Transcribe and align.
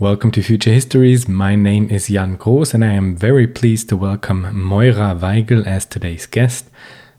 Welcome 0.00 0.30
to 0.30 0.42
Future 0.42 0.72
Histories. 0.72 1.28
My 1.28 1.56
name 1.56 1.90
is 1.90 2.08
Jan 2.08 2.38
Groß 2.38 2.72
and 2.72 2.82
I 2.82 2.94
am 2.94 3.14
very 3.14 3.46
pleased 3.46 3.90
to 3.90 3.98
welcome 3.98 4.48
Moira 4.58 5.14
Weigel 5.14 5.66
as 5.66 5.84
today's 5.84 6.24
guest. 6.24 6.70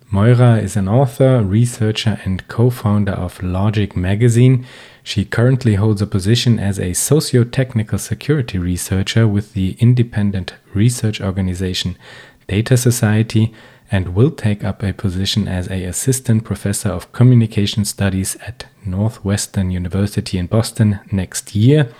Moira 0.09 0.57
is 0.57 0.75
an 0.75 0.87
author, 0.87 1.43
researcher, 1.43 2.19
and 2.25 2.47
co 2.47 2.71
founder 2.71 3.11
of 3.11 3.43
Logic 3.43 3.95
magazine. 3.95 4.65
She 5.03 5.25
currently 5.25 5.75
holds 5.75 6.01
a 6.01 6.07
position 6.07 6.57
as 6.57 6.79
a 6.79 6.93
socio 6.93 7.43
technical 7.43 7.99
security 7.99 8.57
researcher 8.57 9.27
with 9.27 9.53
the 9.53 9.77
independent 9.77 10.55
research 10.73 11.21
organization 11.21 11.99
Data 12.47 12.75
Society 12.77 13.53
and 13.91 14.15
will 14.15 14.31
take 14.31 14.63
up 14.63 14.81
a 14.81 14.91
position 14.91 15.47
as 15.47 15.69
a 15.69 15.83
assistant 15.83 16.45
professor 16.45 16.89
of 16.89 17.11
communication 17.11 17.85
studies 17.85 18.37
at 18.37 18.65
Northwestern 18.83 19.69
University 19.69 20.39
in 20.39 20.47
Boston 20.47 20.99
next 21.11 21.53
year. 21.55 21.93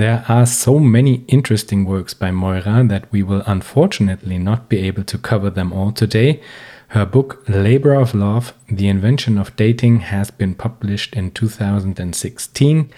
There 0.00 0.24
are 0.30 0.46
so 0.46 0.78
many 0.78 1.24
interesting 1.28 1.84
works 1.84 2.14
by 2.14 2.30
Moira 2.30 2.82
that 2.88 3.12
we 3.12 3.22
will 3.22 3.42
unfortunately 3.46 4.38
not 4.38 4.70
be 4.70 4.78
able 4.78 5.04
to 5.04 5.18
cover 5.18 5.50
them 5.50 5.74
all 5.74 5.92
today. 5.92 6.40
Her 6.88 7.04
book, 7.04 7.44
Labor 7.46 7.92
of 7.92 8.14
Love 8.14 8.54
The 8.70 8.88
Invention 8.88 9.36
of 9.36 9.54
Dating, 9.56 10.00
has 10.00 10.30
been 10.30 10.54
published 10.54 11.14
in 11.14 11.32
2016. 11.32 12.90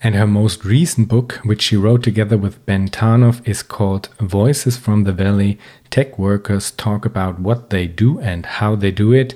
And 0.00 0.14
her 0.14 0.28
most 0.28 0.64
recent 0.64 1.08
book, 1.08 1.40
which 1.42 1.62
she 1.62 1.76
wrote 1.76 2.04
together 2.04 2.38
with 2.38 2.64
Ben 2.66 2.88
Tarnoff, 2.88 3.44
is 3.44 3.64
called 3.64 4.08
Voices 4.20 4.76
from 4.76 5.02
the 5.02 5.12
Valley 5.12 5.58
Tech 5.90 6.20
Workers 6.20 6.70
Talk 6.70 7.04
About 7.04 7.40
What 7.40 7.70
They 7.70 7.88
Do 7.88 8.20
and 8.20 8.46
How 8.46 8.76
They 8.76 8.92
Do 8.92 9.12
It. 9.12 9.34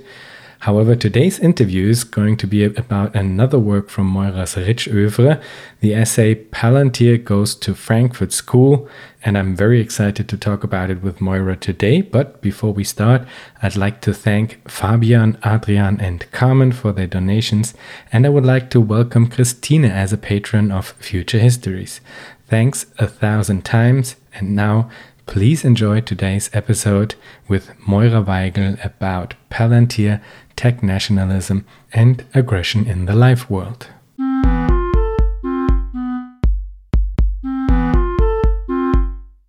However, 0.62 0.94
today's 0.94 1.40
interview 1.40 1.88
is 1.88 2.04
going 2.04 2.36
to 2.36 2.46
be 2.46 2.62
about 2.62 3.16
another 3.16 3.58
work 3.58 3.88
from 3.88 4.06
Moira's 4.06 4.56
rich 4.56 4.86
oeuvre, 4.86 5.40
the 5.80 5.92
essay 5.92 6.36
Palantir 6.36 7.18
Goes 7.24 7.56
to 7.56 7.74
Frankfurt 7.74 8.32
School, 8.32 8.88
and 9.24 9.36
I'm 9.36 9.56
very 9.56 9.80
excited 9.80 10.28
to 10.28 10.36
talk 10.36 10.62
about 10.62 10.88
it 10.88 11.02
with 11.02 11.20
Moira 11.20 11.56
today. 11.56 12.00
But 12.00 12.40
before 12.40 12.72
we 12.72 12.84
start, 12.84 13.26
I'd 13.60 13.74
like 13.74 14.00
to 14.02 14.14
thank 14.14 14.60
Fabian, 14.70 15.36
Adrian, 15.44 16.00
and 16.00 16.30
Carmen 16.30 16.70
for 16.70 16.92
their 16.92 17.08
donations, 17.08 17.74
and 18.12 18.24
I 18.24 18.28
would 18.28 18.46
like 18.46 18.70
to 18.70 18.80
welcome 18.80 19.26
Christina 19.26 19.88
as 19.88 20.12
a 20.12 20.16
patron 20.16 20.70
of 20.70 20.92
Future 21.00 21.40
Histories. 21.40 22.00
Thanks 22.46 22.86
a 23.00 23.08
thousand 23.08 23.64
times, 23.64 24.14
and 24.32 24.54
now 24.54 24.90
Please 25.26 25.64
enjoy 25.64 26.00
today's 26.00 26.50
episode 26.52 27.14
with 27.48 27.72
Moira 27.86 28.22
Weigel 28.22 28.84
about 28.84 29.34
Palantir 29.50 30.20
tech 30.56 30.82
nationalism, 30.82 31.64
and 31.92 32.24
aggression 32.34 32.86
in 32.86 33.06
the 33.06 33.14
life 33.14 33.50
world. 33.50 33.88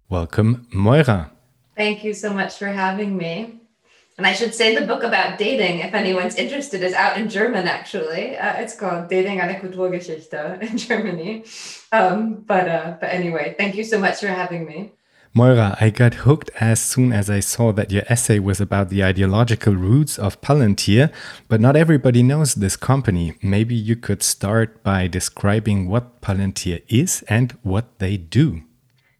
Welcome, 0.10 0.68
Moira. 0.72 1.32
Thank 1.76 2.04
you 2.04 2.14
so 2.14 2.34
much 2.34 2.58
for 2.58 2.68
having 2.68 3.18
me. 3.18 3.60
And 4.18 4.28
I 4.28 4.34
should 4.34 4.54
say 4.54 4.76
the 4.76 4.86
book 4.86 5.02
about 5.02 5.40
dating, 5.40 5.80
if 5.80 5.94
anyone's 5.96 6.36
interested, 6.36 6.84
is 6.84 6.94
out 6.94 7.18
in 7.18 7.30
German 7.30 7.68
actually. 7.68 8.38
Uh, 8.38 8.54
it's 8.62 8.76
called 8.76 9.10
Dating 9.10 9.42
eine 9.42 9.60
Kulturgeschichte 9.60 10.62
in 10.62 10.78
Germany. 10.78 11.44
Um, 11.92 12.44
but 12.46 12.68
uh, 12.70 12.98
but 13.00 13.10
anyway, 13.10 13.56
thank 13.58 13.76
you 13.76 13.84
so 13.84 14.00
much 14.00 14.20
for 14.20 14.28
having 14.28 14.66
me. 14.66 14.92
Moira, 15.36 15.76
I 15.82 15.90
got 15.90 16.14
hooked 16.26 16.52
as 16.60 16.80
soon 16.80 17.12
as 17.12 17.28
I 17.28 17.40
saw 17.40 17.72
that 17.72 17.92
your 17.92 18.04
essay 18.08 18.38
was 18.38 18.62
about 18.62 18.90
the 18.90 19.04
ideological 19.04 19.74
roots 19.74 20.20
of 20.20 20.40
Palantir, 20.42 21.12
but 21.48 21.60
not 21.60 21.76
everybody 21.76 22.22
knows 22.22 22.54
this 22.54 22.76
company. 22.76 23.34
Maybe 23.42 23.74
you 23.74 23.96
could 23.96 24.22
start 24.22 24.84
by 24.84 25.08
describing 25.08 25.90
what 25.90 26.22
Palantir 26.22 26.84
is 26.88 27.24
and 27.28 27.52
what 27.64 27.98
they 27.98 28.16
do. 28.16 28.62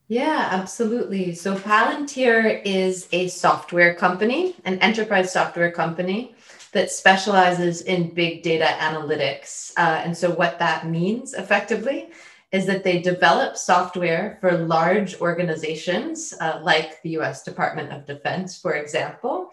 Yeah, 0.08 0.50
absolutely. 0.52 1.34
So 1.34 1.56
Palantir 1.56 2.62
is 2.64 3.08
a 3.12 3.28
software 3.30 3.96
company, 3.96 4.56
an 4.66 4.78
enterprise 4.80 5.34
software 5.34 5.72
company 5.72 6.36
that 6.74 6.92
specializes 6.92 7.82
in 7.82 8.14
big 8.14 8.44
data 8.44 8.66
analytics. 8.66 9.72
Uh, 9.78 10.04
and 10.06 10.16
so 10.16 10.30
what 10.30 10.60
that 10.60 10.86
means 10.88 11.34
effectively 11.34 12.12
is 12.54 12.68
that 12.68 12.84
they 12.84 13.02
develop 13.02 13.58
software 13.58 14.38
for 14.40 14.52
large 14.52 15.20
organizations 15.20 16.36
uh, 16.40 16.60
like 16.62 17.02
the 17.02 17.18
US 17.18 17.44
Department 17.44 17.92
of 17.92 18.06
Defense, 18.06 18.58
for 18.60 18.76
example, 18.76 19.50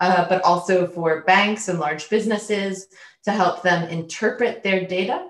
uh, 0.00 0.26
but 0.28 0.40
also 0.42 0.86
for 0.86 1.22
banks 1.22 1.68
and 1.68 1.80
large 1.80 2.08
businesses 2.08 2.86
to 3.24 3.32
help 3.32 3.62
them 3.62 3.88
interpret 3.88 4.62
their 4.62 4.86
data, 4.86 5.26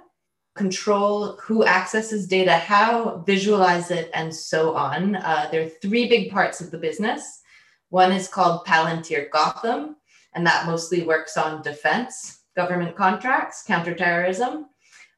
control 0.55 1.37
who 1.39 1.65
accesses 1.65 2.29
data, 2.29 2.53
how, 2.53 3.25
visualize 3.27 3.91
it, 3.91 4.11
and 4.13 4.33
so 4.33 4.75
on. 4.77 5.17
Uh, 5.17 5.49
there 5.51 5.65
are 5.65 5.71
three 5.81 6.07
big 6.07 6.31
parts 6.31 6.61
of 6.61 6.71
the 6.71 6.79
business. 6.79 7.41
One 7.89 8.13
is 8.13 8.29
called 8.29 8.67
Palantir 8.67 9.31
Gotham, 9.31 9.97
and 10.35 10.47
that 10.47 10.67
mostly 10.67 11.05
works 11.05 11.39
on 11.39 11.63
defense, 11.63 12.41
government 12.55 12.97
contracts, 12.97 13.65
counterterrorism. 13.67 14.67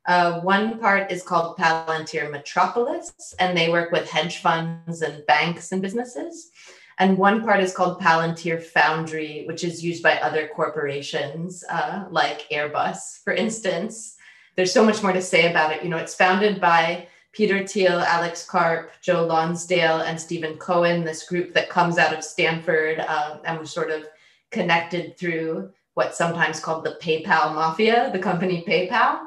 Uh, 0.06 0.40
one 0.40 0.78
part 0.78 1.10
is 1.10 1.22
called 1.22 1.56
Palantir 1.56 2.30
Metropolis, 2.30 3.34
and 3.40 3.56
they 3.56 3.70
work 3.70 3.90
with 3.90 4.08
hedge 4.08 4.38
funds 4.38 5.02
and 5.02 5.26
banks 5.26 5.72
and 5.72 5.82
businesses. 5.82 6.50
And 6.98 7.18
one 7.18 7.42
part 7.42 7.60
is 7.60 7.74
called 7.74 8.00
Palantir 8.00 8.62
Foundry, 8.62 9.44
which 9.46 9.64
is 9.64 9.84
used 9.84 10.02
by 10.02 10.16
other 10.18 10.48
corporations 10.54 11.64
uh, 11.68 12.04
like 12.10 12.48
Airbus, 12.50 13.22
for 13.24 13.32
instance. 13.34 14.16
There's 14.54 14.72
so 14.72 14.84
much 14.84 15.02
more 15.02 15.12
to 15.12 15.20
say 15.20 15.50
about 15.50 15.72
it. 15.72 15.82
You 15.82 15.90
know, 15.90 15.98
it's 15.98 16.14
founded 16.14 16.60
by 16.60 17.08
Peter 17.32 17.66
Thiel, 17.66 18.00
Alex 18.00 18.48
Karp, 18.48 18.92
Joe 19.02 19.26
Lonsdale, 19.26 19.98
and 19.98 20.18
Stephen 20.18 20.56
Cohen, 20.56 21.04
this 21.04 21.28
group 21.28 21.52
that 21.52 21.68
comes 21.68 21.98
out 21.98 22.14
of 22.14 22.24
Stanford 22.24 23.00
um, 23.00 23.40
and 23.44 23.58
was 23.58 23.70
sort 23.70 23.90
of 23.90 24.06
connected 24.50 25.18
through 25.18 25.70
what's 25.94 26.16
sometimes 26.16 26.60
called 26.60 26.84
the 26.84 26.96
PayPal 27.02 27.54
mafia, 27.54 28.10
the 28.12 28.18
company 28.18 28.64
PayPal 28.66 29.18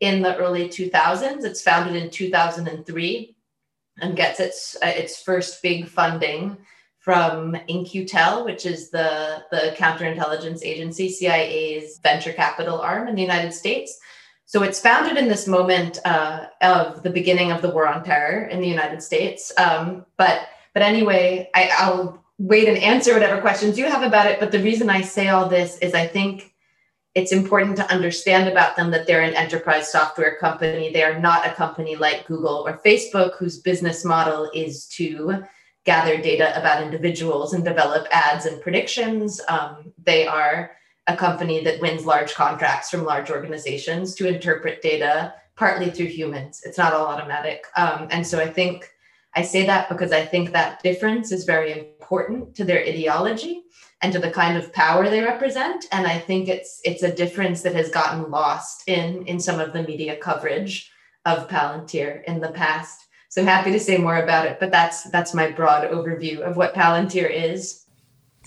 in 0.00 0.22
the 0.22 0.36
early 0.36 0.68
2000s. 0.68 1.44
It's 1.44 1.62
founded 1.62 2.00
in 2.00 2.10
2003 2.10 3.36
and 4.00 4.16
gets 4.16 4.40
its 4.40 4.76
its 4.82 5.20
first 5.22 5.62
big 5.62 5.88
funding 5.88 6.56
from 6.98 7.56
In-Q-Tel, 7.68 8.44
which 8.44 8.66
is 8.66 8.90
the, 8.90 9.42
the 9.50 9.74
counterintelligence 9.78 10.62
agency, 10.62 11.08
CIA's 11.08 11.98
venture 12.02 12.34
capital 12.34 12.80
arm 12.80 13.08
in 13.08 13.14
the 13.14 13.22
United 13.22 13.52
States. 13.52 13.98
So 14.44 14.62
it's 14.62 14.80
founded 14.80 15.16
in 15.16 15.28
this 15.28 15.46
moment 15.46 15.98
uh, 16.04 16.46
of 16.60 17.02
the 17.02 17.10
beginning 17.10 17.50
of 17.50 17.62
the 17.62 17.70
war 17.70 17.86
on 17.86 18.04
terror 18.04 18.46
in 18.48 18.60
the 18.60 18.68
United 18.68 19.02
States. 19.02 19.52
Um, 19.56 20.04
but 20.16 20.48
but 20.74 20.82
anyway, 20.82 21.50
I, 21.54 21.70
I'll 21.78 22.22
wait 22.38 22.68
and 22.68 22.78
answer 22.78 23.14
whatever 23.14 23.40
questions 23.40 23.78
you 23.78 23.86
have 23.86 24.02
about 24.02 24.26
it. 24.26 24.38
But 24.38 24.52
the 24.52 24.62
reason 24.62 24.90
I 24.90 25.00
say 25.00 25.28
all 25.28 25.48
this 25.48 25.78
is 25.78 25.94
I 25.94 26.06
think 26.06 26.54
it's 27.14 27.32
important 27.32 27.76
to 27.76 27.90
understand 27.92 28.48
about 28.48 28.76
them 28.76 28.90
that 28.90 29.06
they're 29.06 29.22
an 29.22 29.34
enterprise 29.34 29.90
software 29.90 30.36
company. 30.36 30.92
They 30.92 31.02
are 31.02 31.18
not 31.18 31.46
a 31.46 31.52
company 31.52 31.96
like 31.96 32.26
Google 32.26 32.64
or 32.66 32.80
Facebook, 32.84 33.36
whose 33.38 33.58
business 33.58 34.04
model 34.04 34.50
is 34.54 34.86
to 34.88 35.44
gather 35.84 36.20
data 36.20 36.58
about 36.58 36.82
individuals 36.82 37.54
and 37.54 37.64
develop 37.64 38.06
ads 38.10 38.44
and 38.46 38.60
predictions. 38.60 39.40
Um, 39.48 39.92
they 40.04 40.26
are 40.26 40.72
a 41.06 41.16
company 41.16 41.64
that 41.64 41.80
wins 41.80 42.04
large 42.04 42.34
contracts 42.34 42.90
from 42.90 43.04
large 43.04 43.30
organizations 43.30 44.14
to 44.16 44.28
interpret 44.28 44.82
data 44.82 45.34
partly 45.56 45.90
through 45.90 46.06
humans. 46.06 46.60
It's 46.64 46.78
not 46.78 46.92
all 46.92 47.06
automatic. 47.06 47.64
Um, 47.76 48.06
and 48.10 48.24
so 48.24 48.38
I 48.38 48.46
think 48.46 48.88
I 49.34 49.42
say 49.42 49.66
that 49.66 49.88
because 49.88 50.12
I 50.12 50.24
think 50.24 50.52
that 50.52 50.82
difference 50.82 51.32
is 51.32 51.44
very 51.44 51.72
important 51.72 52.54
to 52.56 52.64
their 52.64 52.80
ideology 52.80 53.62
and 54.00 54.12
to 54.12 54.18
the 54.18 54.30
kind 54.30 54.56
of 54.56 54.72
power 54.72 55.08
they 55.08 55.22
represent. 55.22 55.86
And 55.92 56.06
i 56.06 56.18
think 56.18 56.48
it's 56.48 56.80
it's 56.84 57.02
a 57.02 57.14
difference 57.14 57.62
that 57.62 57.74
has 57.74 57.90
gotten 57.90 58.30
lost 58.30 58.88
in 58.88 59.26
in 59.26 59.40
some 59.40 59.60
of 59.60 59.72
the 59.72 59.82
media 59.82 60.16
coverage 60.16 60.90
of 61.24 61.48
palantir 61.48 62.24
in 62.24 62.40
the 62.40 62.52
past. 62.52 63.06
So 63.30 63.44
happy 63.44 63.70
to 63.72 63.80
say 63.80 63.98
more 63.98 64.22
about 64.22 64.46
it 64.46 64.58
but 64.60 64.70
that's 64.70 65.04
that's 65.10 65.34
my 65.34 65.50
broad 65.50 65.90
overview 65.90 66.40
of 66.40 66.56
what 66.56 66.74
palantir 66.74 67.30
is 67.30 67.84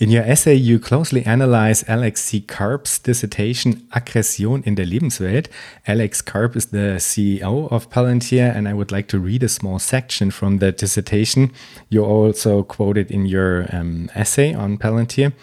in 0.02 0.10
your 0.10 0.24
essay, 0.24 0.54
you 0.56 0.80
closely 0.80 1.24
analyze 1.24 1.88
Alex 1.88 2.24
C. 2.24 2.40
Karp's 2.40 2.98
dissertation 2.98 3.86
Aggression 3.92 4.64
in 4.64 4.74
der 4.74 4.84
Lebenswelt. 4.84 5.46
Alex 5.86 6.20
Karp 6.20 6.56
is 6.56 6.66
the 6.66 6.98
CEO 6.98 7.70
of 7.70 7.88
Palantir, 7.88 8.52
and 8.52 8.66
I 8.68 8.74
would 8.74 8.90
like 8.90 9.06
to 9.08 9.20
read 9.20 9.44
a 9.44 9.48
small 9.48 9.78
section 9.78 10.32
from 10.32 10.58
the 10.58 10.72
dissertation. 10.72 11.52
You 11.88 12.04
also 12.04 12.64
quoted 12.64 13.12
in 13.12 13.26
your 13.26 13.72
um, 13.72 14.10
essay 14.12 14.52
on 14.52 14.76
Palantir. 14.76 15.34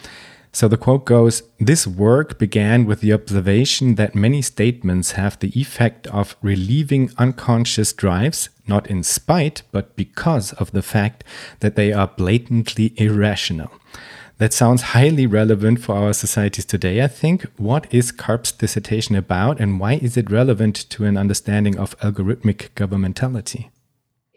So 0.52 0.68
the 0.68 0.76
quote 0.76 1.06
goes 1.06 1.44
This 1.62 1.88
work 1.88 2.38
began 2.38 2.86
with 2.86 3.00
the 3.00 3.14
observation 3.14 3.96
that 3.96 4.14
many 4.14 4.42
statements 4.42 5.14
have 5.14 5.40
the 5.40 5.58
effect 5.58 6.08
of 6.08 6.36
relieving 6.42 7.12
unconscious 7.18 7.94
drives, 7.94 8.50
not 8.68 8.88
in 8.88 9.04
spite, 9.04 9.62
but 9.72 9.96
because 9.96 10.52
of 10.52 10.72
the 10.72 10.82
fact 10.82 11.24
that 11.62 11.78
they 11.78 11.94
are 11.94 12.08
blatantly 12.08 12.94
irrational. 12.98 13.72
That 14.40 14.54
sounds 14.54 14.82
highly 14.82 15.28
relevant 15.28 15.82
for 15.82 15.96
our 15.96 16.14
societies 16.14 16.66
today, 16.66 17.04
I 17.04 17.08
think. 17.08 17.44
What 17.58 17.94
is 17.94 18.12
Karp's 18.12 18.52
dissertation 18.52 19.16
about 19.16 19.60
and 19.60 19.80
why 19.80 19.94
is 19.94 20.18
it 20.18 20.32
relevant 20.32 20.76
to 20.90 21.06
an 21.06 21.18
understanding 21.18 21.78
of 21.78 21.98
algorithmic 22.00 22.70
governmentality? 22.76 23.70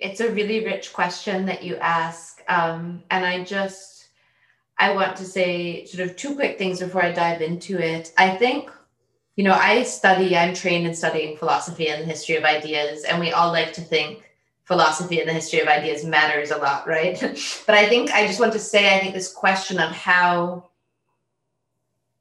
it's 0.02 0.20
a 0.20 0.30
really 0.32 0.64
rich 0.64 0.92
question 0.92 1.46
that 1.46 1.62
you 1.62 1.76
ask. 1.76 2.42
Um, 2.48 3.04
and 3.10 3.24
I 3.24 3.44
just, 3.44 4.08
I 4.78 4.94
want 4.94 5.16
to 5.16 5.24
say 5.24 5.84
sort 5.86 6.08
of 6.08 6.16
two 6.16 6.34
quick 6.34 6.58
things 6.58 6.80
before 6.80 7.04
I 7.04 7.12
dive 7.12 7.40
into 7.40 7.78
it. 7.78 8.12
I 8.18 8.36
think, 8.36 8.70
you 9.36 9.44
know, 9.44 9.54
I 9.54 9.84
study, 9.84 10.36
I'm 10.36 10.54
trained 10.54 10.86
in 10.86 10.94
studying 10.94 11.36
philosophy 11.36 11.88
and 11.88 12.02
the 12.02 12.06
history 12.06 12.36
of 12.36 12.44
ideas, 12.44 13.04
and 13.04 13.20
we 13.20 13.30
all 13.30 13.52
like 13.52 13.72
to 13.74 13.80
think 13.80 14.31
philosophy 14.72 15.20
and 15.20 15.28
the 15.28 15.34
history 15.34 15.60
of 15.60 15.68
ideas 15.68 16.02
matters 16.02 16.50
a 16.50 16.56
lot, 16.56 16.88
right? 16.88 17.20
but 17.66 17.74
I 17.74 17.86
think 17.90 18.10
I 18.10 18.26
just 18.26 18.40
want 18.40 18.54
to 18.54 18.58
say, 18.58 18.96
I 18.96 19.00
think 19.00 19.12
this 19.12 19.30
question 19.30 19.78
of 19.78 19.90
how 19.90 20.70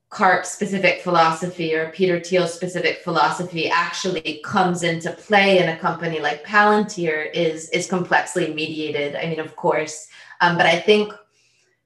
Karp 0.09 0.45
specific 0.45 1.01
philosophy 1.01 1.74
or 1.74 1.89
Peter 1.92 2.19
Thiel 2.19 2.45
specific 2.45 2.98
philosophy 3.06 3.69
actually 3.69 4.42
comes 4.44 4.83
into 4.83 5.13
play 5.13 5.59
in 5.59 5.69
a 5.69 5.77
company 5.77 6.19
like 6.19 6.44
Palantir 6.44 7.31
is 7.33 7.69
is 7.69 7.88
complexly 7.88 8.53
mediated. 8.53 9.15
I 9.15 9.27
mean, 9.30 9.39
of 9.39 9.56
course, 9.56 10.09
um, 10.42 10.57
but 10.57 10.65
I 10.65 10.77
think 10.77 11.13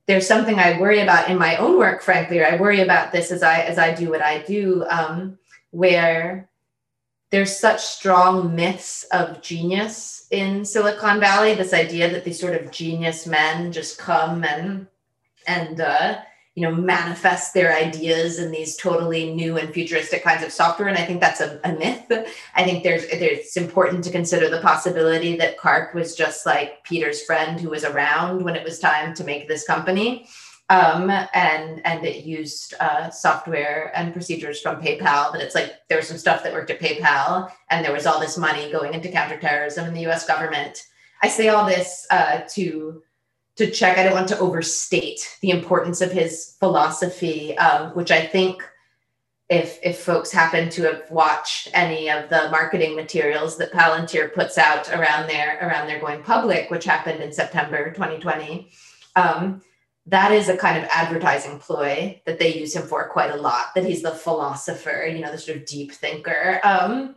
there's 0.07 0.27
something 0.27 0.57
I 0.57 0.79
worry 0.79 1.01
about 1.01 1.29
in 1.29 1.37
my 1.37 1.57
own 1.57 1.77
work. 1.77 2.01
Frankly, 2.01 2.39
or 2.39 2.47
I 2.47 2.55
worry 2.55 2.81
about 2.81 3.11
this 3.11 3.31
as 3.31 3.43
I 3.43 3.59
as 3.59 3.77
I 3.77 3.93
do 3.93 4.09
what 4.09 4.23
I 4.23 4.39
do, 4.39 4.83
um, 4.89 5.37
where 5.69 6.49
there's 7.31 7.57
such 7.57 7.81
strong 7.81 8.55
myths 8.55 9.03
of 9.11 9.41
genius 9.41 10.27
in 10.31 10.63
Silicon 10.63 11.19
Valley. 11.19 11.53
This 11.53 11.73
idea 11.73 12.09
that 12.11 12.23
these 12.23 12.39
sort 12.39 12.55
of 12.55 12.71
genius 12.71 13.25
men 13.25 13.71
just 13.71 13.97
come 13.97 14.43
and 14.43 14.87
and 15.47 15.81
uh, 15.81 16.19
you 16.55 16.61
know 16.61 16.73
manifest 16.73 17.53
their 17.53 17.75
ideas 17.75 18.39
in 18.39 18.49
these 18.49 18.77
totally 18.77 19.33
new 19.33 19.57
and 19.57 19.73
futuristic 19.73 20.23
kinds 20.23 20.43
of 20.43 20.51
software 20.51 20.87
and 20.87 20.97
i 20.97 21.05
think 21.05 21.19
that's 21.19 21.41
a, 21.41 21.59
a 21.65 21.73
myth 21.73 22.05
i 22.55 22.63
think 22.63 22.81
there's, 22.81 23.03
it's 23.03 23.57
important 23.57 24.03
to 24.03 24.11
consider 24.11 24.49
the 24.49 24.61
possibility 24.61 25.35
that 25.35 25.57
Karp 25.57 25.93
was 25.93 26.15
just 26.15 26.45
like 26.45 26.83
peter's 26.83 27.23
friend 27.23 27.59
who 27.59 27.69
was 27.69 27.83
around 27.83 28.41
when 28.41 28.55
it 28.55 28.63
was 28.63 28.79
time 28.79 29.13
to 29.13 29.23
make 29.25 29.47
this 29.47 29.67
company 29.67 30.27
um, 30.69 31.11
and 31.33 31.85
and 31.85 32.05
it 32.05 32.25
used 32.25 32.73
uh, 32.79 33.09
software 33.09 33.91
and 33.95 34.13
procedures 34.13 34.61
from 34.61 34.81
PayPal. 34.81 35.31
But 35.31 35.41
it's 35.41 35.55
like 35.55 35.73
there 35.89 35.97
was 35.97 36.07
some 36.07 36.17
stuff 36.17 36.43
that 36.43 36.53
worked 36.53 36.71
at 36.71 36.79
PayPal, 36.79 37.51
and 37.69 37.85
there 37.85 37.93
was 37.93 38.05
all 38.05 38.19
this 38.19 38.37
money 38.37 38.71
going 38.71 38.93
into 38.93 39.09
counterterrorism 39.09 39.85
in 39.85 39.93
the 39.93 40.01
U.S. 40.01 40.25
government. 40.25 40.83
I 41.21 41.27
say 41.27 41.49
all 41.49 41.65
this 41.65 42.07
uh, 42.09 42.41
to 42.53 43.03
to 43.57 43.69
check. 43.69 43.97
I 43.97 44.03
don't 44.03 44.13
want 44.13 44.27
to 44.29 44.39
overstate 44.39 45.37
the 45.41 45.51
importance 45.51 46.01
of 46.01 46.11
his 46.11 46.55
philosophy, 46.59 47.57
um, 47.57 47.91
which 47.91 48.09
I 48.09 48.25
think 48.25 48.63
if 49.49 49.77
if 49.83 49.99
folks 49.99 50.31
happen 50.31 50.69
to 50.69 50.83
have 50.83 51.03
watched 51.11 51.69
any 51.73 52.09
of 52.09 52.29
the 52.29 52.49
marketing 52.49 52.95
materials 52.95 53.57
that 53.57 53.71
Palantir 53.71 54.33
puts 54.33 54.57
out 54.57 54.89
around 54.89 55.27
their 55.27 55.59
around 55.61 55.85
their 55.85 55.99
going 55.99 56.23
public, 56.23 56.71
which 56.71 56.85
happened 56.85 57.21
in 57.21 57.31
September 57.31 57.91
2020, 57.91 58.71
um, 59.15 59.61
that 60.07 60.31
is 60.31 60.49
a 60.49 60.57
kind 60.57 60.77
of 60.77 60.89
advertising 60.91 61.59
ploy 61.59 62.21
that 62.25 62.37
they 62.37 62.53
use 62.53 62.75
him 62.75 62.83
for 62.83 63.07
quite 63.09 63.31
a 63.31 63.37
lot. 63.37 63.73
That 63.73 63.85
he's 63.85 64.03
the 64.03 64.11
philosopher, 64.11 65.07
you 65.11 65.19
know, 65.19 65.31
the 65.31 65.37
sort 65.37 65.57
of 65.57 65.65
deep 65.65 65.91
thinker, 65.91 66.59
um, 66.63 67.15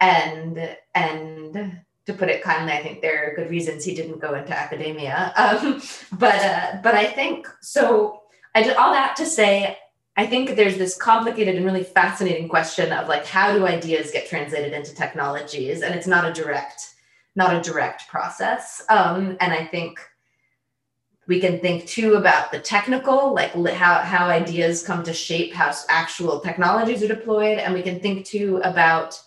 and 0.00 0.76
and 0.94 1.80
to 2.06 2.12
put 2.12 2.28
it 2.28 2.42
kindly, 2.42 2.72
I 2.72 2.82
think 2.82 3.02
there 3.02 3.30
are 3.30 3.34
good 3.34 3.50
reasons 3.50 3.84
he 3.84 3.94
didn't 3.94 4.20
go 4.20 4.34
into 4.34 4.56
academia. 4.56 5.32
Um, 5.36 5.82
but 6.12 6.42
uh, 6.42 6.76
but 6.82 6.94
I 6.94 7.06
think 7.06 7.48
so. 7.60 8.22
I 8.54 8.62
did 8.62 8.76
all 8.76 8.92
that 8.92 9.16
to 9.16 9.26
say, 9.26 9.76
I 10.16 10.26
think 10.26 10.56
there's 10.56 10.78
this 10.78 10.96
complicated 10.96 11.56
and 11.56 11.64
really 11.64 11.84
fascinating 11.84 12.48
question 12.48 12.90
of 12.90 13.06
like 13.06 13.26
how 13.26 13.52
do 13.52 13.66
ideas 13.66 14.10
get 14.10 14.28
translated 14.28 14.72
into 14.72 14.94
technologies, 14.94 15.82
and 15.82 15.94
it's 15.94 16.06
not 16.06 16.26
a 16.26 16.32
direct 16.32 16.94
not 17.34 17.54
a 17.54 17.60
direct 17.60 18.08
process. 18.08 18.82
Um, 18.88 19.36
and 19.40 19.52
I 19.52 19.66
think 19.66 20.00
we 21.26 21.40
can 21.40 21.58
think 21.58 21.86
too 21.86 22.14
about 22.14 22.52
the 22.52 22.60
technical, 22.60 23.34
like 23.34 23.52
how 23.72 23.98
how 23.98 24.26
ideas 24.26 24.82
come 24.82 25.02
to 25.04 25.12
shape 25.12 25.52
how 25.52 25.72
actual 25.88 26.40
technologies 26.40 27.02
are 27.02 27.08
deployed, 27.08 27.58
and 27.58 27.74
we 27.74 27.82
can 27.82 28.00
think 28.00 28.26
too 28.26 28.60
about 28.62 29.20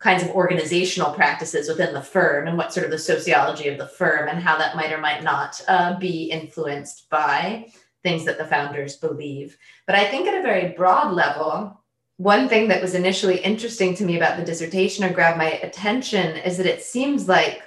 kinds 0.00 0.24
of 0.24 0.30
organizational 0.30 1.12
practices 1.12 1.68
within 1.68 1.94
the 1.94 2.02
firm 2.02 2.48
and 2.48 2.58
what 2.58 2.72
sort 2.72 2.84
of 2.84 2.90
the 2.90 2.98
sociology 2.98 3.68
of 3.68 3.78
the 3.78 3.86
firm 3.86 4.28
and 4.28 4.42
how 4.42 4.58
that 4.58 4.74
might 4.74 4.92
or 4.92 4.98
might 4.98 5.22
not 5.22 5.60
uh, 5.68 5.96
be 5.98 6.24
influenced 6.24 7.08
by 7.08 7.64
things 8.02 8.24
that 8.24 8.36
the 8.36 8.44
founders 8.44 8.96
believe. 8.96 9.56
But 9.86 9.94
I 9.94 10.06
think 10.06 10.26
at 10.26 10.38
a 10.38 10.42
very 10.42 10.72
broad 10.72 11.12
level, 11.12 11.80
one 12.16 12.48
thing 12.48 12.66
that 12.68 12.82
was 12.82 12.96
initially 12.96 13.38
interesting 13.38 13.94
to 13.94 14.04
me 14.04 14.16
about 14.16 14.36
the 14.36 14.44
dissertation 14.44 15.04
or 15.04 15.12
grabbed 15.12 15.38
my 15.38 15.52
attention 15.62 16.36
is 16.38 16.56
that 16.56 16.66
it 16.66 16.82
seems 16.82 17.28
like 17.28 17.62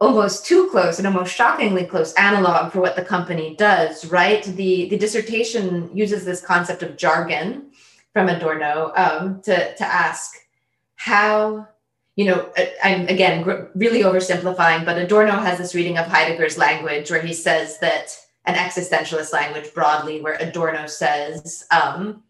almost 0.00 0.46
too 0.46 0.68
close 0.70 0.98
and 0.98 1.06
almost 1.06 1.34
shockingly 1.34 1.84
close 1.84 2.14
analog 2.14 2.72
for 2.72 2.80
what 2.80 2.96
the 2.96 3.04
company 3.04 3.54
does, 3.56 4.06
right? 4.06 4.42
The, 4.44 4.88
the 4.88 4.96
dissertation 4.96 5.90
uses 5.94 6.24
this 6.24 6.40
concept 6.40 6.82
of 6.82 6.96
jargon 6.96 7.70
from 8.12 8.28
Adorno 8.28 8.92
um, 8.96 9.42
to, 9.42 9.74
to 9.74 9.84
ask 9.84 10.34
how 10.96 11.66
you 12.16 12.26
know 12.26 12.52
i'm 12.84 13.08
again 13.08 13.68
really 13.74 14.02
oversimplifying 14.02 14.84
but 14.84 14.98
adorno 14.98 15.32
has 15.32 15.56
this 15.56 15.74
reading 15.74 15.96
of 15.96 16.04
heidegger's 16.06 16.58
language 16.58 17.10
where 17.10 17.22
he 17.22 17.32
says 17.32 17.78
that 17.78 18.14
an 18.44 18.54
existentialist 18.54 19.32
language 19.32 19.72
broadly 19.72 20.20
where 20.20 20.34
adorno 20.34 20.86
says 20.86 21.64
um, 21.70 22.22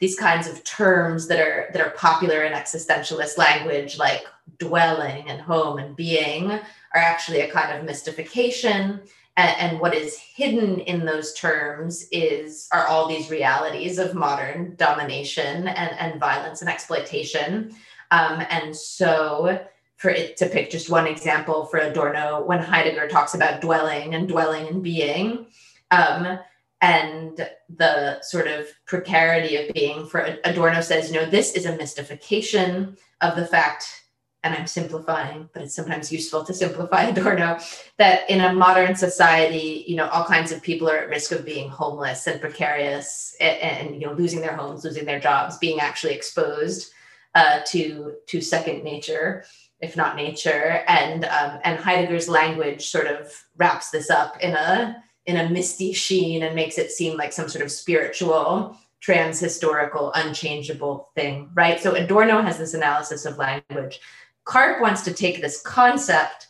these 0.00 0.18
kinds 0.18 0.46
of 0.46 0.62
terms 0.64 1.28
that 1.28 1.40
are 1.40 1.70
that 1.72 1.80
are 1.80 1.90
popular 1.90 2.42
in 2.42 2.52
existentialist 2.52 3.38
language 3.38 3.96
like 3.96 4.24
dwelling 4.58 5.26
and 5.28 5.40
home 5.40 5.78
and 5.78 5.96
being 5.96 6.60
are 6.94 7.00
actually 7.00 7.40
a 7.40 7.50
kind 7.50 7.76
of 7.76 7.84
mystification 7.84 9.02
and, 9.36 9.80
what 9.80 9.94
is 9.94 10.18
hidden 10.18 10.80
in 10.80 11.04
those 11.06 11.32
terms 11.34 12.06
is 12.12 12.68
are 12.72 12.86
all 12.86 13.08
these 13.08 13.30
realities 13.30 13.98
of 13.98 14.14
modern 14.14 14.74
domination 14.76 15.68
and, 15.68 15.98
and 15.98 16.20
violence 16.20 16.60
and 16.60 16.70
exploitation. 16.70 17.74
Um, 18.10 18.44
and 18.50 18.76
so, 18.76 19.64
for 19.96 20.10
it 20.10 20.36
to 20.36 20.46
pick 20.46 20.70
just 20.70 20.90
one 20.90 21.06
example 21.06 21.64
for 21.66 21.78
Adorno, 21.78 22.44
when 22.44 22.58
Heidegger 22.58 23.08
talks 23.08 23.34
about 23.34 23.60
dwelling 23.60 24.14
and 24.14 24.28
dwelling 24.28 24.66
and 24.66 24.82
being, 24.82 25.46
um, 25.90 26.38
and 26.80 27.48
the 27.74 28.20
sort 28.22 28.48
of 28.48 28.66
precarity 28.86 29.56
of 29.56 29.72
being, 29.72 30.06
for 30.06 30.36
Adorno 30.44 30.80
says, 30.80 31.10
you 31.10 31.14
know, 31.14 31.24
this 31.24 31.54
is 31.54 31.64
a 31.64 31.76
mystification 31.76 32.96
of 33.20 33.36
the 33.36 33.46
fact 33.46 34.01
and 34.44 34.54
I'm 34.54 34.66
simplifying, 34.66 35.48
but 35.52 35.62
it's 35.62 35.74
sometimes 35.74 36.10
useful 36.10 36.44
to 36.44 36.54
simplify 36.54 37.02
Adorno, 37.08 37.58
that 37.98 38.28
in 38.28 38.40
a 38.40 38.52
modern 38.52 38.96
society, 38.96 39.84
you 39.86 39.96
know, 39.96 40.08
all 40.08 40.24
kinds 40.24 40.50
of 40.50 40.62
people 40.62 40.90
are 40.90 40.96
at 40.96 41.08
risk 41.08 41.32
of 41.32 41.44
being 41.44 41.68
homeless 41.68 42.26
and 42.26 42.40
precarious 42.40 43.36
and, 43.40 43.58
and 43.58 43.94
you 43.94 44.06
know, 44.06 44.12
losing 44.12 44.40
their 44.40 44.56
homes, 44.56 44.84
losing 44.84 45.04
their 45.04 45.20
jobs, 45.20 45.58
being 45.58 45.78
actually 45.80 46.14
exposed 46.14 46.92
uh, 47.34 47.60
to 47.66 48.14
to 48.26 48.40
second 48.40 48.82
nature, 48.84 49.44
if 49.80 49.96
not 49.96 50.16
nature, 50.16 50.82
and 50.88 51.24
um, 51.24 51.60
and 51.64 51.78
Heidegger's 51.78 52.28
language 52.28 52.86
sort 52.86 53.06
of 53.06 53.32
wraps 53.56 53.90
this 53.90 54.10
up 54.10 54.38
in 54.40 54.54
a 54.54 55.02
in 55.26 55.36
a 55.36 55.48
misty 55.48 55.92
sheen 55.92 56.42
and 56.42 56.54
makes 56.54 56.78
it 56.78 56.90
seem 56.90 57.16
like 57.16 57.32
some 57.32 57.48
sort 57.48 57.64
of 57.64 57.70
spiritual 57.70 58.76
transhistorical 59.00 60.12
unchangeable 60.14 61.10
thing 61.16 61.50
right? 61.54 61.80
So 61.80 61.94
adorno 61.94 62.40
has 62.42 62.58
this 62.58 62.74
analysis 62.74 63.24
of 63.24 63.36
language 63.36 64.00
Karp 64.44 64.80
wants 64.80 65.02
to 65.02 65.12
take 65.12 65.40
this 65.40 65.60
concept 65.62 66.48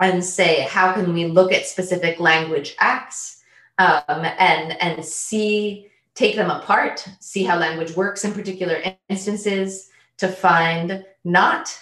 and 0.00 0.24
say 0.24 0.62
how 0.62 0.92
can 0.92 1.12
we 1.14 1.26
look 1.26 1.52
at 1.52 1.66
specific 1.66 2.18
language 2.20 2.74
acts 2.78 3.42
um, 3.78 4.24
and 4.38 4.80
and 4.80 5.04
see 5.04 5.88
take 6.14 6.36
them 6.36 6.50
apart, 6.50 7.06
see 7.20 7.44
how 7.44 7.58
language 7.58 7.96
works 7.96 8.24
in 8.24 8.32
particular 8.32 8.82
instances 9.08 9.88
to 10.18 10.28
find 10.28 11.04
not 11.24 11.76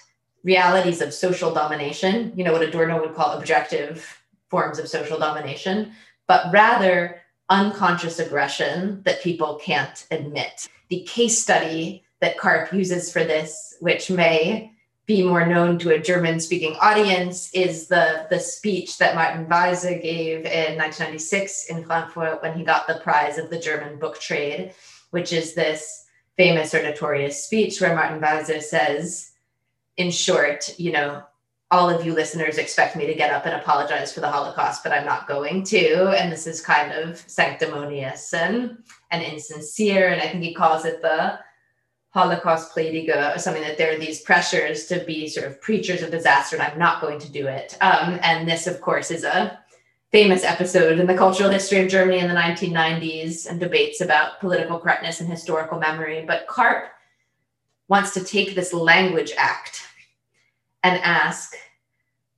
realities 0.45 1.01
of 1.01 1.13
social 1.13 1.53
domination, 1.53 2.33
you 2.37 2.45
know, 2.45 2.53
what 2.53 2.63
Adorno 2.63 3.01
would 3.01 3.15
call 3.15 3.37
objective 3.37 4.23
forms 4.49 4.79
of 4.79 4.89
social 4.89 5.19
domination, 5.19 5.93
but 6.27 6.53
rather 6.53 7.21
unconscious 7.51 8.19
aggression 8.19 9.03
that 9.05 9.23
people 9.23 9.57
can't 9.57 10.07
admit. 10.11 10.69
The 10.89 11.03
case 11.03 11.39
study 11.39 12.05
that 12.21 12.39
Karp 12.39 12.73
uses 12.73 13.13
for 13.13 13.25
this, 13.25 13.77
which 13.81 14.11
may 14.11 14.73
be 15.11 15.25
more 15.25 15.45
known 15.45 15.77
to 15.77 15.91
a 15.91 15.99
German 15.99 16.39
speaking 16.39 16.77
audience 16.81 17.51
is 17.53 17.89
the, 17.89 18.29
the 18.31 18.39
speech 18.39 18.97
that 18.99 19.17
Martin 19.17 19.45
Walser 19.47 20.01
gave 20.01 20.45
in 20.45 20.79
1996 20.79 21.65
in 21.65 21.83
Frankfurt 21.83 22.41
when 22.41 22.57
he 22.57 22.63
got 22.63 22.87
the 22.87 23.01
prize 23.03 23.37
of 23.37 23.51
the 23.51 23.59
German 23.59 23.99
book 23.99 24.21
trade, 24.21 24.73
which 25.11 25.33
is 25.33 25.55
this 25.55 26.07
famous 26.37 26.73
or 26.77 26.83
notorious 26.85 27.43
speech 27.43 27.81
where 27.81 27.93
Martin 27.93 28.21
Walser 28.21 28.63
says, 28.63 29.33
in 29.97 30.13
short, 30.13 30.79
you 30.79 30.93
know, 30.93 31.25
all 31.73 31.91
of 31.91 32.07
you 32.07 32.15
listeners 32.15 32.57
expect 32.57 32.95
me 32.95 33.05
to 33.07 33.15
get 33.15 33.33
up 33.33 33.47
and 33.47 33.61
apologize 33.61 34.15
for 34.15 34.21
the 34.21 34.31
Holocaust, 34.31 34.85
but 34.85 34.93
I'm 34.93 35.07
not 35.07 35.27
going 35.27 35.65
to. 35.65 36.11
And 36.11 36.31
this 36.31 36.47
is 36.47 36.61
kind 36.61 36.93
of 36.93 37.19
sanctimonious 37.27 38.33
and, 38.33 38.79
and 39.11 39.25
insincere. 39.25 40.11
And 40.11 40.23
I 40.23 40.29
think 40.29 40.45
he 40.45 40.55
calls 40.55 40.85
it 40.85 41.03
the 41.03 41.41
Holocaust 42.11 42.75
Prediger 42.75 43.35
or 43.35 43.39
something 43.39 43.63
that 43.63 43.79
there 43.79 43.95
are 43.95 43.99
these 43.99 44.21
pressures 44.23 44.87
to 44.87 45.05
be 45.05 45.29
sort 45.29 45.47
of 45.47 45.61
preachers 45.61 46.03
of 46.03 46.11
disaster, 46.11 46.57
and 46.57 46.63
I'm 46.63 46.79
not 46.79 47.01
going 47.01 47.21
to 47.21 47.31
do 47.31 47.47
it. 47.47 47.77
Um, 47.81 48.19
and 48.23 48.49
this, 48.49 48.67
of 48.67 48.81
course, 48.81 49.11
is 49.11 49.23
a 49.23 49.59
famous 50.11 50.43
episode 50.43 50.99
in 50.99 51.07
the 51.07 51.15
cultural 51.15 51.51
history 51.51 51.79
of 51.79 51.89
Germany 51.89 52.19
in 52.19 52.27
the 52.27 52.35
1990s 52.35 53.49
and 53.49 53.61
debates 53.61 54.01
about 54.01 54.41
political 54.41 54.79
correctness 54.79 55.21
and 55.21 55.31
historical 55.31 55.79
memory. 55.79 56.25
But 56.27 56.49
Karp 56.49 56.87
wants 57.87 58.13
to 58.15 58.25
take 58.25 58.57
this 58.57 58.73
language 58.73 59.33
act 59.39 59.83
and 60.83 61.01
ask 61.03 61.55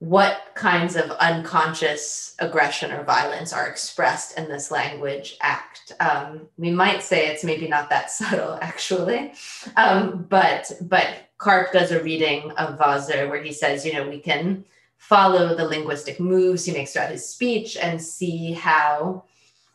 what 0.03 0.51
kinds 0.57 0.97
of 0.97 1.13
unconscious 1.13 2.35
aggression 2.41 2.91
or 2.91 3.05
violence 3.05 3.53
are 3.53 3.69
expressed 3.69 4.37
in 4.37 4.49
this 4.49 4.73
language 4.73 5.37
act. 5.41 5.93
Um, 6.01 6.49
we 6.59 6.73
might 6.73 7.05
say 7.05 7.29
it's 7.29 7.45
maybe 7.45 7.69
not 7.69 7.89
that 7.91 8.11
subtle, 8.19 8.59
actually, 8.61 9.33
um, 9.77 10.27
but 10.29 10.73
but 10.81 11.07
Karp 11.39 11.73
does 11.73 11.93
a 11.93 12.03
reading 12.03 12.51
of 12.53 12.81
Walser 12.81 13.31
where 13.31 13.41
he 13.41 13.53
says, 13.53 13.87
you 13.87 13.93
know, 13.93 14.09
we 14.09 14.19
can 14.19 14.65
follow 14.97 15.55
the 15.55 15.69
linguistic 15.69 16.19
moves 16.19 16.65
he 16.65 16.73
makes 16.73 16.95
throughout 16.95 17.13
his 17.13 17.29
speech 17.29 17.77
and 17.77 18.03
see 18.03 18.55
how 18.55 19.23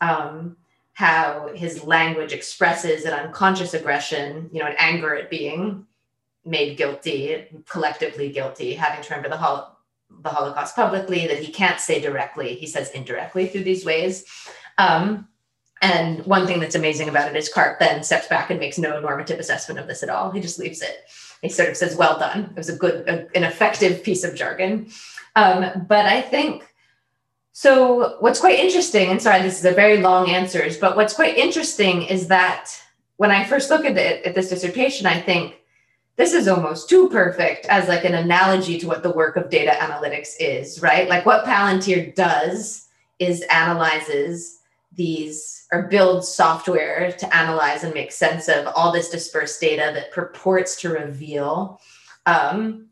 um, 0.02 0.58
how 0.92 1.48
his 1.54 1.84
language 1.84 2.34
expresses 2.34 3.06
an 3.06 3.14
unconscious 3.14 3.72
aggression, 3.72 4.50
you 4.52 4.60
know, 4.60 4.66
an 4.66 4.76
anger 4.76 5.16
at 5.16 5.30
being 5.30 5.86
made 6.44 6.76
guilty, 6.76 7.46
collectively 7.66 8.30
guilty, 8.30 8.74
having 8.74 9.02
to 9.02 9.08
remember 9.08 9.30
the, 9.30 9.36
hol- 9.38 9.77
the 10.22 10.28
Holocaust 10.28 10.74
publicly, 10.74 11.26
that 11.26 11.38
he 11.38 11.52
can't 11.52 11.80
say 11.80 12.00
directly, 12.00 12.54
he 12.54 12.66
says 12.66 12.90
indirectly 12.90 13.46
through 13.46 13.64
these 13.64 13.84
ways. 13.84 14.24
Um, 14.78 15.28
and 15.80 16.24
one 16.26 16.46
thing 16.46 16.60
that's 16.60 16.74
amazing 16.74 17.08
about 17.08 17.30
it 17.30 17.36
is 17.36 17.48
Karp 17.48 17.78
then 17.78 18.02
steps 18.02 18.26
back 18.26 18.50
and 18.50 18.58
makes 18.58 18.78
no 18.78 19.00
normative 19.00 19.38
assessment 19.38 19.78
of 19.78 19.86
this 19.86 20.02
at 20.02 20.08
all. 20.08 20.30
He 20.30 20.40
just 20.40 20.58
leaves 20.58 20.82
it. 20.82 21.04
He 21.40 21.48
sort 21.48 21.68
of 21.68 21.76
says, 21.76 21.94
"Well 21.94 22.18
done. 22.18 22.44
It 22.50 22.56
was 22.56 22.68
a 22.68 22.76
good, 22.76 23.08
a, 23.08 23.36
an 23.36 23.44
effective 23.44 24.02
piece 24.02 24.24
of 24.24 24.34
jargon." 24.34 24.90
Um, 25.36 25.86
but 25.88 26.06
I 26.06 26.20
think 26.20 26.66
so. 27.52 28.16
What's 28.18 28.40
quite 28.40 28.58
interesting, 28.58 29.10
and 29.10 29.22
sorry, 29.22 29.42
this 29.42 29.58
is 29.60 29.64
a 29.64 29.72
very 29.72 29.98
long 29.98 30.30
answers, 30.30 30.76
but 30.76 30.96
what's 30.96 31.14
quite 31.14 31.38
interesting 31.38 32.02
is 32.02 32.26
that 32.26 32.70
when 33.18 33.30
I 33.30 33.44
first 33.44 33.70
look 33.70 33.84
at 33.84 33.96
it 33.96 34.24
at 34.24 34.34
this 34.34 34.48
dissertation, 34.48 35.06
I 35.06 35.20
think 35.20 35.54
this 36.18 36.32
is 36.32 36.48
almost 36.48 36.88
too 36.88 37.08
perfect 37.08 37.64
as 37.66 37.88
like 37.88 38.04
an 38.04 38.14
analogy 38.14 38.76
to 38.76 38.88
what 38.88 39.04
the 39.04 39.12
work 39.12 39.36
of 39.36 39.48
data 39.48 39.70
analytics 39.70 40.34
is, 40.40 40.82
right? 40.82 41.08
Like 41.08 41.24
what 41.24 41.44
Palantir 41.44 42.12
does 42.16 42.88
is 43.20 43.42
analyzes 43.50 44.58
these 44.92 45.66
or 45.72 45.82
builds 45.82 46.28
software 46.28 47.12
to 47.12 47.36
analyze 47.36 47.84
and 47.84 47.94
make 47.94 48.10
sense 48.10 48.48
of 48.48 48.66
all 48.74 48.90
this 48.90 49.10
dispersed 49.10 49.60
data 49.60 49.92
that 49.94 50.10
purports 50.10 50.80
to 50.80 50.88
reveal 50.88 51.80
um, 52.26 52.88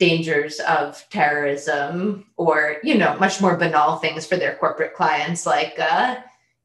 dangers 0.00 0.58
of 0.60 1.06
terrorism 1.10 2.26
or 2.36 2.78
you 2.82 2.98
know 2.98 3.16
much 3.18 3.40
more 3.40 3.56
banal 3.56 3.96
things 3.96 4.26
for 4.26 4.36
their 4.36 4.56
corporate 4.56 4.94
clients 4.94 5.46
like 5.46 5.78
uh, 5.78 6.16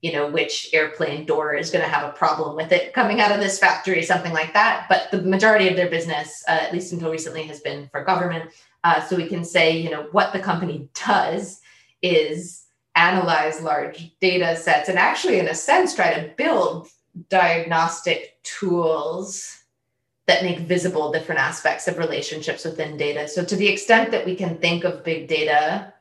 you 0.01 0.11
know 0.11 0.29
which 0.29 0.69
airplane 0.73 1.25
door 1.25 1.53
is 1.53 1.69
going 1.71 1.83
to 1.83 1.89
have 1.89 2.07
a 2.07 2.13
problem 2.13 2.55
with 2.55 2.71
it 2.71 2.93
coming 2.93 3.19
out 3.19 3.31
of 3.31 3.39
this 3.39 3.59
factory 3.59 4.01
something 4.03 4.33
like 4.33 4.53
that. 4.53 4.85
But 4.89 5.11
the 5.11 5.21
majority 5.21 5.67
of 5.67 5.75
their 5.75 5.89
business 5.89 6.43
uh, 6.47 6.51
at 6.51 6.73
least 6.73 6.93
until 6.93 7.11
recently 7.11 7.43
has 7.43 7.59
been 7.59 7.89
for 7.91 8.03
government. 8.03 8.51
Uh, 8.83 9.01
so 9.01 9.15
we 9.15 9.27
can 9.27 9.43
say 9.43 9.77
you 9.77 9.89
know 9.89 10.07
what 10.11 10.33
the 10.33 10.39
company 10.39 10.89
does 11.05 11.61
is 12.01 12.65
analyze 12.95 13.61
large 13.61 14.11
data 14.19 14.55
sets 14.55 14.89
and 14.89 14.97
actually 14.97 15.39
in 15.39 15.47
a 15.47 15.55
sense 15.55 15.93
try 15.93 16.13
to 16.13 16.33
build 16.35 16.87
diagnostic 17.29 18.41
tools 18.43 19.59
that 20.27 20.43
make 20.43 20.59
visible 20.59 21.11
different 21.11 21.41
aspects 21.41 21.87
of 21.87 21.97
relationships 21.97 22.63
within 22.63 22.97
data. 22.97 23.27
So 23.27 23.43
to 23.43 23.55
the 23.55 23.67
extent 23.67 24.11
that 24.11 24.25
we 24.25 24.35
can 24.35 24.57
think 24.57 24.83
of 24.83 25.03
big 25.03 25.27
data 25.27 25.91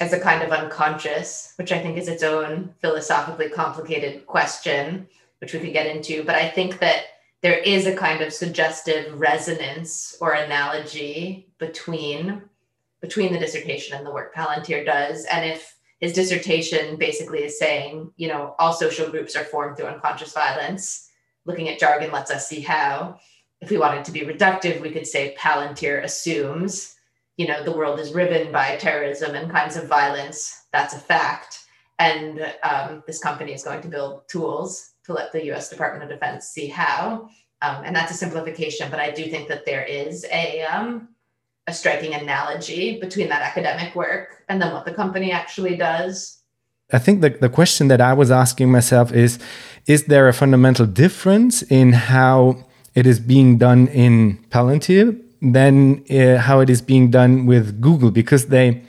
as 0.00 0.12
a 0.12 0.20
kind 0.20 0.42
of 0.42 0.50
unconscious, 0.50 1.54
which 1.56 1.72
I 1.72 1.78
think 1.80 1.98
is 1.98 2.08
its 2.08 2.22
own 2.22 2.74
philosophically 2.80 3.48
complicated 3.48 4.26
question, 4.26 5.08
which 5.40 5.52
we 5.52 5.60
could 5.60 5.72
get 5.72 5.86
into. 5.86 6.22
But 6.22 6.36
I 6.36 6.48
think 6.48 6.78
that 6.78 7.04
there 7.40 7.58
is 7.58 7.86
a 7.86 7.96
kind 7.96 8.22
of 8.22 8.32
suggestive 8.32 9.18
resonance 9.18 10.16
or 10.20 10.32
analogy 10.32 11.48
between 11.58 12.42
between 13.00 13.32
the 13.32 13.38
dissertation 13.38 13.96
and 13.96 14.04
the 14.04 14.10
work 14.10 14.34
Palantir 14.34 14.84
does. 14.84 15.24
And 15.26 15.48
if 15.48 15.76
his 16.00 16.12
dissertation 16.12 16.96
basically 16.96 17.44
is 17.44 17.56
saying, 17.56 18.12
you 18.16 18.26
know, 18.26 18.56
all 18.58 18.72
social 18.72 19.08
groups 19.08 19.36
are 19.36 19.44
formed 19.44 19.76
through 19.76 19.86
unconscious 19.86 20.32
violence, 20.32 21.08
looking 21.44 21.68
at 21.68 21.78
jargon 21.78 22.10
lets 22.10 22.32
us 22.32 22.48
see 22.48 22.60
how. 22.60 23.20
If 23.60 23.70
we 23.70 23.78
wanted 23.78 24.04
to 24.04 24.12
be 24.12 24.20
reductive, 24.20 24.80
we 24.80 24.90
could 24.90 25.06
say 25.06 25.36
Palantir 25.38 26.02
assumes 26.02 26.96
you 27.38 27.46
know 27.46 27.62
the 27.64 27.72
world 27.72 27.98
is 27.98 28.12
riven 28.12 28.52
by 28.52 28.76
terrorism 28.76 29.34
and 29.34 29.50
kinds 29.50 29.76
of 29.76 29.88
violence. 29.88 30.66
That's 30.72 30.94
a 30.94 30.98
fact. 30.98 31.60
And 31.98 32.52
um, 32.62 33.02
this 33.06 33.18
company 33.18 33.54
is 33.54 33.64
going 33.64 33.80
to 33.80 33.88
build 33.88 34.28
tools 34.28 34.92
to 35.04 35.12
let 35.14 35.32
the 35.32 35.40
us 35.50 35.70
department 35.70 36.04
of 36.04 36.10
defense 36.10 36.46
see 36.48 36.68
how. 36.68 37.30
Um, 37.62 37.82
and 37.84 37.96
that's 37.96 38.12
a 38.12 38.14
simplification 38.14 38.88
but 38.88 39.00
i 39.00 39.10
do 39.10 39.24
think 39.24 39.48
that 39.48 39.66
there 39.66 39.82
is 39.82 40.24
a 40.30 40.62
um, 40.62 41.08
a 41.66 41.72
striking 41.72 42.14
analogy 42.14 43.00
between 43.00 43.28
that 43.28 43.42
academic 43.42 43.96
work 43.96 44.44
and 44.48 44.62
then 44.62 44.72
what 44.72 44.84
the 44.84 44.94
company 44.94 45.32
actually 45.32 45.76
does. 45.76 46.38
I 46.92 46.98
think 46.98 47.20
the, 47.20 47.30
the 47.30 47.48
question 47.48 47.88
that 47.88 48.00
i 48.00 48.12
was 48.14 48.30
asking 48.30 48.70
myself 48.70 49.12
is 49.12 49.38
is 49.86 50.04
there 50.04 50.28
a 50.28 50.32
fundamental 50.32 50.86
difference 50.86 51.62
in 51.62 51.92
how 51.92 52.64
it 52.94 53.06
is 53.06 53.18
being 53.18 53.58
done 53.58 53.88
in 53.88 54.38
palantir 54.50 55.20
than 55.40 56.04
uh, 56.10 56.38
how 56.38 56.60
it 56.60 56.70
is 56.70 56.82
being 56.82 57.10
done 57.10 57.46
with 57.46 57.80
Google 57.80 58.10
because 58.10 58.46
they 58.46 58.82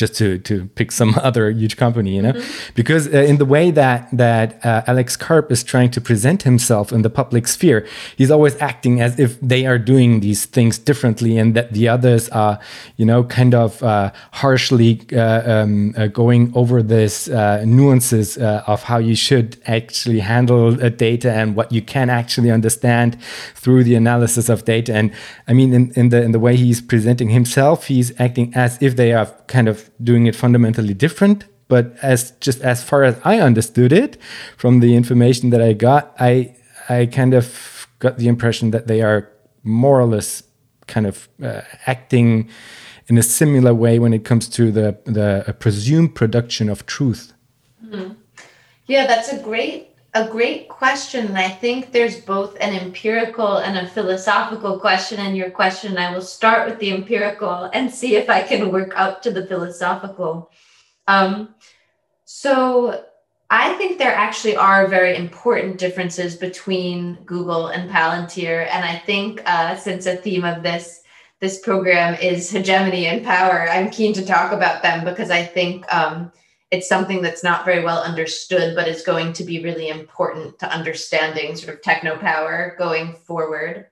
just 0.00 0.14
to 0.16 0.38
to 0.38 0.54
pick 0.78 0.90
some 0.90 1.14
other 1.28 1.50
huge 1.50 1.76
company, 1.76 2.16
you 2.16 2.22
know, 2.22 2.32
mm-hmm. 2.32 2.72
because 2.74 3.06
uh, 3.06 3.30
in 3.30 3.36
the 3.36 3.44
way 3.44 3.70
that 3.70 4.08
that 4.12 4.48
uh, 4.64 4.82
Alex 4.92 5.16
Karp 5.16 5.52
is 5.52 5.62
trying 5.62 5.90
to 5.90 6.00
present 6.00 6.42
himself 6.42 6.92
in 6.92 7.02
the 7.02 7.10
public 7.10 7.46
sphere, 7.46 7.86
he's 8.16 8.30
always 8.30 8.56
acting 8.60 9.00
as 9.00 9.20
if 9.20 9.38
they 9.40 9.66
are 9.66 9.78
doing 9.78 10.20
these 10.20 10.46
things 10.46 10.78
differently, 10.78 11.36
and 11.38 11.54
that 11.54 11.72
the 11.72 11.86
others 11.86 12.28
are, 12.30 12.58
you 12.96 13.06
know, 13.06 13.22
kind 13.24 13.54
of 13.54 13.82
uh, 13.82 14.10
harshly 14.32 15.00
uh, 15.12 15.42
um, 15.54 15.94
uh, 15.96 16.06
going 16.06 16.50
over 16.54 16.82
this 16.82 17.28
uh, 17.28 17.62
nuances 17.66 18.38
of 18.72 18.82
how 18.84 18.98
you 18.98 19.14
should 19.14 19.60
actually 19.66 20.20
handle 20.20 20.72
data 20.90 21.30
and 21.32 21.54
what 21.54 21.70
you 21.70 21.82
can 21.82 22.08
actually 22.08 22.50
understand 22.50 23.18
through 23.54 23.84
the 23.84 23.94
analysis 23.94 24.48
of 24.48 24.64
data. 24.64 24.94
And 24.94 25.12
I 25.46 25.52
mean, 25.52 25.74
in, 25.74 25.92
in 25.96 26.08
the 26.08 26.22
in 26.22 26.32
the 26.32 26.40
way 26.40 26.56
he's 26.56 26.80
presenting 26.80 27.28
himself, 27.30 27.86
he's 27.86 28.08
acting 28.18 28.52
as 28.54 28.78
if 28.80 28.96
they 28.96 29.12
are 29.12 29.26
kind 29.46 29.68
of 29.68 29.89
doing 30.02 30.26
it 30.26 30.36
fundamentally 30.36 30.94
different 30.94 31.44
but 31.68 31.94
as 32.02 32.32
just 32.40 32.60
as 32.62 32.82
far 32.82 33.04
as 33.04 33.18
i 33.24 33.38
understood 33.38 33.92
it 33.92 34.16
from 34.56 34.80
the 34.80 34.94
information 34.94 35.50
that 35.50 35.62
i 35.62 35.72
got 35.72 36.14
i 36.18 36.54
i 36.88 37.06
kind 37.06 37.34
of 37.34 37.86
got 37.98 38.18
the 38.18 38.28
impression 38.28 38.70
that 38.70 38.86
they 38.86 39.02
are 39.02 39.30
more 39.62 40.00
or 40.00 40.06
less 40.06 40.42
kind 40.86 41.06
of 41.06 41.28
uh, 41.42 41.60
acting 41.86 42.48
in 43.06 43.18
a 43.18 43.22
similar 43.22 43.74
way 43.74 43.98
when 43.98 44.12
it 44.12 44.24
comes 44.24 44.48
to 44.48 44.70
the 44.72 44.98
the 45.04 45.54
presumed 45.58 46.14
production 46.14 46.68
of 46.68 46.86
truth 46.86 47.32
mm-hmm. 47.84 48.12
yeah 48.86 49.06
that's 49.06 49.32
a 49.32 49.38
great 49.42 49.89
a 50.14 50.28
great 50.28 50.68
question. 50.68 51.26
And 51.26 51.38
I 51.38 51.48
think 51.48 51.92
there's 51.92 52.20
both 52.20 52.56
an 52.60 52.74
empirical 52.74 53.58
and 53.58 53.78
a 53.78 53.88
philosophical 53.88 54.78
question 54.78 55.20
in 55.20 55.36
your 55.36 55.50
question. 55.50 55.96
I 55.96 56.12
will 56.12 56.22
start 56.22 56.68
with 56.68 56.78
the 56.80 56.92
empirical 56.92 57.70
and 57.72 57.90
see 57.90 58.16
if 58.16 58.28
I 58.28 58.42
can 58.42 58.72
work 58.72 58.92
up 58.96 59.22
to 59.22 59.30
the 59.30 59.46
philosophical. 59.46 60.50
Um, 61.06 61.54
so 62.24 63.04
I 63.50 63.74
think 63.74 63.98
there 63.98 64.14
actually 64.14 64.56
are 64.56 64.86
very 64.86 65.16
important 65.16 65.78
differences 65.78 66.36
between 66.36 67.14
Google 67.24 67.68
and 67.68 67.90
Palantir. 67.90 68.68
And 68.70 68.84
I 68.84 68.98
think 68.98 69.42
uh, 69.44 69.76
since 69.76 70.06
a 70.06 70.16
theme 70.16 70.44
of 70.44 70.62
this 70.62 70.98
this 71.40 71.58
program 71.58 72.14
is 72.16 72.50
hegemony 72.50 73.06
and 73.06 73.24
power, 73.24 73.66
I'm 73.70 73.88
keen 73.90 74.12
to 74.12 74.26
talk 74.26 74.52
about 74.52 74.82
them 74.82 75.06
because 75.06 75.30
I 75.30 75.42
think 75.42 75.90
um, 75.92 76.30
it's 76.70 76.88
something 76.88 77.20
that's 77.20 77.42
not 77.42 77.64
very 77.64 77.82
well 77.82 78.02
understood, 78.02 78.76
but 78.76 78.86
is 78.86 79.02
going 79.02 79.32
to 79.34 79.44
be 79.44 79.62
really 79.62 79.88
important 79.88 80.58
to 80.60 80.72
understanding 80.72 81.56
sort 81.56 81.74
of 81.74 81.82
techno 81.82 82.16
power 82.16 82.76
going 82.78 83.14
forward. 83.14 83.86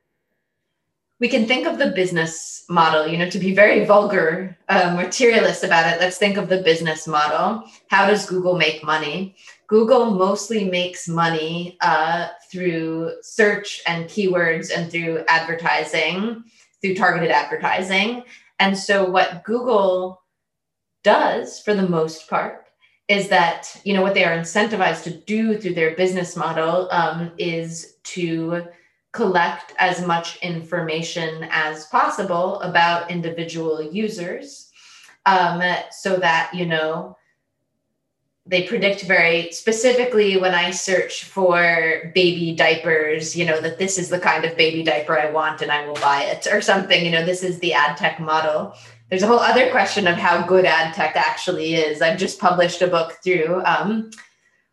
We 1.20 1.28
can 1.28 1.46
think 1.46 1.66
of 1.66 1.78
the 1.78 1.90
business 1.90 2.64
model, 2.68 3.08
you 3.08 3.18
know, 3.18 3.28
to 3.28 3.40
be 3.40 3.52
very 3.52 3.84
vulgar, 3.84 4.56
uh, 4.68 4.94
materialist 4.94 5.64
about 5.64 5.92
it. 5.92 6.00
Let's 6.00 6.18
think 6.18 6.36
of 6.36 6.48
the 6.48 6.62
business 6.62 7.08
model. 7.08 7.64
How 7.88 8.06
does 8.06 8.24
Google 8.24 8.56
make 8.56 8.84
money? 8.84 9.34
Google 9.66 10.12
mostly 10.12 10.70
makes 10.70 11.08
money 11.08 11.76
uh, 11.80 12.28
through 12.52 13.14
search 13.22 13.82
and 13.88 14.04
keywords 14.04 14.70
and 14.74 14.92
through 14.92 15.24
advertising, 15.26 16.44
through 16.80 16.94
targeted 16.94 17.32
advertising. 17.32 18.22
And 18.60 18.78
so, 18.78 19.10
what 19.10 19.42
Google 19.42 20.22
does 21.02 21.58
for 21.58 21.74
the 21.74 21.88
most 21.88 22.30
part 22.30 22.67
is 23.08 23.28
that 23.28 23.80
you 23.84 23.94
know 23.94 24.02
what 24.02 24.14
they 24.14 24.24
are 24.24 24.36
incentivized 24.36 25.02
to 25.02 25.10
do 25.10 25.58
through 25.58 25.74
their 25.74 25.96
business 25.96 26.36
model 26.36 26.88
um, 26.90 27.32
is 27.38 27.96
to 28.04 28.64
collect 29.12 29.74
as 29.78 30.06
much 30.06 30.36
information 30.42 31.48
as 31.50 31.86
possible 31.86 32.60
about 32.60 33.10
individual 33.10 33.82
users 33.82 34.70
um, 35.26 35.62
so 35.90 36.16
that, 36.16 36.50
you 36.54 36.66
know, 36.66 37.16
they 38.46 38.62
predict 38.62 39.02
very 39.02 39.52
specifically 39.52 40.38
when 40.38 40.54
I 40.54 40.70
search 40.70 41.24
for 41.24 42.10
baby 42.14 42.54
diapers, 42.54 43.36
you 43.36 43.44
know, 43.44 43.60
that 43.60 43.78
this 43.78 43.98
is 43.98 44.08
the 44.08 44.18
kind 44.18 44.44
of 44.46 44.56
baby 44.56 44.82
diaper 44.82 45.18
I 45.18 45.30
want 45.30 45.60
and 45.60 45.70
I 45.70 45.86
will 45.86 45.96
buy 45.96 46.22
it 46.22 46.46
or 46.50 46.62
something. 46.62 47.04
You 47.04 47.10
know, 47.10 47.26
this 47.26 47.42
is 47.42 47.58
the 47.58 47.74
ad 47.74 47.98
tech 47.98 48.18
model. 48.20 48.74
There's 49.10 49.22
a 49.22 49.26
whole 49.26 49.38
other 49.38 49.70
question 49.70 50.06
of 50.06 50.16
how 50.16 50.46
good 50.46 50.64
ad 50.64 50.94
tech 50.94 51.16
actually 51.16 51.74
is. 51.74 52.02
I've 52.02 52.18
just 52.18 52.38
published 52.38 52.82
a 52.82 52.86
book 52.86 53.16
through 53.24 53.62
um, 53.64 54.10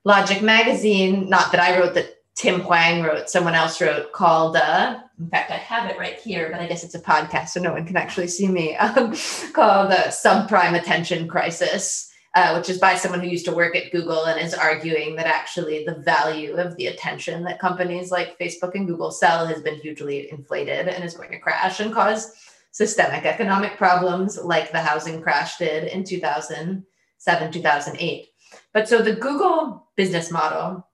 Logic 0.04 0.42
Magazine, 0.42 1.30
not 1.30 1.52
that 1.52 1.62
I 1.62 1.80
wrote, 1.80 1.94
that 1.94 2.18
Tim 2.36 2.62
Hwang 2.62 3.04
wrote, 3.04 3.30
someone 3.30 3.56
else 3.56 3.80
wrote, 3.80 4.12
called, 4.12 4.58
uh, 4.58 5.00
in 5.20 5.30
fact, 5.30 5.52
I 5.52 5.56
have 5.56 5.90
it 5.90 5.98
right 5.98 6.20
here, 6.20 6.50
but 6.52 6.60
I 6.60 6.68
guess 6.68 6.84
it's 6.84 6.96
a 6.96 7.00
podcast, 7.00 7.50
so 7.50 7.62
no 7.62 7.72
one 7.72 7.86
can 7.86 7.96
actually 7.96 8.28
see 8.28 8.50
me, 8.50 8.76
um, 8.78 9.16
called 9.54 9.92
the 9.92 10.12
Subprime 10.12 10.78
Attention 10.78 11.28
Crisis 11.28 12.12
uh, 12.36 12.54
which 12.54 12.70
is 12.70 12.78
by 12.78 12.96
someone 12.96 13.22
who 13.22 13.30
used 13.30 13.46
to 13.46 13.56
work 13.56 13.76
at 13.76 13.92
Google 13.92 14.26
and 14.26 14.40
is 14.40 14.54
arguing 14.54 15.16
that 15.16 15.26
actually 15.26 15.86
the 15.86 15.96
value 15.96 16.56
of 16.58 16.76
the 16.76 16.88
attention 16.88 17.46
that 17.46 17.60
companies 17.60 18.12
like 18.12 18.38
Facebook 18.38 18.76
and 18.76 18.86
Google 18.86 19.10
sell 19.10 19.48
has 19.48 19.62
been 19.62 19.76
hugely 19.76 20.30
inflated 20.30 20.90
and 20.90 21.04
is 21.04 21.16
going 21.16 21.32
to 21.32 21.40
crash 21.40 21.80
and 21.80 21.94
cause 21.94 22.34
systemic 22.76 23.24
economic 23.24 23.78
problems 23.78 24.38
like 24.38 24.70
the 24.70 24.82
housing 24.82 25.22
crash 25.22 25.58
did 25.58 25.86
in 25.86 26.04
2007, 26.04 27.52
2008. 27.54 28.28
But 28.74 28.90
so 28.90 29.02
the 29.02 29.16
Google 29.16 29.88
business 29.96 30.30
model 30.30 30.86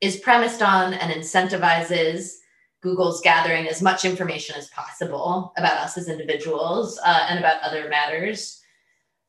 is 0.00 0.18
premised 0.18 0.62
on 0.62 0.94
and 0.94 1.12
incentivizes 1.12 2.34
Google's 2.84 3.20
gathering 3.20 3.66
as 3.66 3.82
much 3.82 4.04
information 4.04 4.54
as 4.56 4.68
possible 4.68 5.52
about 5.56 5.78
us 5.78 5.98
as 5.98 6.08
individuals 6.08 7.00
uh, 7.04 7.26
and 7.28 7.40
about 7.40 7.62
other 7.62 7.88
matters 7.88 8.57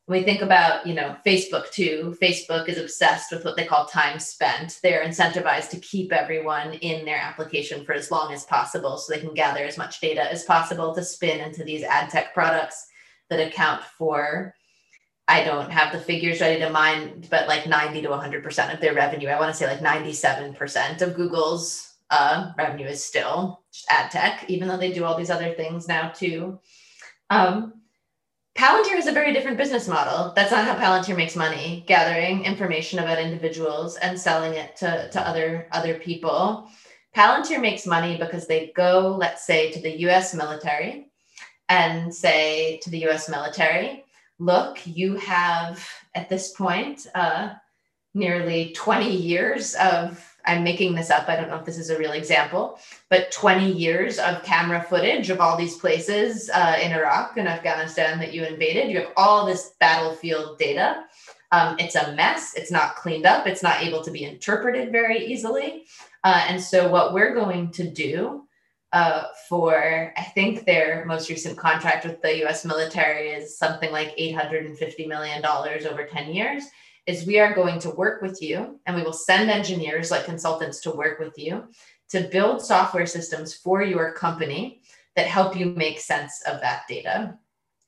we 0.09 0.23
think 0.23 0.41
about 0.41 0.87
you 0.87 0.95
know 0.95 1.15
facebook 1.25 1.69
too. 1.69 2.17
Facebook 2.21 2.67
is 2.67 2.79
obsessed 2.79 3.31
with 3.31 3.45
what 3.45 3.55
they 3.55 3.65
call 3.65 3.85
time 3.85 4.19
spent. 4.19 4.79
They're 4.81 5.05
incentivized 5.05 5.69
to 5.69 5.79
keep 5.79 6.11
everyone 6.11 6.73
in 6.73 7.05
their 7.05 7.19
application 7.19 7.85
for 7.85 7.93
as 7.93 8.09
long 8.09 8.33
as 8.33 8.43
possible 8.43 8.97
so 8.97 9.13
they 9.13 9.21
can 9.21 9.35
gather 9.35 9.63
as 9.63 9.77
much 9.77 10.01
data 10.01 10.29
as 10.29 10.43
possible 10.43 10.95
to 10.95 11.03
spin 11.03 11.39
into 11.39 11.63
these 11.63 11.83
ad 11.83 12.09
tech 12.09 12.33
products 12.33 12.87
that 13.29 13.47
account 13.47 13.83
for 13.83 14.55
i 15.27 15.43
don't 15.43 15.69
have 15.69 15.91
the 15.91 15.99
figures 15.99 16.41
ready 16.41 16.59
to 16.59 16.71
mind 16.71 17.27
but 17.29 17.47
like 17.47 17.67
90 17.67 18.01
to 18.01 18.09
100% 18.09 18.73
of 18.73 18.81
their 18.81 18.95
revenue. 18.95 19.29
I 19.29 19.39
want 19.39 19.53
to 19.53 19.57
say 19.57 19.67
like 19.67 19.79
97% 19.79 21.03
of 21.03 21.15
google's 21.15 21.85
uh, 22.09 22.53
revenue 22.57 22.87
is 22.87 23.05
still 23.05 23.61
ad 23.87 24.09
tech 24.09 24.45
even 24.47 24.67
though 24.67 24.77
they 24.77 24.91
do 24.91 25.05
all 25.05 25.15
these 25.15 25.29
other 25.29 25.53
things 25.53 25.87
now 25.87 26.09
too. 26.09 26.59
Um, 27.29 27.78
Palantir 28.59 28.97
is 28.97 29.07
a 29.07 29.13
very 29.13 29.31
different 29.31 29.55
business 29.55 29.87
model. 29.87 30.33
That's 30.35 30.51
not 30.51 30.65
how 30.65 30.75
Palantir 30.75 31.15
makes 31.15 31.33
money, 31.33 31.85
gathering 31.87 32.43
information 32.43 32.99
about 32.99 33.17
individuals 33.17 33.95
and 33.95 34.19
selling 34.19 34.53
it 34.55 34.75
to, 34.75 35.09
to 35.11 35.21
other, 35.25 35.69
other 35.71 35.93
people. 35.93 36.67
Palantir 37.15 37.61
makes 37.61 37.85
money 37.85 38.17
because 38.17 38.47
they 38.47 38.73
go, 38.75 39.15
let's 39.17 39.45
say, 39.45 39.71
to 39.71 39.79
the 39.79 40.01
US 40.01 40.33
military 40.33 41.09
and 41.69 42.13
say 42.13 42.81
to 42.83 42.89
the 42.89 43.07
US 43.07 43.29
military, 43.29 44.03
look, 44.39 44.85
you 44.85 45.15
have 45.15 45.81
at 46.13 46.27
this 46.27 46.51
point 46.51 47.07
uh, 47.15 47.53
nearly 48.13 48.73
20 48.73 49.09
years 49.09 49.73
of 49.75 50.28
I'm 50.45 50.63
making 50.63 50.95
this 50.95 51.09
up. 51.09 51.27
I 51.27 51.35
don't 51.35 51.49
know 51.49 51.57
if 51.57 51.65
this 51.65 51.77
is 51.77 51.89
a 51.89 51.97
real 51.97 52.13
example, 52.13 52.79
but 53.09 53.31
20 53.31 53.71
years 53.71 54.19
of 54.19 54.43
camera 54.43 54.81
footage 54.81 55.29
of 55.29 55.39
all 55.39 55.57
these 55.57 55.77
places 55.77 56.49
uh, 56.53 56.77
in 56.81 56.91
Iraq 56.91 57.37
and 57.37 57.47
Afghanistan 57.47 58.19
that 58.19 58.33
you 58.33 58.43
invaded. 58.43 58.89
You 58.89 58.99
have 58.99 59.13
all 59.17 59.45
this 59.45 59.73
battlefield 59.79 60.57
data. 60.57 61.03
Um, 61.51 61.75
it's 61.79 61.95
a 61.95 62.13
mess. 62.13 62.53
It's 62.55 62.71
not 62.71 62.95
cleaned 62.95 63.25
up. 63.25 63.47
It's 63.47 63.63
not 63.63 63.83
able 63.83 64.03
to 64.03 64.11
be 64.11 64.23
interpreted 64.23 64.91
very 64.91 65.25
easily. 65.25 65.85
Uh, 66.23 66.45
and 66.47 66.61
so, 66.61 66.89
what 66.89 67.13
we're 67.13 67.33
going 67.33 67.71
to 67.71 67.89
do 67.89 68.43
uh, 68.91 69.23
for, 69.47 70.13
I 70.17 70.23
think 70.23 70.65
their 70.65 71.05
most 71.05 71.29
recent 71.29 71.57
contract 71.57 72.05
with 72.05 72.21
the 72.21 72.45
US 72.45 72.65
military 72.65 73.29
is 73.29 73.57
something 73.57 73.91
like 73.91 74.15
$850 74.17 75.07
million 75.07 75.45
over 75.45 76.05
10 76.05 76.33
years 76.33 76.63
is 77.09 77.25
we 77.25 77.39
are 77.39 77.55
going 77.55 77.79
to 77.79 77.89
work 77.89 78.21
with 78.21 78.39
you 78.39 78.79
and 78.85 78.95
we 78.95 79.01
will 79.01 79.13
send 79.13 79.49
engineers 79.49 80.11
like 80.11 80.25
consultants 80.25 80.79
to 80.81 80.91
work 80.91 81.17
with 81.17 81.35
you 81.39 81.63
to 82.09 82.29
build 82.31 82.61
software 82.61 83.07
systems 83.07 83.51
for 83.51 83.81
your 83.81 84.13
company 84.13 84.81
that 85.15 85.25
help 85.25 85.57
you 85.57 85.65
make 85.65 85.99
sense 85.99 86.43
of 86.45 86.61
that 86.61 86.83
data. 86.87 87.35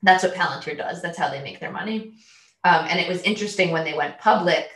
That's 0.02 0.24
what 0.24 0.34
Palantir 0.34 0.76
does. 0.76 1.00
That's 1.00 1.16
how 1.16 1.30
they 1.30 1.40
make 1.40 1.60
their 1.60 1.70
money. 1.70 2.14
Um, 2.64 2.86
and 2.88 2.98
it 2.98 3.08
was 3.08 3.22
interesting 3.22 3.70
when 3.70 3.84
they 3.84 3.94
went 3.94 4.18
public, 4.18 4.68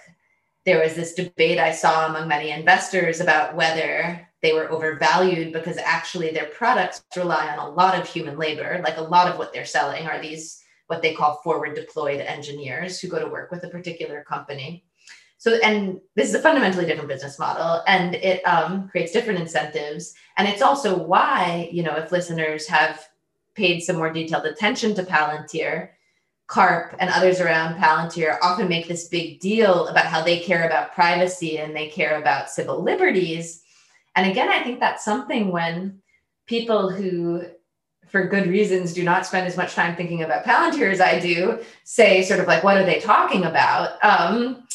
there 0.64 0.80
was 0.80 0.94
this 0.94 1.14
debate 1.14 1.58
I 1.58 1.72
saw 1.72 2.06
among 2.06 2.28
many 2.28 2.52
investors 2.52 3.20
about 3.20 3.56
whether 3.56 4.28
they 4.42 4.52
were 4.52 4.70
overvalued 4.70 5.52
because 5.52 5.76
actually 5.78 6.30
their 6.30 6.46
products 6.46 7.02
rely 7.16 7.48
on 7.48 7.58
a 7.58 7.70
lot 7.70 7.98
of 7.98 8.08
human 8.08 8.38
labor. 8.38 8.80
Like 8.84 8.96
a 8.96 9.02
lot 9.02 9.28
of 9.28 9.38
what 9.38 9.52
they're 9.52 9.64
selling 9.64 10.06
are 10.06 10.22
these 10.22 10.62
what 10.86 11.02
they 11.02 11.14
call 11.14 11.40
forward 11.42 11.74
deployed 11.74 12.20
engineers 12.20 13.00
who 13.00 13.08
go 13.08 13.18
to 13.18 13.28
work 13.28 13.50
with 13.50 13.64
a 13.64 13.68
particular 13.68 14.24
company. 14.24 14.84
So, 15.38 15.58
and 15.62 16.00
this 16.14 16.28
is 16.28 16.34
a 16.34 16.40
fundamentally 16.40 16.86
different 16.86 17.08
business 17.08 17.38
model 17.38 17.82
and 17.86 18.14
it 18.14 18.42
um, 18.46 18.88
creates 18.88 19.12
different 19.12 19.40
incentives. 19.40 20.14
And 20.36 20.48
it's 20.48 20.62
also 20.62 20.96
why, 20.96 21.68
you 21.70 21.82
know, 21.82 21.94
if 21.96 22.10
listeners 22.10 22.66
have 22.68 23.06
paid 23.54 23.80
some 23.80 23.96
more 23.96 24.12
detailed 24.12 24.46
attention 24.46 24.94
to 24.94 25.02
Palantir, 25.02 25.90
Karp 26.46 26.94
and 27.00 27.10
others 27.10 27.40
around 27.40 27.74
Palantir 27.74 28.38
often 28.40 28.68
make 28.68 28.86
this 28.86 29.08
big 29.08 29.40
deal 29.40 29.88
about 29.88 30.06
how 30.06 30.22
they 30.22 30.38
care 30.38 30.64
about 30.64 30.94
privacy 30.94 31.58
and 31.58 31.74
they 31.74 31.88
care 31.88 32.20
about 32.20 32.50
civil 32.50 32.82
liberties. 32.82 33.62
And 34.14 34.30
again, 34.30 34.48
I 34.48 34.62
think 34.62 34.78
that's 34.78 35.04
something 35.04 35.50
when 35.50 36.00
people 36.46 36.88
who 36.88 37.42
for 38.06 38.26
good 38.26 38.46
reasons 38.46 38.92
do 38.92 39.02
not 39.02 39.26
spend 39.26 39.46
as 39.46 39.56
much 39.56 39.74
time 39.74 39.96
thinking 39.96 40.22
about 40.22 40.44
Palantir 40.44 40.90
as 40.90 41.00
I 41.00 41.18
do, 41.18 41.60
say 41.84 42.22
sort 42.22 42.40
of 42.40 42.46
like, 42.46 42.62
what 42.62 42.76
are 42.76 42.84
they 42.84 43.00
talking 43.00 43.44
about? 43.44 44.02
Um, 44.04 44.66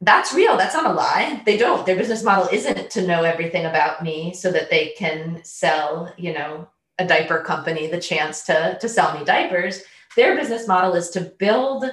that's 0.00 0.32
real. 0.32 0.56
That's 0.56 0.74
not 0.74 0.86
a 0.86 0.92
lie. 0.92 1.42
They 1.44 1.56
don't. 1.56 1.84
Their 1.84 1.96
business 1.96 2.22
model 2.22 2.48
isn't 2.52 2.90
to 2.90 3.06
know 3.06 3.24
everything 3.24 3.66
about 3.66 4.02
me 4.02 4.32
so 4.32 4.52
that 4.52 4.70
they 4.70 4.94
can 4.96 5.40
sell, 5.42 6.12
you 6.16 6.32
know, 6.32 6.68
a 6.98 7.06
diaper 7.06 7.40
company 7.40 7.88
the 7.88 8.00
chance 8.00 8.44
to, 8.44 8.78
to 8.80 8.88
sell 8.88 9.18
me 9.18 9.24
diapers. 9.24 9.82
Their 10.16 10.36
business 10.36 10.66
model 10.66 10.94
is 10.94 11.10
to 11.10 11.20
build, 11.20 11.84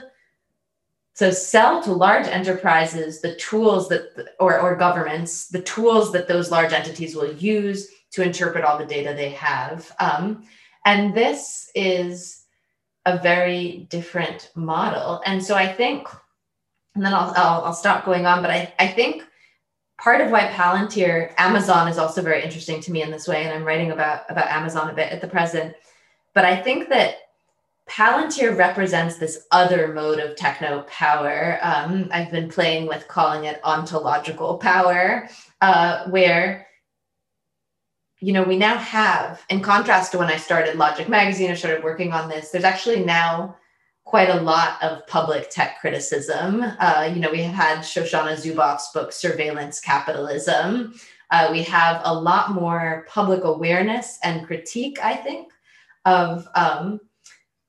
to 1.15 1.31
sell 1.31 1.81
to 1.83 1.91
large 1.91 2.27
enterprises 2.27 3.21
the 3.21 3.35
tools 3.35 3.89
that, 3.89 4.35
or, 4.39 4.59
or 4.59 4.75
governments, 4.75 5.47
the 5.47 5.61
tools 5.61 6.11
that 6.11 6.27
those 6.27 6.51
large 6.51 6.73
entities 6.73 7.15
will 7.15 7.33
use 7.33 7.89
to 8.15 8.23
interpret 8.23 8.63
all 8.63 8.77
the 8.77 8.85
data 8.85 9.13
they 9.13 9.31
have. 9.31 9.93
Um, 9.99 10.43
and 10.85 11.13
this 11.13 11.69
is 11.75 12.43
a 13.05 13.17
very 13.17 13.87
different 13.89 14.51
model. 14.55 15.21
And 15.25 15.43
so 15.43 15.55
I 15.55 15.67
think, 15.67 16.07
and 16.95 17.05
then 17.05 17.13
I'll, 17.13 17.33
I'll, 17.35 17.65
I'll 17.65 17.73
stop 17.73 18.05
going 18.05 18.25
on, 18.25 18.41
but 18.41 18.51
I, 18.51 18.73
I 18.79 18.87
think 18.87 19.23
part 19.97 20.21
of 20.21 20.31
why 20.31 20.47
Palantir, 20.47 21.33
Amazon 21.37 21.89
is 21.89 21.97
also 21.97 22.21
very 22.21 22.41
interesting 22.41 22.79
to 22.81 22.91
me 22.91 23.01
in 23.01 23.11
this 23.11 23.27
way. 23.27 23.43
And 23.43 23.53
I'm 23.53 23.65
writing 23.65 23.91
about, 23.91 24.23
about 24.29 24.47
Amazon 24.47 24.89
a 24.89 24.93
bit 24.93 25.11
at 25.11 25.19
the 25.19 25.27
present. 25.27 25.75
But 26.33 26.45
I 26.45 26.55
think 26.55 26.87
that 26.89 27.17
Palantir 27.89 28.57
represents 28.57 29.17
this 29.17 29.45
other 29.51 29.93
mode 29.93 30.19
of 30.19 30.37
techno 30.37 30.83
power. 30.83 31.59
Um, 31.61 32.09
I've 32.13 32.31
been 32.31 32.49
playing 32.49 32.87
with 32.87 33.07
calling 33.09 33.43
it 33.43 33.59
ontological 33.63 34.57
power, 34.57 35.29
uh, 35.61 36.07
where 36.09 36.65
you 38.25 38.33
know, 38.33 38.41
we 38.41 38.57
now 38.57 38.75
have, 38.75 39.45
in 39.51 39.61
contrast 39.61 40.11
to 40.11 40.17
when 40.17 40.29
I 40.29 40.37
started 40.37 40.77
Logic 40.77 41.07
Magazine, 41.07 41.51
I 41.51 41.53
started 41.53 41.83
working 41.83 42.11
on 42.11 42.27
this, 42.27 42.49
there's 42.49 42.63
actually 42.63 43.05
now 43.05 43.55
quite 44.03 44.29
a 44.29 44.41
lot 44.41 44.81
of 44.81 45.05
public 45.05 45.51
tech 45.51 45.79
criticism. 45.79 46.63
Uh, 46.79 47.07
you 47.13 47.19
know, 47.19 47.29
we 47.29 47.43
have 47.43 47.53
had 47.53 47.77
Shoshana 47.81 48.33
Zuboff's 48.33 48.91
book, 48.93 49.11
Surveillance 49.11 49.79
Capitalism. 49.79 50.95
Uh, 51.29 51.49
we 51.51 51.61
have 51.61 52.01
a 52.03 52.11
lot 52.11 52.49
more 52.49 53.05
public 53.07 53.43
awareness 53.43 54.17
and 54.23 54.47
critique, 54.47 54.97
I 55.03 55.17
think, 55.17 55.51
of, 56.05 56.47
um, 56.55 56.99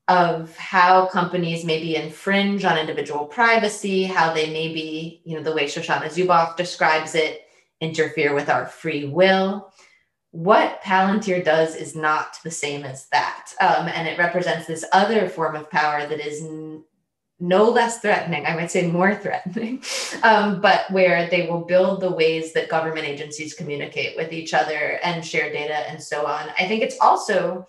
of 0.07 0.57
how 0.57 1.05
companies 1.05 1.65
maybe 1.65 1.97
infringe 1.97 2.65
on 2.65 2.79
individual 2.79 3.25
privacy, 3.25 4.05
how 4.05 4.33
they 4.33 4.51
maybe, 4.51 5.21
you 5.23 5.37
know, 5.37 5.43
the 5.43 5.53
way 5.53 5.65
Shoshana 5.65 6.05
Zuboff 6.05 6.57
describes 6.57 7.13
it, 7.13 7.43
interfere 7.79 8.33
with 8.33 8.49
our 8.49 8.65
free 8.65 9.05
will 9.05 9.71
what 10.37 10.83
Palantir 10.83 11.43
does 11.43 11.75
is 11.75 11.95
not 11.95 12.37
the 12.43 12.51
same 12.51 12.83
as 12.83 13.07
that. 13.07 13.51
Um, 13.59 13.87
and 13.87 14.07
it 14.07 14.19
represents 14.19 14.67
this 14.67 14.85
other 14.93 15.27
form 15.27 15.55
of 15.55 15.67
power 15.71 16.05
that 16.05 16.19
is 16.19 16.43
n- 16.43 16.83
no 17.39 17.63
less 17.63 18.01
threatening, 18.01 18.45
I 18.45 18.53
might 18.53 18.69
say 18.69 18.85
more 18.85 19.15
threatening, 19.15 19.81
um, 20.21 20.61
but 20.61 20.91
where 20.91 21.27
they 21.27 21.47
will 21.47 21.61
build 21.61 22.01
the 22.01 22.11
ways 22.11 22.53
that 22.53 22.69
government 22.69 23.07
agencies 23.07 23.55
communicate 23.55 24.15
with 24.15 24.31
each 24.31 24.53
other 24.53 24.99
and 25.01 25.25
share 25.25 25.51
data 25.51 25.89
and 25.89 26.01
so 26.01 26.27
on. 26.27 26.49
I 26.59 26.67
think 26.67 26.83
it's 26.83 26.99
also 27.01 27.65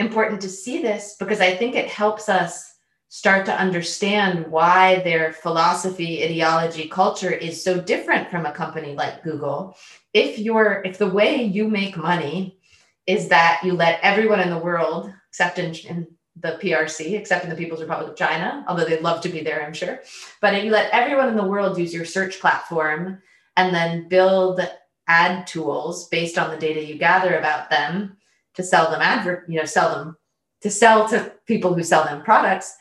important 0.00 0.40
to 0.40 0.48
see 0.48 0.82
this 0.82 1.14
because 1.20 1.40
I 1.40 1.54
think 1.54 1.76
it 1.76 1.86
helps 1.86 2.28
us 2.28 2.74
start 3.08 3.46
to 3.46 3.58
understand 3.58 4.46
why 4.48 4.98
their 5.00 5.32
philosophy, 5.32 6.24
ideology, 6.24 6.88
culture 6.88 7.30
is 7.30 7.62
so 7.62 7.80
different 7.80 8.28
from 8.28 8.44
a 8.44 8.52
company 8.52 8.94
like 8.94 9.22
Google. 9.22 9.76
If 10.16 10.38
you're 10.38 10.80
if 10.86 10.96
the 10.96 11.10
way 11.10 11.42
you 11.42 11.68
make 11.68 11.94
money 11.94 12.58
is 13.06 13.28
that 13.28 13.60
you 13.62 13.74
let 13.74 14.00
everyone 14.02 14.40
in 14.40 14.48
the 14.48 14.58
world, 14.58 15.12
except 15.28 15.58
in, 15.58 15.74
in 15.74 16.06
the 16.36 16.58
PRC, 16.62 17.18
except 17.18 17.44
in 17.44 17.50
the 17.50 17.56
People's 17.56 17.82
Republic 17.82 18.08
of 18.08 18.16
China, 18.16 18.64
although 18.66 18.86
they'd 18.86 19.02
love 19.02 19.20
to 19.20 19.28
be 19.28 19.42
there, 19.42 19.62
I'm 19.62 19.74
sure. 19.74 20.00
But 20.40 20.54
if 20.54 20.64
you 20.64 20.70
let 20.70 20.90
everyone 20.90 21.28
in 21.28 21.36
the 21.36 21.44
world 21.44 21.76
use 21.76 21.92
your 21.92 22.06
search 22.06 22.40
platform 22.40 23.20
and 23.58 23.74
then 23.74 24.08
build 24.08 24.66
ad 25.06 25.46
tools 25.46 26.08
based 26.08 26.38
on 26.38 26.50
the 26.50 26.56
data 26.56 26.82
you 26.82 26.96
gather 26.96 27.36
about 27.36 27.68
them 27.68 28.16
to 28.54 28.62
sell 28.62 28.90
them 28.90 29.02
advert, 29.02 29.44
you 29.50 29.58
know, 29.58 29.66
sell 29.66 29.90
them 29.94 30.16
to 30.62 30.70
sell 30.70 31.06
to 31.10 31.30
people 31.46 31.74
who 31.74 31.82
sell 31.82 32.04
them 32.04 32.22
products, 32.22 32.74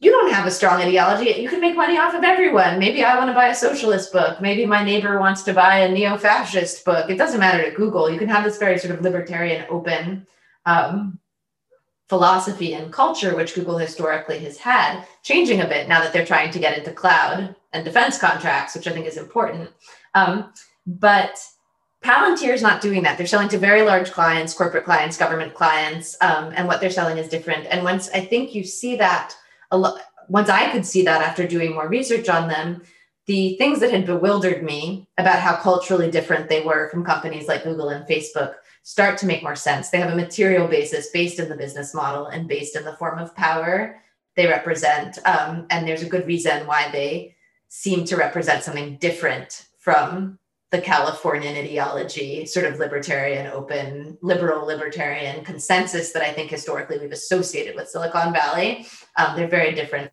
you 0.00 0.10
don't 0.10 0.32
have 0.32 0.46
a 0.46 0.50
strong 0.50 0.80
ideology. 0.80 1.38
You 1.40 1.48
can 1.48 1.60
make 1.60 1.76
money 1.76 1.98
off 1.98 2.14
of 2.14 2.24
everyone. 2.24 2.78
Maybe 2.78 3.04
I 3.04 3.18
want 3.18 3.28
to 3.28 3.34
buy 3.34 3.48
a 3.48 3.54
socialist 3.54 4.12
book. 4.12 4.40
Maybe 4.40 4.64
my 4.64 4.82
neighbor 4.82 5.20
wants 5.20 5.42
to 5.42 5.52
buy 5.52 5.80
a 5.80 5.92
neo 5.92 6.16
fascist 6.16 6.84
book. 6.86 7.10
It 7.10 7.18
doesn't 7.18 7.38
matter 7.38 7.62
to 7.62 7.76
Google. 7.76 8.10
You 8.10 8.18
can 8.18 8.28
have 8.28 8.42
this 8.42 8.56
very 8.56 8.78
sort 8.78 8.94
of 8.94 9.02
libertarian, 9.02 9.66
open 9.68 10.26
um, 10.64 11.18
philosophy 12.08 12.72
and 12.72 12.90
culture, 12.90 13.36
which 13.36 13.54
Google 13.54 13.76
historically 13.76 14.38
has 14.38 14.56
had, 14.56 15.04
changing 15.22 15.60
a 15.60 15.68
bit 15.68 15.86
now 15.86 16.00
that 16.00 16.14
they're 16.14 16.24
trying 16.24 16.50
to 16.52 16.58
get 16.58 16.78
into 16.78 16.92
cloud 16.92 17.54
and 17.74 17.84
defense 17.84 18.18
contracts, 18.18 18.74
which 18.74 18.88
I 18.88 18.92
think 18.92 19.06
is 19.06 19.18
important. 19.18 19.68
Um, 20.14 20.52
but 20.86 21.38
Palantir 22.02 22.54
is 22.54 22.62
not 22.62 22.80
doing 22.80 23.02
that. 23.02 23.18
They're 23.18 23.26
selling 23.26 23.50
to 23.50 23.58
very 23.58 23.82
large 23.82 24.12
clients, 24.12 24.54
corporate 24.54 24.86
clients, 24.86 25.18
government 25.18 25.52
clients, 25.52 26.16
um, 26.22 26.54
and 26.56 26.66
what 26.66 26.80
they're 26.80 26.88
selling 26.88 27.18
is 27.18 27.28
different. 27.28 27.66
And 27.66 27.84
once 27.84 28.08
I 28.14 28.20
think 28.20 28.54
you 28.54 28.64
see 28.64 28.96
that 28.96 29.36
a 29.70 29.78
lot 29.78 30.00
once 30.28 30.48
I 30.48 30.70
could 30.70 30.86
see 30.86 31.02
that 31.02 31.22
after 31.22 31.46
doing 31.46 31.74
more 31.74 31.88
research 31.88 32.28
on 32.28 32.48
them, 32.48 32.82
the 33.26 33.56
things 33.58 33.78
that 33.78 33.92
had 33.92 34.06
bewildered 34.06 34.62
me 34.62 35.06
about 35.18 35.38
how 35.38 35.56
culturally 35.56 36.10
different 36.10 36.48
they 36.48 36.62
were 36.62 36.88
from 36.88 37.04
companies 37.04 37.46
like 37.46 37.62
Google 37.62 37.90
and 37.90 38.04
Facebook 38.08 38.54
start 38.82 39.18
to 39.18 39.26
make 39.26 39.42
more 39.42 39.54
sense. 39.54 39.90
They 39.90 39.98
have 39.98 40.12
a 40.12 40.16
material 40.16 40.66
basis 40.66 41.10
based 41.10 41.38
in 41.38 41.48
the 41.48 41.56
business 41.56 41.94
model 41.94 42.26
and 42.26 42.48
based 42.48 42.74
in 42.74 42.84
the 42.84 42.96
form 42.96 43.20
of 43.20 43.36
power 43.36 44.00
they 44.36 44.48
represent. 44.48 45.18
Um, 45.26 45.66
and 45.70 45.86
there's 45.86 46.02
a 46.02 46.08
good 46.08 46.26
reason 46.26 46.66
why 46.66 46.90
they 46.90 47.36
seem 47.68 48.04
to 48.06 48.16
represent 48.16 48.64
something 48.64 48.96
different 48.96 49.66
from 49.78 50.39
the 50.70 50.80
Californian 50.80 51.56
ideology, 51.56 52.46
sort 52.46 52.64
of 52.64 52.78
libertarian, 52.78 53.48
open, 53.48 54.16
liberal 54.22 54.64
libertarian 54.64 55.44
consensus 55.44 56.12
that 56.12 56.22
I 56.22 56.32
think 56.32 56.50
historically 56.50 56.98
we've 56.98 57.10
associated 57.10 57.74
with 57.74 57.88
Silicon 57.88 58.32
Valley. 58.32 58.86
Um, 59.16 59.36
they're 59.36 59.48
very 59.48 59.74
different. 59.74 60.12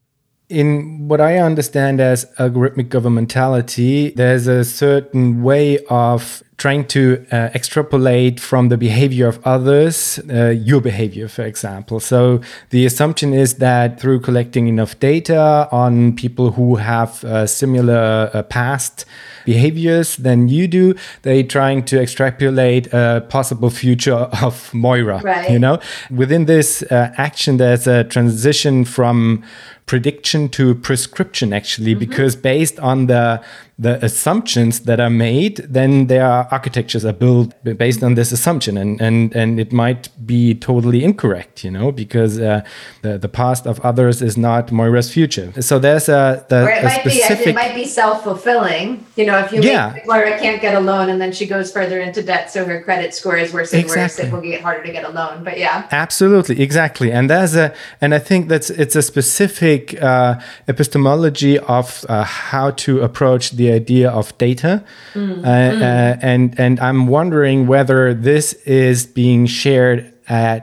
In 0.50 1.08
what 1.08 1.22
I 1.22 1.38
understand 1.38 2.00
as 2.00 2.26
algorithmic 2.38 2.90
governmentality, 2.90 4.16
there's 4.16 4.48
a 4.48 4.64
certain 4.64 5.44
way 5.44 5.80
of 5.90 6.42
trying 6.58 6.86
to 6.88 7.24
uh, 7.32 7.50
extrapolate 7.54 8.40
from 8.40 8.70
the 8.70 8.78
behavior 8.78 9.28
of 9.28 9.40
others, 9.46 10.20
uh, 10.30 10.50
your 10.50 10.82
behavior, 10.82 11.28
for 11.28 11.44
example. 11.44 12.00
So 12.00 12.42
the 12.72 12.86
assumption 12.86 13.32
is 13.32 13.56
that 13.56 14.00
through 14.00 14.22
collecting 14.22 14.68
enough 14.68 15.00
data 15.00 15.70
on 15.72 16.16
people 16.16 16.52
who 16.52 16.78
have 16.78 17.24
uh, 17.24 17.46
similar 17.46 18.32
uh, 18.34 18.42
past 18.44 19.06
behaviors 19.46 20.18
than 20.18 20.50
you 20.50 20.68
do, 20.68 20.96
they're 21.22 21.44
trying 21.44 21.86
to 21.86 22.02
extrapolate 22.02 22.92
a 22.92 23.24
possible 23.30 23.70
future 23.70 24.16
of 24.42 24.74
Moira. 24.74 25.22
Right. 25.24 25.52
You 25.52 25.60
know, 25.60 25.80
within 26.10 26.46
this 26.46 26.82
uh, 26.84 27.14
action, 27.18 27.58
there's 27.58 27.86
a 27.86 28.04
transition 28.04 28.84
from 28.84 29.44
prediction 29.86 30.50
to 30.50 30.76
prescription 30.76 31.54
actually 31.54 31.94
mm 31.94 32.00
-hmm. 32.00 32.10
because 32.10 32.36
based 32.36 32.78
on 32.80 33.08
the 33.08 33.40
the 33.80 34.04
assumptions 34.04 34.82
that 34.82 35.00
are 35.00 35.10
made, 35.10 35.56
then 35.70 36.08
their 36.08 36.47
architectures 36.52 37.06
are 37.06 37.14
built 37.14 37.54
based 37.78 38.04
on 38.04 38.16
this 38.16 38.32
assumption, 38.32 38.78
and 38.78 39.02
and 39.02 39.36
and 39.36 39.60
it 39.60 39.72
might 39.72 40.10
be 40.26 40.56
totally 40.56 41.04
incorrect, 41.04 41.64
you 41.64 41.72
know, 41.72 41.92
because 41.92 42.40
uh, 42.40 42.62
the 43.02 43.18
the 43.18 43.30
past 43.30 43.66
of 43.66 43.80
others 43.82 44.22
is 44.22 44.38
not 44.38 44.72
Moira's 44.72 45.12
future. 45.12 45.54
So 45.62 45.80
there's 45.80 46.10
a 46.10 46.46
the, 46.50 46.64
or 46.64 46.70
it 46.70 46.84
a 46.84 46.86
might 46.86 47.00
specific, 47.00 47.46
be 47.46 47.52
it 47.52 47.56
might 47.56 47.76
be 47.76 47.86
self 47.86 48.24
fulfilling. 48.24 49.06
You 49.16 49.26
know, 49.26 49.38
if 49.40 49.52
you 49.52 49.62
yeah. 49.62 49.94
make 49.94 50.08
Moira 50.08 50.38
can't 50.40 50.62
get 50.62 50.76
a 50.76 50.80
loan, 50.80 51.10
and 51.10 51.20
then 51.22 51.32
she 51.32 51.46
goes 51.46 51.72
further 51.72 52.00
into 52.00 52.22
debt, 52.22 52.52
so 52.52 52.66
her 52.66 52.82
credit 52.82 53.14
score 53.14 53.38
is 53.38 53.54
worse 53.54 53.74
and 53.74 53.84
exactly. 53.84 54.24
worse. 54.24 54.28
It 54.28 54.34
will 54.34 54.42
get 54.42 54.62
harder 54.62 54.84
to 54.84 54.92
get 54.92 55.04
a 55.06 55.10
loan. 55.10 55.44
But 55.44 55.58
yeah, 55.58 55.88
absolutely, 55.92 56.62
exactly, 56.62 57.12
and 57.12 57.30
there's 57.30 57.56
a 57.56 57.74
and 58.02 58.14
I 58.14 58.20
think 58.20 58.48
that's 58.50 58.70
it's 58.70 58.96
a 58.96 59.02
specific 59.02 60.02
uh, 60.02 60.40
epistemology 60.68 61.60
of 61.60 62.06
uh, 62.10 62.24
how 62.24 62.72
to 62.72 63.02
approach 63.02 63.52
the 63.52 63.72
idea 63.72 64.10
of 64.10 64.38
data, 64.38 64.84
mm. 65.14 65.40
Uh, 65.40 65.46
mm. 65.46 65.82
Uh, 65.82 66.18
and 66.38 66.60
and 66.60 66.80
I'm 66.80 67.08
wondering 67.08 67.68
whether 67.68 68.14
this 68.14 68.54
is 68.66 69.08
being 69.08 69.48
shared 69.48 70.14
at 70.28 70.60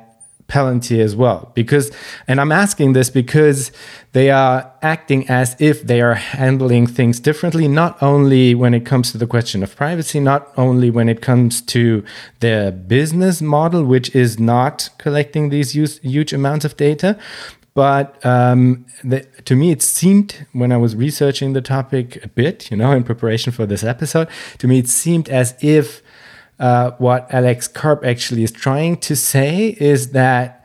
Palantir 0.47 1.01
as 1.01 1.17
well, 1.17 1.51
because 1.55 1.91
and 2.29 2.41
I'm 2.41 2.53
asking 2.53 2.93
this 2.93 3.11
because 3.11 3.73
they 4.13 4.31
are 4.31 4.71
acting 4.83 5.29
as 5.29 5.57
if 5.59 5.83
they 5.83 6.01
are 6.01 6.15
handling 6.15 6.87
things 6.87 7.19
differently, 7.19 7.67
not 7.67 8.01
only 8.01 8.55
when 8.55 8.73
it 8.75 8.85
comes 8.87 9.11
to 9.13 9.19
the 9.19 9.27
question 9.27 9.63
of 9.63 9.75
privacy, 9.75 10.21
not 10.21 10.43
only 10.57 10.91
when 10.91 11.09
it 11.09 11.21
comes 11.21 11.63
to 11.75 12.05
their 12.41 12.71
business 12.71 13.43
model, 13.43 13.83
which 13.85 14.15
is 14.15 14.39
not 14.39 14.91
collecting 14.99 15.49
these 15.49 15.75
huge, 15.75 15.99
huge 16.01 16.33
amounts 16.33 16.65
of 16.65 16.77
data, 16.77 17.19
but 17.75 18.25
um, 18.25 18.87
the, 19.03 19.23
to 19.45 19.57
me, 19.57 19.73
it 19.73 19.83
seemed 19.83 20.47
when 20.53 20.71
I 20.71 20.77
was 20.77 20.95
researching 20.95 21.53
the 21.53 21.61
topic 21.61 22.25
a 22.25 22.29
bit, 22.29 22.71
you 22.71 22.77
know, 22.77 22.93
in 22.93 23.03
preparation 23.03 23.53
for 23.53 23.67
this 23.67 23.83
episode, 23.83 24.29
to 24.59 24.69
me, 24.69 24.79
it 24.79 24.89
seemed 24.89 25.29
as 25.29 25.57
if 25.61 26.01
uh, 26.61 26.93
what 26.99 27.27
Alex 27.35 27.67
Karp 27.67 28.05
actually 28.05 28.45
is 28.45 28.53
trying 28.53 28.97
to 28.99 29.17
say 29.17 29.77
is 29.81 30.13
that 30.13 30.65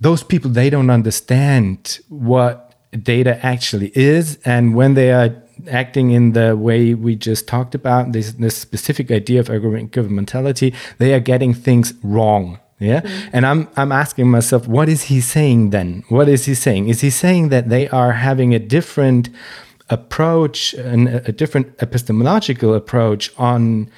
those 0.00 0.22
people, 0.22 0.50
they 0.50 0.70
don't 0.70 0.88
understand 0.88 1.98
what 2.08 2.74
data 3.02 3.44
actually 3.44 3.90
is. 3.96 4.38
And 4.44 4.76
when 4.76 4.94
they 4.94 5.12
are 5.12 5.34
acting 5.68 6.12
in 6.12 6.32
the 6.32 6.56
way 6.56 6.94
we 6.94 7.16
just 7.16 7.48
talked 7.48 7.74
about, 7.74 8.12
this, 8.12 8.32
this 8.32 8.56
specific 8.56 9.10
idea 9.10 9.40
of 9.40 9.48
governmentality, 9.48 10.74
they 10.98 11.12
are 11.12 11.20
getting 11.20 11.54
things 11.54 11.92
wrong 12.04 12.60
yeah 12.80 13.00
mm-hmm. 13.00 13.28
and 13.32 13.46
i'm 13.46 13.68
i'm 13.76 13.92
asking 13.92 14.28
myself 14.28 14.66
what 14.66 14.88
is 14.88 15.04
he 15.04 15.20
saying 15.20 15.70
then 15.70 16.02
what 16.08 16.28
is 16.28 16.46
he 16.46 16.54
saying 16.54 16.88
is 16.88 17.00
he 17.00 17.10
saying 17.10 17.48
that 17.50 17.68
they 17.68 17.88
are 17.90 18.12
having 18.12 18.54
a 18.54 18.58
different 18.58 19.30
approach 19.90 20.72
and 20.74 21.08
a 21.08 21.32
different 21.32 21.66
epistemological 21.80 22.74
approach 22.74 23.32
on 23.36 23.90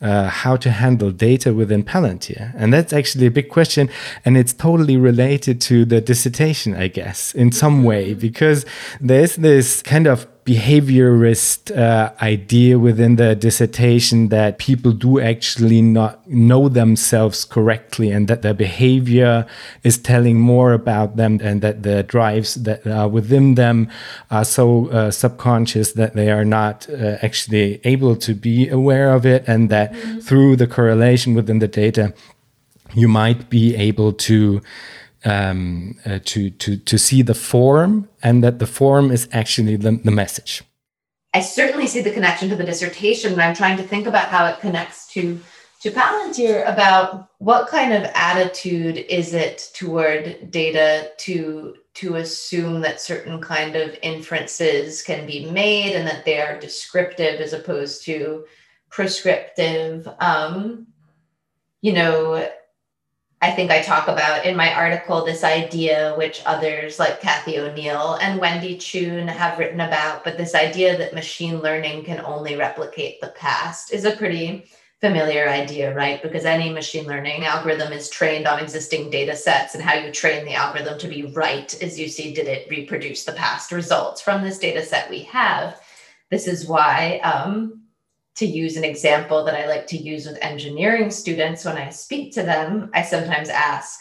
uh, 0.00 0.28
how 0.28 0.56
to 0.56 0.70
handle 0.70 1.10
data 1.10 1.54
within 1.54 1.82
Palantir? 1.82 2.52
And 2.56 2.72
that's 2.72 2.92
actually 2.92 3.26
a 3.26 3.30
big 3.30 3.48
question. 3.48 3.88
And 4.24 4.36
it's 4.36 4.52
totally 4.52 4.96
related 4.96 5.60
to 5.62 5.84
the 5.84 6.00
dissertation, 6.00 6.74
I 6.74 6.88
guess, 6.88 7.34
in 7.34 7.52
some 7.52 7.84
way, 7.84 8.10
mm-hmm. 8.10 8.20
because 8.20 8.66
there's 9.00 9.36
this 9.36 9.82
kind 9.82 10.06
of 10.06 10.26
behaviorist 10.46 11.76
uh, 11.76 12.12
idea 12.22 12.78
within 12.78 13.16
the 13.16 13.34
dissertation 13.34 14.28
that 14.28 14.58
people 14.58 14.92
do 14.92 15.18
actually 15.18 15.82
not 15.82 16.24
know 16.30 16.68
themselves 16.68 17.44
correctly 17.44 18.12
and 18.12 18.28
that 18.28 18.42
their 18.42 18.54
behavior 18.54 19.44
is 19.82 19.98
telling 19.98 20.38
more 20.38 20.72
about 20.72 21.16
them 21.16 21.40
and 21.42 21.62
that 21.62 21.82
the 21.82 22.04
drives 22.04 22.54
that 22.54 22.86
are 22.86 23.08
within 23.08 23.56
them 23.56 23.90
are 24.30 24.44
so 24.44 24.86
uh, 24.90 25.10
subconscious 25.10 25.92
that 25.94 26.14
they 26.14 26.30
are 26.30 26.44
not 26.44 26.88
uh, 26.90 27.16
actually 27.22 27.80
able 27.82 28.14
to 28.14 28.32
be 28.32 28.68
aware 28.68 29.12
of 29.12 29.26
it 29.26 29.42
and 29.48 29.68
that 29.68 29.92
mm 29.92 29.98
-hmm. 29.98 30.22
through 30.22 30.56
the 30.56 30.68
correlation 30.68 31.34
within 31.34 31.58
the 31.58 31.68
data 31.68 32.12
you 32.94 33.08
might 33.08 33.50
be 33.50 33.74
able 33.88 34.12
to 34.12 34.60
um, 35.26 35.98
uh, 36.06 36.20
to 36.24 36.50
to 36.50 36.76
to 36.76 36.98
see 36.98 37.20
the 37.20 37.34
form 37.34 38.08
and 38.22 38.42
that 38.42 38.58
the 38.58 38.66
form 38.66 39.10
is 39.10 39.28
actually 39.32 39.76
the, 39.76 39.90
the 40.04 40.10
message. 40.10 40.62
I 41.34 41.40
certainly 41.40 41.86
see 41.86 42.00
the 42.00 42.12
connection 42.12 42.48
to 42.48 42.56
the 42.56 42.64
dissertation, 42.64 43.32
and 43.32 43.42
I'm 43.42 43.54
trying 43.54 43.76
to 43.76 43.82
think 43.82 44.06
about 44.06 44.28
how 44.28 44.46
it 44.46 44.60
connects 44.60 45.06
to 45.08 45.38
to 45.82 45.90
Palantir 45.90 46.66
about 46.66 47.28
what 47.38 47.68
kind 47.68 47.92
of 47.92 48.10
attitude 48.14 48.96
is 49.08 49.34
it 49.34 49.70
toward 49.74 50.50
data 50.50 51.12
to 51.18 51.74
to 51.94 52.16
assume 52.16 52.80
that 52.82 53.00
certain 53.00 53.40
kind 53.40 53.74
of 53.74 53.96
inferences 54.02 55.02
can 55.02 55.26
be 55.26 55.50
made 55.50 55.94
and 55.94 56.06
that 56.06 56.24
they 56.24 56.40
are 56.40 56.60
descriptive 56.60 57.40
as 57.40 57.52
opposed 57.52 58.04
to 58.04 58.44
prescriptive. 58.90 60.08
Um, 60.20 60.86
you 61.82 61.92
know, 61.92 62.50
I 63.42 63.50
think 63.50 63.70
I 63.70 63.82
talk 63.82 64.08
about 64.08 64.46
in 64.46 64.56
my 64.56 64.72
article 64.72 65.24
this 65.24 65.44
idea, 65.44 66.14
which 66.16 66.42
others 66.46 66.98
like 66.98 67.20
Cathy 67.20 67.58
O'Neil 67.58 68.14
and 68.22 68.40
Wendy 68.40 68.78
Chun 68.78 69.28
have 69.28 69.58
written 69.58 69.80
about, 69.80 70.24
but 70.24 70.38
this 70.38 70.54
idea 70.54 70.96
that 70.96 71.14
machine 71.14 71.60
learning 71.60 72.04
can 72.04 72.20
only 72.24 72.56
replicate 72.56 73.20
the 73.20 73.28
past 73.28 73.92
is 73.92 74.06
a 74.06 74.16
pretty 74.16 74.64
familiar 75.02 75.48
idea, 75.48 75.94
right? 75.94 76.22
Because 76.22 76.46
any 76.46 76.70
machine 76.72 77.06
learning 77.06 77.44
algorithm 77.44 77.92
is 77.92 78.08
trained 78.08 78.46
on 78.46 78.58
existing 78.58 79.10
data 79.10 79.36
sets, 79.36 79.74
and 79.74 79.84
how 79.84 79.92
you 79.94 80.10
train 80.10 80.46
the 80.46 80.54
algorithm 80.54 80.98
to 80.98 81.08
be 81.08 81.24
right 81.26 81.80
is 81.82 82.00
you 82.00 82.08
see, 82.08 82.32
did 82.32 82.46
it 82.48 82.70
reproduce 82.70 83.24
the 83.24 83.32
past 83.32 83.70
results 83.70 84.22
from 84.22 84.42
this 84.42 84.58
data 84.58 84.82
set 84.82 85.10
we 85.10 85.20
have? 85.24 85.78
This 86.30 86.46
is 86.46 86.66
why 86.66 87.18
um, 87.18 87.82
to 88.36 88.46
use 88.46 88.76
an 88.76 88.84
example 88.84 89.44
that 89.44 89.54
I 89.54 89.66
like 89.66 89.86
to 89.88 89.96
use 89.96 90.26
with 90.26 90.38
engineering 90.42 91.10
students 91.10 91.64
when 91.64 91.76
I 91.76 91.90
speak 91.90 92.32
to 92.34 92.42
them, 92.42 92.90
I 92.94 93.02
sometimes 93.02 93.48
ask, 93.48 94.00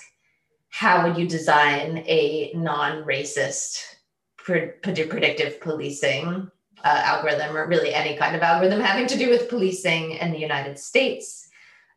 how 0.70 1.08
would 1.08 1.18
you 1.18 1.28
design 1.28 2.04
a 2.06 2.52
non 2.54 3.04
racist 3.04 3.82
predictive 4.38 5.60
policing 5.62 6.52
uh, 6.84 7.02
algorithm, 7.04 7.56
or 7.56 7.68
really 7.68 7.94
any 7.94 8.18
kind 8.18 8.36
of 8.36 8.42
algorithm 8.42 8.82
having 8.82 9.08
to 9.08 9.18
do 9.18 9.30
with 9.30 9.50
policing 9.50 10.12
in 10.12 10.32
the 10.32 10.40
United 10.40 10.78
States? 10.78 11.50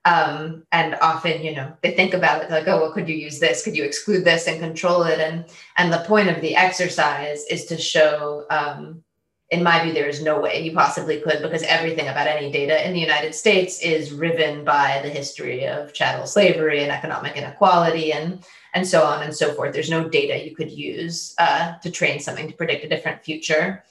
Um, 0.05 0.62
and 0.70 0.94
often, 1.03 1.42
you 1.42 1.57
know, 1.57 1.72
they 1.83 1.90
think 1.90 2.14
about 2.14 2.44
it 2.44 2.51
like, 2.51 2.68
oh, 2.68 2.81
well, 2.81 2.92
could 2.92 3.09
you 3.09 3.16
use 3.16 3.40
this? 3.40 3.64
Could 3.64 3.77
you 3.77 3.83
exclude 3.83 4.24
this 4.24 4.46
and 4.46 4.61
control 4.61 5.03
it? 5.03 5.18
And 5.18 5.44
and 5.77 5.92
the 5.92 6.05
point 6.07 6.29
of 6.29 6.40
the 6.40 6.55
exercise 6.55 7.44
is 7.51 7.64
to 7.66 7.77
show 7.77 8.46
um, 8.48 9.03
in 9.50 9.62
my 9.62 9.82
view, 9.82 9.94
there 9.94 10.08
is 10.08 10.22
no 10.22 10.38
way 10.38 10.62
you 10.62 10.72
possibly 10.72 11.20
could 11.20 11.40
because 11.40 11.62
everything 11.62 12.08
about 12.08 12.26
any 12.26 12.52
data 12.52 12.87
in 12.87 12.92
the 12.92 13.00
United 13.00 13.34
States 13.34 13.80
is 13.80 14.12
riven 14.12 14.62
by 14.62 15.00
the 15.02 15.08
history 15.08 15.66
of 15.66 15.94
chattel 15.94 16.26
slavery 16.26 16.82
and 16.82 16.92
economic 16.92 17.37
inequality 17.37 18.12
and 18.12 18.44
and 18.74 18.87
so 18.87 19.02
on 19.02 19.22
and 19.22 19.34
so 19.34 19.54
forth. 19.54 19.72
There's 19.72 19.90
no 19.90 20.06
data 20.08 20.44
you 20.44 20.54
could 20.54 20.70
use 20.70 21.34
uh, 21.38 21.78
to 21.78 21.90
train 21.90 22.20
something 22.20 22.46
to 22.48 22.54
predict 22.54 22.84
a 22.84 22.88
different 22.88 23.24
future. 23.24 23.84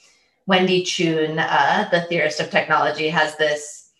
Wendy 0.46 0.84
Chun, 0.84 1.40
uh, 1.40 1.88
the 1.90 2.02
theorist 2.02 2.38
of 2.38 2.50
technology, 2.50 3.08
has 3.08 3.36
this 3.36 3.90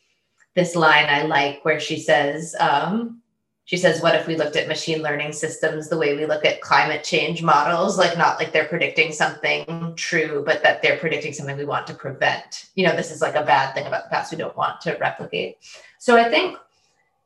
this 0.54 0.76
line 0.76 1.06
I 1.08 1.22
like 1.22 1.64
where 1.64 1.80
she 1.80 1.98
says, 1.98 2.54
um, 2.60 3.20
she 3.68 3.76
says, 3.76 4.00
what 4.00 4.14
if 4.14 4.26
we 4.26 4.34
looked 4.34 4.56
at 4.56 4.66
machine 4.66 5.02
learning 5.02 5.30
systems 5.30 5.90
the 5.90 5.98
way 5.98 6.16
we 6.16 6.24
look 6.24 6.46
at 6.46 6.62
climate 6.62 7.04
change 7.04 7.42
models, 7.42 7.98
like 7.98 8.16
not 8.16 8.38
like 8.38 8.50
they're 8.50 8.64
predicting 8.64 9.12
something 9.12 9.92
true, 9.94 10.42
but 10.46 10.62
that 10.62 10.80
they're 10.80 10.96
predicting 10.96 11.34
something 11.34 11.54
we 11.54 11.66
want 11.66 11.86
to 11.88 11.92
prevent? 11.92 12.70
You 12.76 12.86
know, 12.86 12.96
this 12.96 13.10
is 13.10 13.20
like 13.20 13.34
a 13.34 13.44
bad 13.44 13.74
thing 13.74 13.86
about 13.86 14.04
the 14.04 14.08
past 14.08 14.32
we 14.32 14.38
don't 14.38 14.56
want 14.56 14.80
to 14.80 14.96
replicate. 14.98 15.58
So 15.98 16.16
I 16.16 16.30
think 16.30 16.56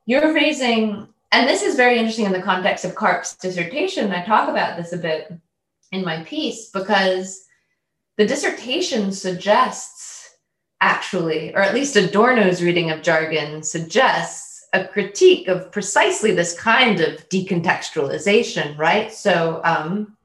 you're 0.07 0.35
raising, 0.35 1.07
and 1.31 1.49
this 1.49 1.63
is 1.63 1.77
very 1.77 1.97
interesting 1.97 2.27
in 2.27 2.33
the 2.33 2.43
context 2.43 2.85
of 2.85 2.97
Karp's 2.97 3.37
dissertation. 3.37 4.11
I 4.11 4.25
talk 4.25 4.49
about 4.49 4.77
this 4.77 4.93
a 4.93 4.99
bit 4.99 5.33
in 5.93 6.05
my 6.05 6.25
piece 6.25 6.71
because 6.71 7.45
the 8.17 8.27
dissertation 8.27 9.13
suggests 9.13 10.39
actually, 10.81 11.55
or 11.55 11.61
at 11.61 11.73
least 11.73 11.95
Adorno's 11.95 12.65
reading 12.65 12.91
of 12.91 13.03
jargon 13.03 13.63
suggests 13.63 14.52
a 14.73 14.87
critique 14.87 15.49
of 15.49 15.71
precisely 15.71 16.33
this 16.33 16.59
kind 16.59 17.01
of 17.01 17.29
decontextualization, 17.29 18.77
right? 18.79 19.13
So, 19.13 19.61
um, 19.65 20.17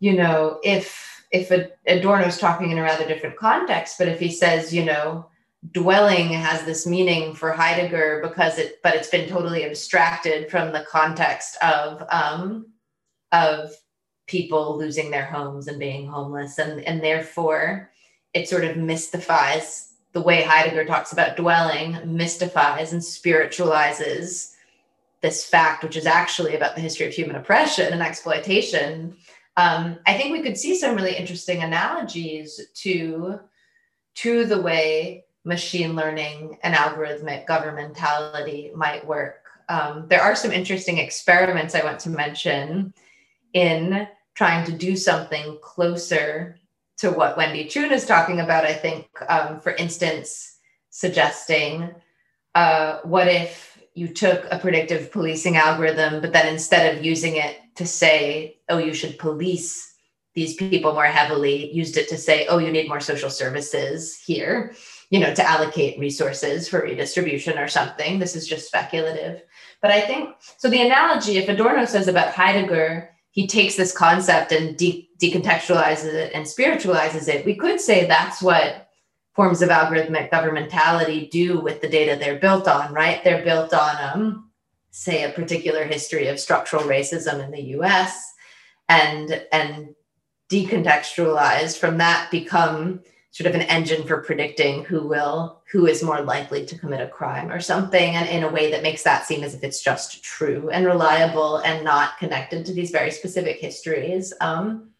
you 0.00 0.14
know, 0.14 0.58
if 0.62 1.24
if 1.30 1.50
Adorno's 1.86 2.36
talking 2.36 2.70
in 2.70 2.78
a 2.78 2.82
rather 2.82 3.06
different 3.06 3.36
context, 3.36 3.96
but 3.98 4.08
if 4.08 4.20
he 4.20 4.30
says, 4.30 4.74
you 4.74 4.84
know, 4.84 5.26
dwelling 5.70 6.28
has 6.28 6.64
this 6.64 6.86
meaning 6.86 7.34
for 7.34 7.52
Heidegger 7.52 8.20
because 8.22 8.58
it, 8.58 8.80
but 8.82 8.94
it's 8.94 9.08
been 9.08 9.28
totally 9.28 9.64
abstracted 9.64 10.50
from 10.50 10.72
the 10.72 10.84
context 10.90 11.56
of 11.62 12.04
um, 12.10 12.66
of 13.30 13.70
people 14.26 14.76
losing 14.76 15.10
their 15.10 15.24
homes 15.24 15.68
and 15.68 15.78
being 15.78 16.06
homeless, 16.06 16.58
and 16.58 16.80
and 16.82 17.02
therefore 17.02 17.90
it 18.34 18.48
sort 18.48 18.64
of 18.64 18.76
mystifies 18.76 19.91
the 20.12 20.22
way 20.22 20.42
Heidegger 20.42 20.84
talks 20.84 21.12
about 21.12 21.36
dwelling 21.36 21.98
mystifies 22.04 22.92
and 22.92 23.02
spiritualizes 23.02 24.54
this 25.22 25.44
fact, 25.44 25.82
which 25.82 25.96
is 25.96 26.06
actually 26.06 26.56
about 26.56 26.74
the 26.74 26.80
history 26.80 27.06
of 27.06 27.14
human 27.14 27.36
oppression 27.36 27.92
and 27.92 28.02
exploitation. 28.02 29.16
Um, 29.56 29.98
I 30.06 30.14
think 30.14 30.32
we 30.32 30.42
could 30.42 30.58
see 30.58 30.76
some 30.76 30.96
really 30.96 31.16
interesting 31.16 31.62
analogies 31.62 32.60
to, 32.74 33.40
to 34.16 34.44
the 34.44 34.60
way 34.60 35.24
machine 35.44 35.94
learning 35.94 36.58
and 36.62 36.74
algorithmic 36.74 37.46
governmentality 37.46 38.74
might 38.74 39.06
work. 39.06 39.46
Um, 39.68 40.06
there 40.08 40.20
are 40.20 40.36
some 40.36 40.52
interesting 40.52 40.98
experiments 40.98 41.74
I 41.74 41.84
want 41.84 42.00
to 42.00 42.10
mention 42.10 42.92
in 43.54 44.08
trying 44.34 44.64
to 44.66 44.72
do 44.72 44.96
something 44.96 45.58
closer 45.62 46.58
to 46.98 47.10
what 47.10 47.36
Wendy 47.36 47.64
Chun 47.64 47.92
is 47.92 48.06
talking 48.06 48.40
about, 48.40 48.64
I 48.64 48.74
think, 48.74 49.06
um, 49.28 49.60
for 49.60 49.72
instance, 49.72 50.58
suggesting 50.90 51.94
uh, 52.54 52.98
what 53.02 53.28
if 53.28 53.78
you 53.94 54.08
took 54.08 54.46
a 54.50 54.58
predictive 54.58 55.10
policing 55.10 55.56
algorithm, 55.56 56.20
but 56.20 56.32
then 56.32 56.46
instead 56.46 56.94
of 56.94 57.04
using 57.04 57.36
it 57.36 57.56
to 57.76 57.86
say, 57.86 58.58
oh, 58.68 58.78
you 58.78 58.94
should 58.94 59.18
police 59.18 59.92
these 60.34 60.54
people 60.54 60.94
more 60.94 61.04
heavily, 61.04 61.70
used 61.72 61.96
it 61.98 62.08
to 62.08 62.16
say, 62.16 62.46
oh, 62.46 62.58
you 62.58 62.72
need 62.72 62.88
more 62.88 63.00
social 63.00 63.28
services 63.28 64.18
here, 64.24 64.74
you 65.10 65.20
know, 65.20 65.34
to 65.34 65.46
allocate 65.46 65.98
resources 65.98 66.68
for 66.68 66.80
redistribution 66.80 67.58
or 67.58 67.68
something. 67.68 68.18
This 68.18 68.34
is 68.34 68.48
just 68.48 68.66
speculative. 68.66 69.42
But 69.82 69.90
I 69.90 70.00
think 70.00 70.30
so. 70.56 70.70
The 70.70 70.86
analogy, 70.86 71.36
if 71.36 71.48
Adorno 71.50 71.84
says 71.84 72.08
about 72.08 72.32
Heidegger, 72.32 73.10
he 73.30 73.46
takes 73.46 73.76
this 73.76 73.96
concept 73.96 74.52
and 74.52 74.76
de- 74.76 75.08
decontextualizes 75.22 76.12
it 76.14 76.32
and 76.34 76.46
spiritualizes 76.46 77.28
it. 77.28 77.46
We 77.46 77.54
could 77.54 77.80
say 77.80 78.06
that's 78.06 78.42
what 78.42 78.88
forms 79.34 79.62
of 79.62 79.70
algorithmic 79.70 80.30
governmentality 80.30 81.30
do 81.30 81.60
with 81.60 81.80
the 81.80 81.88
data 81.88 82.16
they're 82.18 82.38
built 82.38 82.66
on, 82.66 82.92
right? 82.92 83.22
They're 83.22 83.44
built 83.44 83.72
on, 83.72 83.96
um, 84.12 84.50
say, 84.90 85.22
a 85.24 85.32
particular 85.32 85.84
history 85.84 86.26
of 86.26 86.40
structural 86.40 86.82
racism 86.82 87.42
in 87.42 87.50
the 87.50 87.62
U.S. 87.76 88.32
and 88.88 89.46
and 89.52 89.94
decontextualized 90.50 91.78
from 91.78 91.98
that 91.98 92.30
become 92.30 93.00
sort 93.30 93.48
of 93.48 93.54
an 93.54 93.62
engine 93.62 94.06
for 94.06 94.18
predicting 94.18 94.84
who 94.84 95.06
will 95.06 95.62
who 95.70 95.86
is 95.86 96.02
more 96.02 96.20
likely 96.20 96.66
to 96.66 96.78
commit 96.78 97.00
a 97.00 97.08
crime 97.08 97.50
or 97.50 97.60
something 97.60 98.14
and 98.14 98.28
in 98.28 98.42
a 98.42 98.52
way 98.52 98.70
that 98.70 98.82
makes 98.82 99.02
that 99.02 99.24
seem 99.24 99.42
as 99.42 99.54
if 99.54 99.64
it's 99.64 99.82
just 99.82 100.22
true 100.22 100.68
and 100.68 100.84
reliable 100.84 101.56
and 101.58 101.82
not 101.82 102.18
connected 102.18 102.66
to 102.66 102.74
these 102.74 102.90
very 102.90 103.10
specific 103.10 103.58
histories 103.58 104.34
um, 104.42 104.91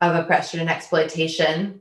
of 0.00 0.14
oppression 0.14 0.60
and 0.60 0.70
exploitation 0.70 1.80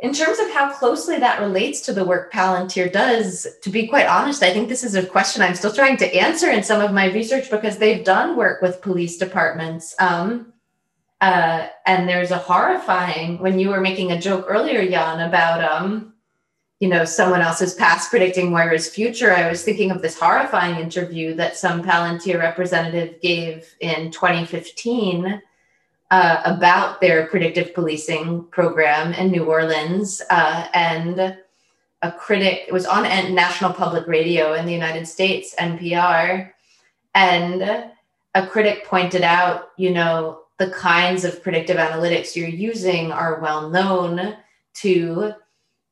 in 0.00 0.12
terms 0.12 0.38
of 0.38 0.48
how 0.50 0.72
closely 0.72 1.18
that 1.18 1.40
relates 1.40 1.80
to 1.80 1.92
the 1.92 2.04
work 2.04 2.32
palantir 2.32 2.92
does 2.92 3.46
to 3.62 3.70
be 3.70 3.86
quite 3.86 4.06
honest 4.06 4.42
i 4.42 4.52
think 4.52 4.68
this 4.68 4.84
is 4.84 4.94
a 4.94 5.04
question 5.04 5.42
i'm 5.42 5.54
still 5.54 5.72
trying 5.72 5.96
to 5.96 6.14
answer 6.14 6.50
in 6.50 6.62
some 6.62 6.80
of 6.80 6.92
my 6.92 7.06
research 7.12 7.50
because 7.50 7.78
they've 7.78 8.04
done 8.04 8.36
work 8.36 8.62
with 8.62 8.80
police 8.80 9.18
departments 9.18 9.94
um, 9.98 10.52
uh, 11.20 11.68
and 11.86 12.08
there's 12.08 12.30
a 12.30 12.38
horrifying 12.38 13.38
when 13.38 13.58
you 13.58 13.70
were 13.70 13.80
making 13.80 14.12
a 14.12 14.20
joke 14.20 14.46
earlier, 14.48 14.88
Jan, 14.88 15.20
about 15.28 15.64
um, 15.64 16.14
you 16.78 16.88
know, 16.88 17.04
someone 17.04 17.40
else's 17.40 17.74
past 17.74 18.08
predicting 18.08 18.50
Moira's 18.50 18.88
future. 18.88 19.34
I 19.34 19.50
was 19.50 19.64
thinking 19.64 19.90
of 19.90 20.00
this 20.00 20.18
horrifying 20.18 20.78
interview 20.78 21.34
that 21.34 21.56
some 21.56 21.82
Palantir 21.82 22.38
representative 22.38 23.20
gave 23.20 23.74
in 23.80 24.12
2015 24.12 25.42
uh, 26.10 26.40
about 26.44 27.00
their 27.00 27.26
predictive 27.26 27.74
policing 27.74 28.44
program 28.44 29.12
in 29.14 29.30
New 29.30 29.44
Orleans. 29.44 30.22
Uh, 30.30 30.68
and 30.72 31.36
a 32.02 32.12
critic, 32.12 32.64
it 32.66 32.72
was 32.72 32.86
on 32.86 33.02
National 33.34 33.72
Public 33.72 34.06
Radio 34.06 34.54
in 34.54 34.64
the 34.64 34.72
United 34.72 35.06
States, 35.06 35.54
NPR. 35.58 36.50
And 37.14 37.62
a 38.34 38.46
critic 38.46 38.84
pointed 38.84 39.22
out, 39.22 39.70
you 39.76 39.90
know, 39.90 40.42
the 40.58 40.70
kinds 40.70 41.24
of 41.24 41.42
predictive 41.42 41.76
analytics 41.76 42.34
you're 42.34 42.48
using 42.48 43.12
are 43.12 43.40
well 43.40 43.68
known 43.68 44.36
to 44.74 45.32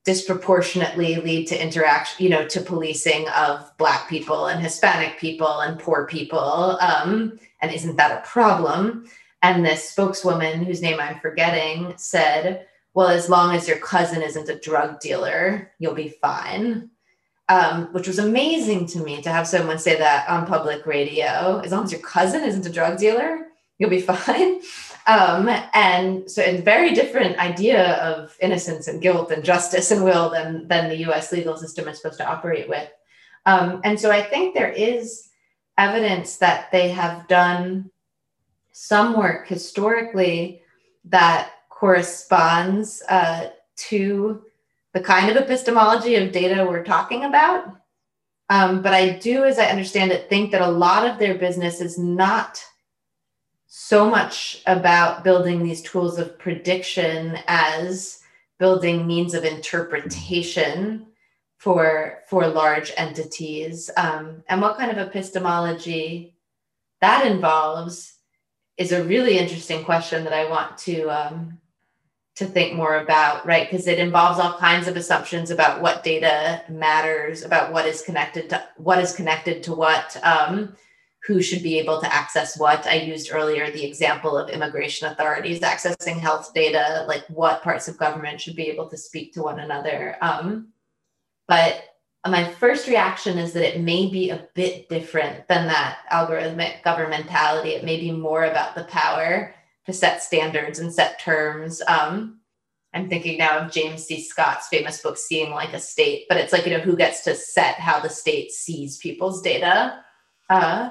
disproportionately 0.05 1.17
lead 1.17 1.49
to 1.49 1.61
interaction, 1.61 2.23
you 2.23 2.31
know, 2.31 2.47
to 2.47 2.61
policing 2.61 3.29
of 3.31 3.77
Black 3.77 4.09
people 4.09 4.47
and 4.47 4.63
Hispanic 4.63 5.19
people 5.19 5.61
and 5.61 5.81
poor 5.81 6.07
people. 6.07 6.79
Um, 6.81 7.39
and 7.61 7.73
isn't 7.73 7.97
that 7.97 8.13
a 8.13 8.27
problem? 8.27 9.09
And 9.43 9.65
this 9.65 9.91
spokeswoman, 9.91 10.65
whose 10.65 10.83
name 10.83 10.99
I'm 11.01 11.21
forgetting, 11.21 11.95
said, 11.97 12.67
Well, 12.95 13.09
as 13.09 13.29
long 13.29 13.55
as 13.55 13.69
your 13.69 13.79
cousin 13.79 14.23
isn't 14.23 14.49
a 14.49 14.59
drug 14.59 15.01
dealer, 15.01 15.73
you'll 15.79 15.95
be 15.95 16.17
fine. 16.21 16.91
Um, 17.49 17.93
which 17.93 18.09
was 18.09 18.19
amazing 18.19 18.87
to 18.89 18.99
me 18.99 19.23
to 19.23 19.31
have 19.31 19.47
someone 19.47 19.79
say 19.79 19.97
that 19.97 20.29
on 20.29 20.47
public 20.47 20.85
radio. 20.85 21.61
As 21.65 21.71
long 21.71 21.85
as 21.85 21.93
your 21.93 22.01
cousin 22.01 22.43
isn't 22.43 22.67
a 22.67 22.73
drug 22.73 22.99
dealer, 22.99 23.47
you'll 23.79 23.91
be 23.91 24.01
fine. 24.13 24.61
Um, 25.07 25.49
and 25.73 26.29
so 26.29 26.43
it's 26.43 26.59
a 26.59 26.63
very 26.63 26.93
different 26.93 27.39
idea 27.39 27.95
of 27.99 28.37
innocence 28.41 28.89
and 28.89 29.01
guilt 29.01 29.31
and 29.31 29.45
justice 29.45 29.93
and 29.93 30.03
will 30.03 30.31
than, 30.31 30.67
than 30.67 30.89
the 30.89 31.09
US 31.09 31.31
legal 31.31 31.57
system 31.57 31.87
is 31.87 31.99
supposed 31.99 32.19
to 32.19 32.29
operate 32.29 32.69
with. 32.69 32.91
Um, 33.45 33.81
and 33.85 33.99
so 34.01 34.11
I 34.11 34.23
think 34.23 34.55
there 34.55 34.73
is 34.73 35.29
evidence 35.79 36.39
that 36.39 36.73
they 36.73 36.89
have 36.89 37.29
done 37.29 37.91
some 38.79 39.17
work 39.17 39.49
historically 39.49 40.61
that 41.07 41.51
corresponds 41.71 43.03
uh, 43.09 43.49
to 43.75 44.43
the 44.93 45.01
kind 45.01 45.31
of 45.31 45.37
epistemology 45.39 46.17
of 46.17 46.31
data 46.31 46.63
we're 46.63 46.85
talking 46.85 47.25
about. 47.25 47.75
Um, 48.51 48.83
but 48.83 48.93
I 48.93 49.17
do, 49.17 49.45
as 49.45 49.59
I 49.59 49.65
understand 49.69 50.13
it, 50.13 50.29
think 50.29 50.51
that 50.51 50.61
a 50.61 50.69
lot 50.69 51.09
of 51.09 51.19
their 51.19 51.37
business 51.37 51.81
is 51.81 51.99
not 51.99 52.63
so 53.67 54.11
much 54.11 54.63
about 54.67 55.25
building 55.25 55.63
these 55.63 55.81
tools 55.81 56.19
of 56.19 56.39
prediction 56.39 57.39
as 57.47 58.21
building 58.59 59.07
means 59.07 59.33
of 59.33 59.47
interpretation 59.47 61.07
for 61.57 62.19
for 62.29 62.47
large 62.47 62.93
entities 62.99 63.91
um, 63.97 64.45
and 64.51 64.61
what 64.61 64.77
kind 64.77 64.91
of 64.91 64.99
epistemology 64.99 66.37
that 67.01 67.27
involves 67.27 68.16
is 68.77 68.93
a 68.93 69.05
really 69.05 69.39
interesting 69.39 69.85
question 69.85 70.25
that 70.25 70.33
i 70.33 70.49
want 70.49 70.77
to 70.79 71.09
um, 71.09 71.59
to 72.35 72.45
think 72.45 72.75
more 72.75 72.99
about 72.99 73.47
right 73.47 73.71
because 73.71 73.87
it 73.87 73.99
involves 73.99 74.39
all 74.39 74.59
kinds 74.59 74.89
of 74.89 74.97
assumptions 74.97 75.51
about 75.51 75.81
what 75.81 76.03
data 76.03 76.63
matters 76.69 77.43
about 77.43 77.73
what 77.73 77.87
is 77.87 78.03
connected 78.03 78.49
to 78.51 78.63
what 78.77 78.99
is 78.99 79.15
connected 79.15 79.63
to 79.63 79.75
what 79.75 80.17
um, 80.23 80.77
who 81.27 81.43
should 81.43 81.63
be 81.63 81.79
able 81.79 82.01
to 82.01 82.15
access 82.15 82.57
what. 82.57 82.87
I 82.87 82.95
used 82.95 83.33
earlier 83.33 83.71
the 83.71 83.85
example 83.85 84.39
of 84.39 84.49
immigration 84.49 85.09
authorities 85.09 85.61
accessing 85.61 86.21
health 86.21 86.55
data, 86.55 87.05
like 87.09 87.27
what 87.27 87.65
parts 87.65 87.89
of 87.89 87.99
government 87.99 88.41
should 88.41 88.55
be 88.55 88.69
able 88.69 88.89
to 88.89 88.97
speak 88.97 89.33
to 89.35 89.43
one 89.43 89.59
another. 89.59 90.17
Um, 90.21 90.69
but 91.49 91.83
my 92.29 92.51
first 92.53 92.89
reaction 92.89 93.39
is 93.39 93.53
that 93.53 93.77
it 93.77 93.81
may 93.81 94.09
be 94.09 94.31
a 94.31 94.49
bit 94.55 94.89
different 94.89 95.47
than 95.49 95.67
that 95.67 95.99
algorithmic 96.13 96.83
governmentality. 96.83 97.69
It 97.69 97.85
may 97.85 98.01
be 98.01 98.13
more 98.13 98.45
about 98.45 98.75
the 98.75 98.85
power 98.85 99.55
to 99.87 99.93
set 99.93 100.23
standards 100.23 100.79
and 100.79 100.93
set 100.93 101.21
terms. 101.21 101.83
Um, 101.87 102.41
I'm 102.95 103.09
thinking 103.09 103.39
now 103.39 103.59
of 103.59 103.73
James 103.73 104.05
C. 104.05 104.23
Scott's 104.23 104.69
famous 104.69 105.03
book, 105.03 105.19
Seeing 105.19 105.51
Like 105.51 105.75
a 105.75 105.79
State, 105.79 106.25
but 106.29 106.39
it's 106.39 106.53
like, 106.53 106.65
you 106.65 106.73
know, 106.73 106.81
who 106.81 106.97
gets 106.97 107.23
to 107.25 107.35
set 107.35 107.75
how 107.75 108.01
the 108.01 108.09
state 108.09 108.51
sees 108.51 108.97
people's 108.97 109.43
data. 109.43 110.03
Uh, 110.49 110.91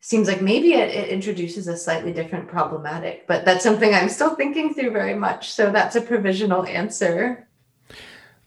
seems 0.00 0.28
like 0.28 0.42
maybe 0.42 0.74
it, 0.74 0.90
it, 0.90 1.08
introduces 1.08 1.66
a 1.66 1.76
slightly 1.76 2.12
different 2.12 2.48
problematic, 2.48 3.26
but 3.26 3.44
that's 3.44 3.62
something 3.62 3.94
I'm 3.94 4.08
still 4.08 4.34
thinking 4.34 4.74
through 4.74 4.90
very 4.90 5.14
much. 5.14 5.52
So 5.52 5.70
that's 5.70 5.96
a 5.96 6.00
provisional 6.02 6.66
answer. 6.66 7.48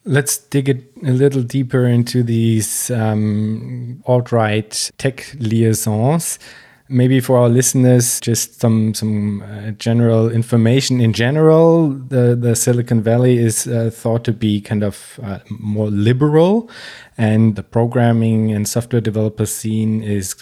Let's 0.08 0.38
dig 0.38 0.70
it 0.70 0.84
a 1.06 1.12
little 1.12 1.44
deeper 1.44 1.86
into 1.86 2.24
these 2.24 2.90
um, 2.92 4.02
alt-right 4.06 4.92
tech 4.98 5.36
liaisons. 5.38 6.40
Maybe 6.88 7.20
for 7.20 7.38
our 7.38 7.50
listeners, 7.50 8.22
just 8.22 8.62
some 8.62 8.94
some 8.94 9.42
uh, 9.42 9.72
general 9.72 10.32
information. 10.32 11.02
In 11.02 11.12
general, 11.12 11.90
the 11.90 12.38
the 12.40 12.56
Silicon 12.56 13.02
Valley 13.02 13.38
is 13.38 13.68
uh, 13.68 13.90
thought 13.94 14.24
to 14.24 14.32
be 14.32 14.62
kind 14.62 14.84
of 14.84 15.20
uh, 15.22 15.40
more 15.50 15.90
liberal, 15.90 16.70
and 17.18 17.58
the 17.58 17.64
programming 17.64 18.54
and 18.54 18.66
software 18.66 19.02
developer 19.02 19.46
scene 19.46 20.02
is 20.02 20.36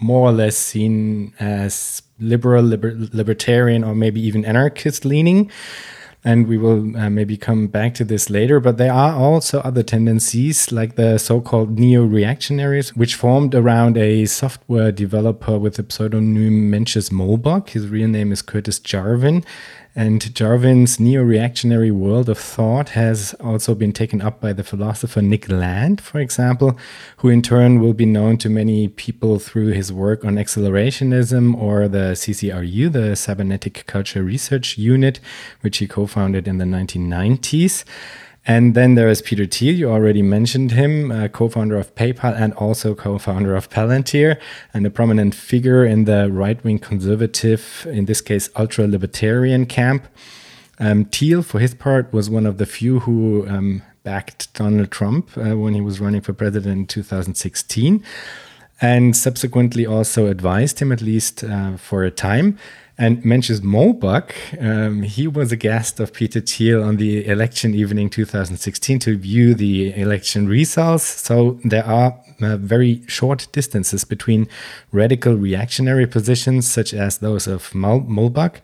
more 0.00 0.30
or 0.30 0.32
less 0.32 0.56
seen 0.56 1.34
as 1.38 2.00
liberal, 2.18 2.64
liber 2.64 2.94
libertarian, 3.12 3.84
or 3.84 3.94
maybe 3.94 4.22
even 4.26 4.46
anarchist 4.46 5.04
leaning. 5.04 5.50
And 6.22 6.46
we 6.46 6.58
will 6.58 6.96
uh, 6.96 7.08
maybe 7.08 7.38
come 7.38 7.66
back 7.66 7.94
to 7.94 8.04
this 8.04 8.28
later. 8.28 8.60
But 8.60 8.76
there 8.76 8.92
are 8.92 9.14
also 9.14 9.60
other 9.60 9.82
tendencies, 9.82 10.70
like 10.70 10.96
the 10.96 11.16
so 11.18 11.40
called 11.40 11.78
neo 11.78 12.04
reactionaries, 12.04 12.94
which 12.94 13.14
formed 13.14 13.54
around 13.54 13.96
a 13.96 14.26
software 14.26 14.92
developer 14.92 15.58
with 15.58 15.76
the 15.76 15.86
pseudonym 15.88 16.70
Mencius 16.70 17.10
Moldbug. 17.10 17.70
His 17.70 17.88
real 17.88 18.08
name 18.08 18.32
is 18.32 18.42
Curtis 18.42 18.80
Yarvin. 18.80 19.44
And 19.96 20.20
Yarvin's 20.20 21.00
neo 21.00 21.22
reactionary 21.22 21.90
world 21.90 22.28
of 22.28 22.38
thought 22.38 22.90
has 22.90 23.34
also 23.40 23.74
been 23.74 23.92
taken 23.92 24.22
up 24.22 24.40
by 24.40 24.52
the 24.52 24.62
philosopher 24.62 25.20
Nick 25.20 25.48
Land, 25.48 26.00
for 26.00 26.20
example, 26.20 26.78
who 27.18 27.28
in 27.28 27.42
turn 27.42 27.80
will 27.80 27.92
be 27.92 28.06
known 28.06 28.36
to 28.38 28.48
many 28.48 28.86
people 28.86 29.40
through 29.40 29.68
his 29.68 29.92
work 29.92 30.24
on 30.24 30.36
accelerationism 30.36 31.60
or 31.60 31.88
the 31.88 32.12
CCRU, 32.14 32.92
the 32.92 33.16
Cybernetic 33.16 33.84
Culture 33.86 34.22
Research 34.22 34.78
Unit, 34.78 35.18
which 35.62 35.78
he 35.78 35.88
co 35.88 36.06
founded 36.06 36.46
in 36.46 36.58
the 36.58 36.64
1990s. 36.64 37.84
And 38.50 38.74
then 38.74 38.96
there 38.96 39.08
is 39.08 39.22
Peter 39.22 39.46
Thiel, 39.46 39.76
you 39.76 39.88
already 39.88 40.22
mentioned 40.22 40.72
him, 40.72 41.12
uh, 41.12 41.28
co 41.28 41.48
founder 41.48 41.76
of 41.76 41.94
PayPal 41.94 42.34
and 42.34 42.52
also 42.54 42.96
co 42.96 43.16
founder 43.16 43.54
of 43.54 43.70
Palantir, 43.70 44.40
and 44.74 44.84
a 44.84 44.90
prominent 44.90 45.36
figure 45.36 45.84
in 45.84 46.04
the 46.04 46.28
right 46.32 46.60
wing 46.64 46.80
conservative, 46.80 47.86
in 47.88 48.06
this 48.06 48.20
case, 48.20 48.50
ultra 48.56 48.88
libertarian 48.88 49.66
camp. 49.66 50.08
Um, 50.80 51.04
Thiel, 51.04 51.42
for 51.44 51.60
his 51.60 51.74
part, 51.74 52.12
was 52.12 52.28
one 52.28 52.44
of 52.44 52.58
the 52.58 52.66
few 52.66 52.98
who 52.98 53.46
um, 53.46 53.82
backed 54.02 54.52
Donald 54.54 54.90
Trump 54.90 55.30
uh, 55.36 55.56
when 55.56 55.74
he 55.74 55.80
was 55.80 56.00
running 56.00 56.20
for 56.20 56.32
president 56.32 56.76
in 56.76 56.86
2016 56.88 58.02
and 58.80 59.14
subsequently 59.16 59.86
also 59.86 60.26
advised 60.26 60.80
him, 60.80 60.90
at 60.90 61.02
least 61.02 61.44
uh, 61.44 61.76
for 61.76 62.02
a 62.02 62.10
time. 62.10 62.58
And 63.00 63.22
Mencius 63.22 63.60
Moldbug, 63.60 64.30
um, 64.60 65.00
he 65.00 65.26
was 65.26 65.50
a 65.50 65.56
guest 65.56 66.00
of 66.00 66.12
Peter 66.12 66.38
Thiel 66.38 66.82
on 66.84 66.98
the 66.98 67.26
election 67.26 67.74
evening 67.74 68.10
2016 68.10 68.98
to 68.98 69.16
view 69.16 69.54
the 69.54 69.98
election 69.98 70.46
results. 70.46 71.04
So 71.04 71.58
there 71.64 71.86
are 71.86 72.20
uh, 72.42 72.58
very 72.58 73.00
short 73.06 73.48
distances 73.52 74.04
between 74.04 74.48
radical 74.92 75.34
reactionary 75.34 76.06
positions, 76.06 76.70
such 76.70 76.92
as 76.92 77.18
those 77.18 77.46
of 77.46 77.70
Moldbug, 77.70 78.56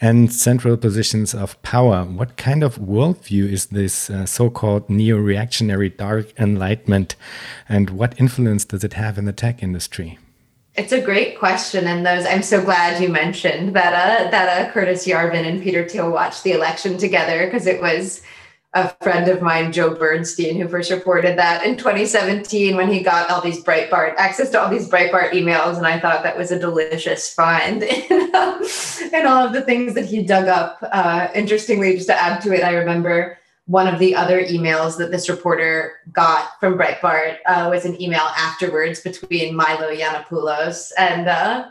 and 0.00 0.32
central 0.32 0.78
positions 0.78 1.34
of 1.34 1.60
power. 1.60 2.04
What 2.04 2.38
kind 2.38 2.64
of 2.64 2.76
worldview 2.78 3.46
is 3.52 3.66
this 3.66 4.08
uh, 4.08 4.24
so 4.24 4.48
called 4.48 4.88
neo 4.88 5.18
reactionary 5.18 5.90
dark 5.90 6.32
enlightenment, 6.40 7.14
and 7.68 7.90
what 7.90 8.18
influence 8.18 8.64
does 8.64 8.84
it 8.84 8.94
have 8.94 9.18
in 9.18 9.26
the 9.26 9.34
tech 9.34 9.62
industry? 9.62 10.18
It's 10.74 10.92
a 10.92 11.02
great 11.02 11.38
question, 11.38 11.86
and 11.86 12.04
those 12.04 12.24
I'm 12.24 12.42
so 12.42 12.64
glad 12.64 13.02
you 13.02 13.10
mentioned 13.10 13.76
that 13.76 13.92
uh, 13.92 14.30
that 14.30 14.68
uh, 14.68 14.72
Curtis 14.72 15.06
Yarvin 15.06 15.46
and 15.46 15.62
Peter 15.62 15.86
Thiel 15.86 16.10
watched 16.10 16.44
the 16.44 16.52
election 16.52 16.96
together 16.96 17.44
because 17.44 17.66
it 17.66 17.82
was 17.82 18.22
a 18.72 18.88
friend 19.02 19.28
of 19.28 19.42
mine, 19.42 19.70
Joe 19.70 19.94
Bernstein, 19.94 20.58
who 20.58 20.66
first 20.66 20.90
reported 20.90 21.38
that 21.38 21.66
in 21.66 21.76
2017 21.76 22.74
when 22.74 22.90
he 22.90 23.02
got 23.02 23.28
all 23.30 23.42
these 23.42 23.62
Breitbart 23.62 24.14
access 24.16 24.48
to 24.48 24.62
all 24.62 24.70
these 24.70 24.88
Breitbart 24.88 25.32
emails, 25.32 25.76
and 25.76 25.86
I 25.86 26.00
thought 26.00 26.22
that 26.22 26.38
was 26.38 26.50
a 26.50 26.58
delicious 26.58 27.34
find 27.34 27.82
in, 27.82 28.34
um, 28.34 28.62
all 29.26 29.46
of 29.46 29.52
the 29.52 29.62
things 29.66 29.92
that 29.92 30.06
he 30.06 30.22
dug 30.22 30.48
up. 30.48 30.78
Uh, 30.80 31.28
interestingly, 31.34 31.96
just 31.96 32.06
to 32.08 32.18
add 32.18 32.40
to 32.42 32.54
it, 32.54 32.64
I 32.64 32.72
remember 32.76 33.38
one 33.66 33.86
of 33.86 33.98
the 33.98 34.14
other 34.14 34.42
emails 34.42 34.98
that 34.98 35.10
this 35.10 35.28
reporter 35.28 35.94
got 36.12 36.58
from 36.58 36.76
Breitbart 36.76 37.36
uh, 37.46 37.68
was 37.70 37.84
an 37.84 38.00
email 38.00 38.28
afterwards 38.36 39.00
between 39.00 39.54
Milo 39.54 39.94
Yiannopoulos 39.94 40.90
and 40.98 41.28
uh, 41.28 41.68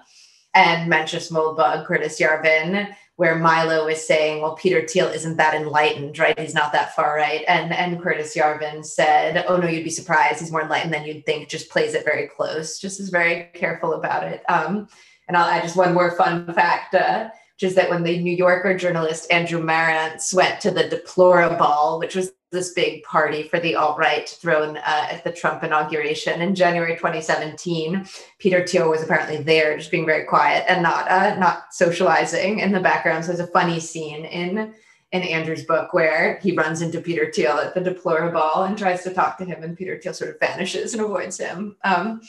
and 0.53 0.91
Mencius 0.91 1.31
Moldbug, 1.31 1.85
Curtis 1.85 2.19
Yarvin, 2.19 2.93
where 3.17 3.35
Milo 3.35 3.87
is 3.87 4.05
saying, 4.05 4.41
"Well, 4.41 4.55
Peter 4.55 4.87
Thiel 4.87 5.07
isn't 5.07 5.37
that 5.37 5.53
enlightened, 5.53 6.17
right? 6.17 6.37
He's 6.39 6.55
not 6.55 6.71
that 6.71 6.95
far 6.95 7.15
right." 7.15 7.43
And 7.47 7.73
and 7.73 8.01
Curtis 8.01 8.35
Yarvin 8.35 8.85
said, 8.85 9.43
"Oh 9.47 9.57
no, 9.57 9.67
you'd 9.67 9.83
be 9.83 9.89
surprised. 9.89 10.39
He's 10.39 10.51
more 10.51 10.61
enlightened 10.61 10.93
than 10.93 11.05
you'd 11.05 11.25
think. 11.25 11.49
Just 11.49 11.69
plays 11.69 11.93
it 11.93 12.05
very 12.05 12.27
close. 12.27 12.79
Just 12.79 12.99
is 13.01 13.09
very 13.09 13.49
careful 13.53 13.93
about 13.93 14.23
it." 14.23 14.43
Um, 14.49 14.87
and 15.27 15.35
I'll 15.37 15.49
add 15.49 15.63
just 15.63 15.77
one 15.77 15.93
more 15.93 16.11
fun 16.11 16.51
fact. 16.53 16.95
Uh, 16.95 17.29
which 17.61 17.69
is 17.69 17.75
that 17.75 17.91
when 17.91 18.01
the 18.01 18.17
New 18.17 18.35
Yorker 18.35 18.75
journalist 18.75 19.31
Andrew 19.31 19.61
Marantz 19.61 20.33
went 20.33 20.59
to 20.61 20.71
the 20.71 20.85
Deploraball, 20.85 21.99
which 21.99 22.15
was 22.15 22.31
this 22.51 22.73
big 22.73 23.03
party 23.03 23.43
for 23.43 23.59
the 23.59 23.75
alt 23.75 23.99
right 23.99 24.27
thrown 24.27 24.77
uh, 24.77 25.07
at 25.11 25.23
the 25.23 25.31
Trump 25.31 25.63
inauguration 25.63 26.41
in 26.41 26.55
January 26.55 26.95
2017. 26.95 28.07
Peter 28.39 28.65
Thiel 28.65 28.89
was 28.89 29.03
apparently 29.03 29.37
there, 29.37 29.77
just 29.77 29.91
being 29.91 30.07
very 30.07 30.25
quiet 30.25 30.65
and 30.67 30.81
not 30.81 31.07
uh, 31.09 31.35
not 31.35 31.65
socializing 31.71 32.59
in 32.59 32.71
the 32.71 32.79
background. 32.79 33.23
So 33.23 33.31
there's 33.31 33.47
a 33.47 33.51
funny 33.51 33.79
scene 33.79 34.25
in 34.25 34.73
in 35.11 35.21
Andrew's 35.21 35.63
book 35.63 35.93
where 35.93 36.39
he 36.41 36.53
runs 36.53 36.81
into 36.81 36.99
Peter 36.99 37.31
Thiel 37.31 37.59
at 37.59 37.75
the 37.75 37.81
Deploraball 37.81 38.67
and 38.67 38.75
tries 38.75 39.03
to 39.03 39.13
talk 39.13 39.37
to 39.37 39.45
him, 39.45 39.61
and 39.61 39.77
Peter 39.77 39.99
Thiel 40.01 40.15
sort 40.15 40.31
of 40.31 40.39
vanishes 40.39 40.95
and 40.95 41.03
avoids 41.03 41.37
him. 41.37 41.75
Um, 41.83 42.21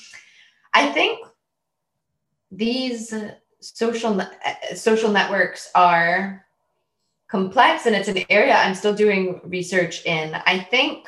I 0.75 0.91
think 0.91 1.27
these 2.51 3.15
social 3.63 4.21
eh, 4.21 4.27
eh, 4.45 4.75
social 4.75 5.11
networks 5.11 5.71
are 5.75 6.45
complex 7.31 7.87
and 7.87 7.97
it's 7.97 8.09
an 8.09 8.19
area 8.29 8.55
I'm 8.55 8.75
still 8.75 8.95
doing 8.95 9.41
research 9.45 10.05
in. 10.05 10.35
I 10.47 10.59
think 10.59 11.07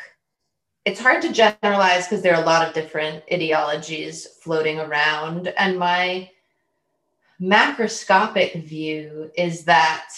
it's 0.85 1.01
hard 1.01 1.23
to 1.23 1.33
generalize 1.33 2.07
because 2.07 2.23
there 2.23 2.35
are 2.35 2.43
a 2.43 2.47
lot 2.47 2.67
of 2.67 2.75
different 2.75 3.25
ideologies 3.33 4.27
floating 4.41 4.79
around. 4.79 5.49
And 5.59 5.79
my 5.79 6.31
macroscopic 7.41 8.65
view 8.65 9.31
is 9.37 9.65
that, 9.65 10.11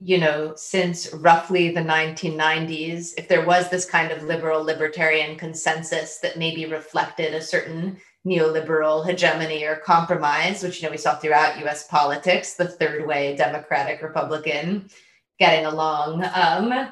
you 0.00 0.18
know, 0.18 0.54
since 0.56 1.12
roughly 1.14 1.70
the 1.70 1.80
1990s, 1.80 3.12
if 3.18 3.28
there 3.28 3.44
was 3.44 3.68
this 3.68 3.84
kind 3.84 4.10
of 4.10 4.24
liberal 4.24 4.62
libertarian 4.62 5.36
consensus 5.36 6.18
that 6.18 6.38
maybe 6.38 6.66
reflected 6.66 7.34
a 7.34 7.42
certain 7.42 7.98
neoliberal 8.26 9.06
hegemony 9.06 9.64
or 9.64 9.76
compromise, 9.76 10.62
which 10.62 10.82
you 10.82 10.88
know 10.88 10.92
we 10.92 10.98
saw 10.98 11.16
throughout 11.16 11.58
U.S. 11.60 11.86
politics, 11.86 12.54
the 12.54 12.68
third 12.68 13.06
way, 13.06 13.36
Democratic, 13.36 14.02
Republican, 14.02 14.88
getting 15.38 15.66
along. 15.66 16.24
Um, 16.34 16.90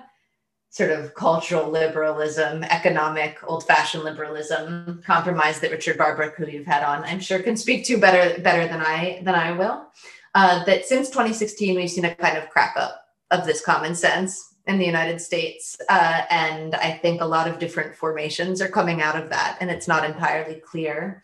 sort 0.77 0.91
of 0.91 1.14
cultural 1.14 1.70
liberalism, 1.70 2.62
economic, 2.64 3.39
old-fashioned 3.45 4.05
liberalism 4.05 5.03
compromise 5.07 5.59
that 5.59 5.70
Richard 5.70 5.97
Barbrook, 5.97 6.35
who 6.35 6.47
you've 6.47 6.66
had 6.66 6.83
on, 6.83 7.03
I'm 7.05 7.18
sure 7.18 7.39
can 7.39 7.57
speak 7.57 7.87
to 7.87 7.97
better 7.97 8.39
better 8.43 8.68
than 8.68 8.83
I 8.83 9.22
than 9.24 9.35
I 9.35 9.53
will. 9.53 9.87
Uh, 10.35 10.64
that 10.64 10.85
since 10.85 11.09
2016 11.09 11.77
we've 11.77 11.91
seen 11.91 12.05
a 12.05 12.14
kind 12.14 12.37
of 12.37 12.51
crack 12.51 12.77
up 12.77 13.07
of 13.31 13.47
this 13.47 13.64
common 13.64 13.95
sense 13.95 14.55
in 14.67 14.79
the 14.79 14.87
United 14.87 15.21
States, 15.21 15.77
uh, 15.89 16.23
and 16.31 16.75
I 16.75 16.93
think 16.93 17.21
a 17.21 17.27
lot 17.27 17.49
of 17.49 17.59
different 17.59 17.95
formations 17.95 18.61
are 18.61 18.69
coming 18.69 19.01
out 19.01 19.21
of 19.21 19.31
that, 19.31 19.59
and 19.61 19.71
it's 19.71 19.89
not 19.89 20.05
entirely 20.05 20.57
clear. 20.57 21.23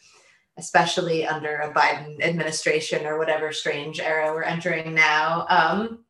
Especially 0.59 1.27
under 1.27 1.57
a 1.57 1.73
Biden 1.73 2.23
administration 2.23 3.07
or 3.07 3.17
whatever 3.19 3.53
strange 3.53 3.99
era 4.01 4.35
we're 4.35 4.43
entering 4.43 4.93
now, 4.95 5.47
um, 5.49 6.05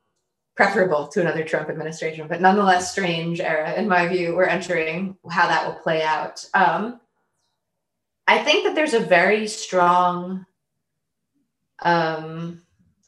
preferable 0.56 1.06
to 1.06 1.20
another 1.20 1.44
Trump 1.44 1.70
administration, 1.70 2.26
but 2.26 2.40
nonetheless 2.40 2.90
strange 2.90 3.38
era, 3.40 3.72
in 3.74 3.86
my 3.86 4.08
view, 4.08 4.34
we're 4.34 4.42
entering 4.42 5.16
how 5.30 5.46
that 5.46 5.64
will 5.64 5.80
play 5.80 6.02
out. 6.02 6.44
Um, 6.54 7.00
I 8.26 8.38
think 8.38 8.64
that 8.64 8.74
there's 8.74 8.94
a 8.94 8.98
very 8.98 9.46
strong, 9.46 10.44
um, 11.80 12.61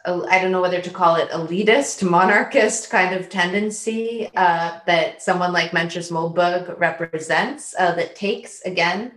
I 0.06 0.38
don't 0.38 0.52
know 0.52 0.60
whether 0.60 0.82
to 0.82 0.90
call 0.90 1.16
it 1.16 1.30
elitist, 1.30 2.08
monarchist 2.08 2.90
kind 2.90 3.14
of 3.14 3.28
tendency 3.28 4.30
uh, 4.36 4.80
that 4.86 5.22
someone 5.22 5.52
like 5.52 5.70
Mencius 5.70 6.12
Moldbug 6.12 6.78
represents 6.78 7.74
uh, 7.78 7.94
that 7.94 8.14
takes, 8.14 8.60
again, 8.62 9.12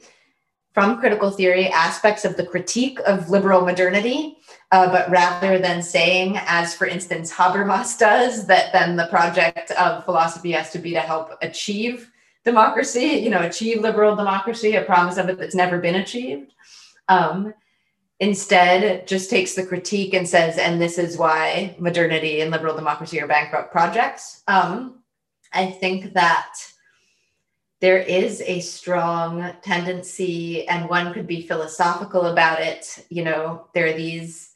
from 0.74 1.00
critical 1.00 1.32
theory 1.32 1.68
aspects 1.68 2.24
of 2.24 2.38
the 2.38 2.46
critique 2.46 3.00
of 3.06 3.30
liberal 3.30 3.62
modernity 3.62 4.38
uh, 4.72 4.92
but 4.92 5.10
rather 5.10 5.60
than 5.60 5.82
saying, 5.82 6.38
as 6.46 6.76
for 6.76 6.86
instance 6.86 7.32
Habermas 7.32 7.98
does, 7.98 8.48
that 8.48 8.74
then 8.74 8.98
the 8.98 9.08
project 9.08 9.72
of 9.72 10.04
philosophy 10.04 10.52
has 10.52 10.72
to 10.72 10.80
be 10.80 10.92
to 10.92 11.00
help 11.00 11.32
achieve 11.42 12.12
democracy, 12.44 13.06
you 13.06 13.30
know, 13.30 13.42
achieve 13.42 13.82
liberal 13.82 14.16
democracy, 14.16 14.76
a 14.76 14.82
promise 14.82 15.18
of 15.18 15.30
it 15.30 15.38
that's 15.38 15.56
never 15.56 15.80
been 15.80 15.96
achieved. 15.96 16.54
Um, 17.08 17.54
instead, 18.20 19.08
just 19.08 19.30
takes 19.30 19.54
the 19.54 19.66
critique 19.66 20.14
and 20.14 20.28
says, 20.28 20.58
and 20.58 20.82
this 20.82 20.98
is 20.98 21.18
why 21.18 21.76
modernity 21.78 22.42
and 22.42 22.52
liberal 22.52 22.76
democracy 22.76 23.22
are 23.22 23.28
bankrupt 23.28 23.72
projects. 23.72 24.44
Um, 24.48 25.04
I 25.54 25.68
think 25.68 26.14
that 26.14 26.54
there 27.80 28.00
is 28.00 28.42
a 28.42 28.60
strong 28.60 29.54
tendency, 29.62 30.68
and 30.68 30.90
one 30.90 31.14
could 31.14 31.28
be 31.28 31.48
philosophical 31.48 32.26
about 32.26 32.60
it. 32.60 33.06
You 33.10 33.24
know, 33.24 33.68
there 33.74 33.88
are 33.88 33.94
these 33.94 34.56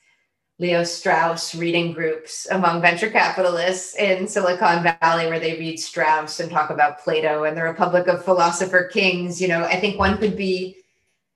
Leo 0.58 0.84
Strauss 0.84 1.56
reading 1.56 1.92
groups 1.92 2.48
among 2.52 2.82
venture 2.82 3.10
capitalists 3.10 3.96
in 3.96 4.28
Silicon 4.28 4.84
Valley 4.84 5.28
where 5.28 5.40
they 5.40 5.58
read 5.58 5.80
Strauss 5.80 6.40
and 6.40 6.52
talk 6.52 6.70
about 6.70 7.00
Plato 7.00 7.46
and 7.46 7.58
the 7.58 7.64
Republic 7.64 8.08
of 8.08 8.24
Philosopher 8.26 8.84
Kings. 8.86 9.42
You 9.42 9.48
know, 9.48 9.64
I 9.64 9.80
think 9.80 9.98
one 9.98 10.18
could 10.18 10.36
be, 10.36 10.78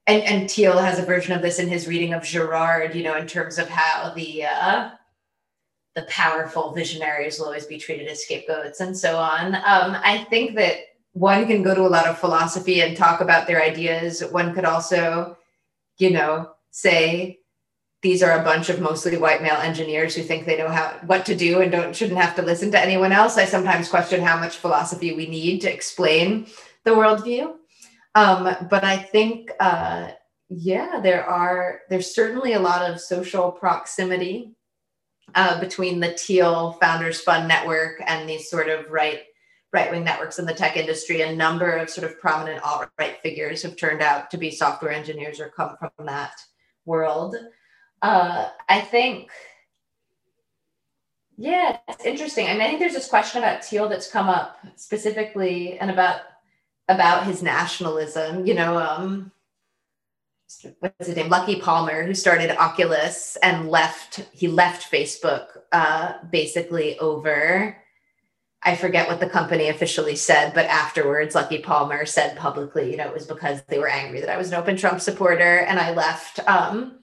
and, 0.07 0.21
and 0.23 0.51
Thiel 0.51 0.77
has 0.77 0.99
a 0.99 1.05
version 1.05 1.33
of 1.33 1.41
this 1.41 1.59
in 1.59 1.67
his 1.67 1.87
reading 1.87 2.13
of 2.13 2.23
Girard, 2.23 2.95
you 2.95 3.03
know, 3.03 3.15
in 3.15 3.27
terms 3.27 3.57
of 3.57 3.67
how 3.67 4.13
the, 4.13 4.45
uh, 4.45 4.89
the 5.95 6.03
powerful 6.03 6.73
visionaries 6.73 7.39
will 7.39 7.47
always 7.47 7.65
be 7.65 7.77
treated 7.77 8.07
as 8.07 8.23
scapegoats 8.23 8.81
and 8.81 8.95
so 8.95 9.17
on. 9.17 9.55
Um, 9.55 9.97
I 10.03 10.25
think 10.29 10.55
that 10.55 10.77
one 11.13 11.47
can 11.47 11.63
go 11.63 11.73
to 11.73 11.81
a 11.81 11.87
lot 11.87 12.07
of 12.07 12.19
philosophy 12.19 12.81
and 12.81 12.95
talk 12.95 13.21
about 13.21 13.47
their 13.47 13.63
ideas. 13.63 14.21
One 14.31 14.53
could 14.53 14.65
also, 14.65 15.37
you 15.97 16.11
know, 16.11 16.51
say, 16.71 17.39
these 18.01 18.21
are 18.21 18.39
a 18.39 18.43
bunch 18.43 18.69
of 18.69 18.81
mostly 18.81 19.17
white 19.17 19.41
male 19.41 19.55
engineers 19.55 20.13
who 20.13 20.21
think 20.21 20.45
they 20.45 20.57
know 20.57 20.67
how 20.67 20.99
what 21.05 21.25
to 21.25 21.35
do 21.35 21.61
and 21.61 21.71
don't 21.71 21.95
shouldn't 21.95 22.19
have 22.19 22.35
to 22.35 22.43
listen 22.43 22.69
to 22.71 22.79
anyone 22.79 23.11
else. 23.11 23.37
I 23.37 23.45
sometimes 23.45 23.89
question 23.89 24.21
how 24.21 24.37
much 24.37 24.57
philosophy 24.57 25.15
we 25.15 25.25
need 25.25 25.61
to 25.61 25.73
explain 25.73 26.45
the 26.83 26.91
worldview. 26.91 27.55
Um, 28.15 28.55
but 28.69 28.83
I 28.83 28.97
think, 28.97 29.51
uh, 29.59 30.11
yeah, 30.49 30.99
there 31.01 31.25
are 31.25 31.81
there's 31.89 32.15
certainly 32.15 32.53
a 32.53 32.59
lot 32.59 32.89
of 32.89 33.01
social 33.01 33.51
proximity 33.51 34.55
uh, 35.33 35.59
between 35.59 35.99
the 35.99 36.11
Thiel 36.11 36.77
Founders 36.81 37.19
Fund 37.19 37.47
network 37.47 38.01
and 38.05 38.27
these 38.27 38.49
sort 38.49 38.69
of 38.69 38.89
right 38.89 39.21
right 39.73 39.91
wing 39.91 40.05
networks 40.05 40.39
in 40.39 40.45
the 40.45 40.53
tech 40.53 40.77
industry. 40.77 41.21
A 41.21 41.35
number 41.35 41.71
of 41.71 41.89
sort 41.89 42.09
of 42.09 42.19
prominent 42.19 42.63
alt 42.63 42.89
right 42.97 43.17
figures 43.21 43.61
have 43.63 43.75
turned 43.75 44.01
out 44.01 44.31
to 44.31 44.37
be 44.37 44.49
software 44.49 44.91
engineers 44.91 45.41
or 45.41 45.49
come 45.49 45.75
from 45.77 46.05
that 46.05 46.33
world. 46.85 47.35
Uh, 48.01 48.49
I 48.69 48.81
think, 48.81 49.31
yeah, 51.37 51.79
it's 51.89 52.05
interesting. 52.05 52.47
I 52.47 52.53
mean, 52.53 52.61
I 52.61 52.67
think 52.67 52.79
there's 52.79 52.93
this 52.93 53.09
question 53.09 53.43
about 53.43 53.65
Thiel 53.65 53.89
that's 53.89 54.09
come 54.09 54.29
up 54.29 54.57
specifically 54.77 55.77
and 55.79 55.91
about 55.91 56.21
about 56.87 57.25
his 57.25 57.41
nationalism. 57.41 58.45
You 58.45 58.53
know, 58.53 58.77
um, 58.77 59.31
what's 60.79 61.07
his 61.07 61.15
name? 61.15 61.29
Lucky 61.29 61.59
Palmer, 61.59 62.03
who 62.03 62.13
started 62.13 62.51
Oculus 62.51 63.37
and 63.37 63.69
left. 63.69 64.21
He 64.31 64.47
left 64.47 64.91
Facebook 64.91 65.47
uh, 65.71 66.13
basically 66.31 66.97
over. 66.99 67.77
I 68.63 68.75
forget 68.75 69.07
what 69.07 69.19
the 69.19 69.29
company 69.29 69.67
officially 69.69 70.15
said, 70.15 70.55
but 70.55 70.65
afterwards, 70.65 71.35
Lucky 71.35 71.59
Palmer 71.59 72.05
said 72.05 72.35
publicly, 72.35 72.89
you 72.89 72.97
know, 72.97 73.07
it 73.07 73.13
was 73.13 73.27
because 73.27 73.61
they 73.67 73.77
were 73.77 73.87
angry 73.87 74.21
that 74.21 74.29
I 74.29 74.37
was 74.37 74.47
an 74.47 74.55
open 74.55 74.75
Trump 74.75 75.01
supporter 75.01 75.59
and 75.59 75.79
I 75.79 75.93
left. 75.93 76.39
Um, 76.47 76.99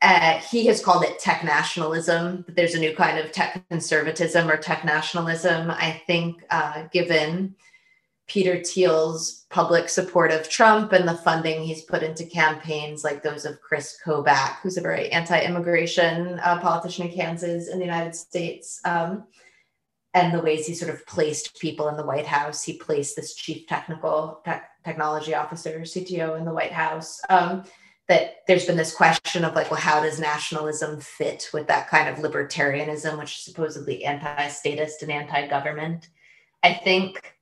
uh, 0.00 0.38
he 0.38 0.64
has 0.66 0.82
called 0.82 1.04
it 1.04 1.18
tech 1.18 1.44
nationalism. 1.44 2.44
There's 2.48 2.74
a 2.74 2.78
new 2.78 2.94
kind 2.94 3.18
of 3.18 3.32
tech 3.32 3.62
conservatism 3.68 4.48
or 4.48 4.56
tech 4.56 4.84
nationalism. 4.84 5.70
I 5.70 6.00
think, 6.06 6.44
uh, 6.50 6.84
given 6.90 7.56
Peter 8.28 8.62
Thiel's 8.62 9.46
public 9.48 9.88
support 9.88 10.30
of 10.30 10.48
Trump 10.48 10.92
and 10.92 11.08
the 11.08 11.14
funding 11.14 11.62
he's 11.62 11.82
put 11.82 12.02
into 12.02 12.24
campaigns 12.26 13.02
like 13.02 13.22
those 13.22 13.46
of 13.46 13.60
Chris 13.62 13.98
Kobach, 14.04 14.56
who's 14.62 14.76
a 14.76 14.82
very 14.82 15.10
anti-immigration 15.10 16.38
uh, 16.44 16.60
politician 16.60 17.08
in 17.08 17.14
Kansas 17.14 17.68
in 17.68 17.78
the 17.78 17.84
United 17.84 18.14
States, 18.14 18.80
um, 18.84 19.24
and 20.12 20.34
the 20.34 20.42
ways 20.42 20.66
he 20.66 20.74
sort 20.74 20.92
of 20.92 21.06
placed 21.06 21.58
people 21.58 21.88
in 21.88 21.96
the 21.96 22.04
White 22.04 22.26
House. 22.26 22.62
He 22.62 22.74
placed 22.74 23.16
this 23.16 23.34
chief 23.34 23.66
technical 23.66 24.40
te- 24.44 24.52
technology 24.84 25.34
officer, 25.34 25.80
CTO, 25.80 26.38
in 26.38 26.44
the 26.44 26.54
White 26.54 26.72
House. 26.72 27.20
Um, 27.30 27.64
that 28.08 28.36
there's 28.46 28.64
been 28.64 28.76
this 28.76 28.94
question 28.94 29.44
of 29.44 29.54
like, 29.54 29.70
well, 29.70 29.80
how 29.80 30.00
does 30.00 30.18
nationalism 30.18 30.98
fit 30.98 31.50
with 31.52 31.66
that 31.68 31.88
kind 31.88 32.08
of 32.08 32.24
libertarianism, 32.24 33.18
which 33.18 33.36
is 33.36 33.44
supposedly 33.44 34.04
anti-statist 34.04 35.02
and 35.02 35.12
anti-government? 35.12 36.08
I 36.62 36.72
think 36.72 37.37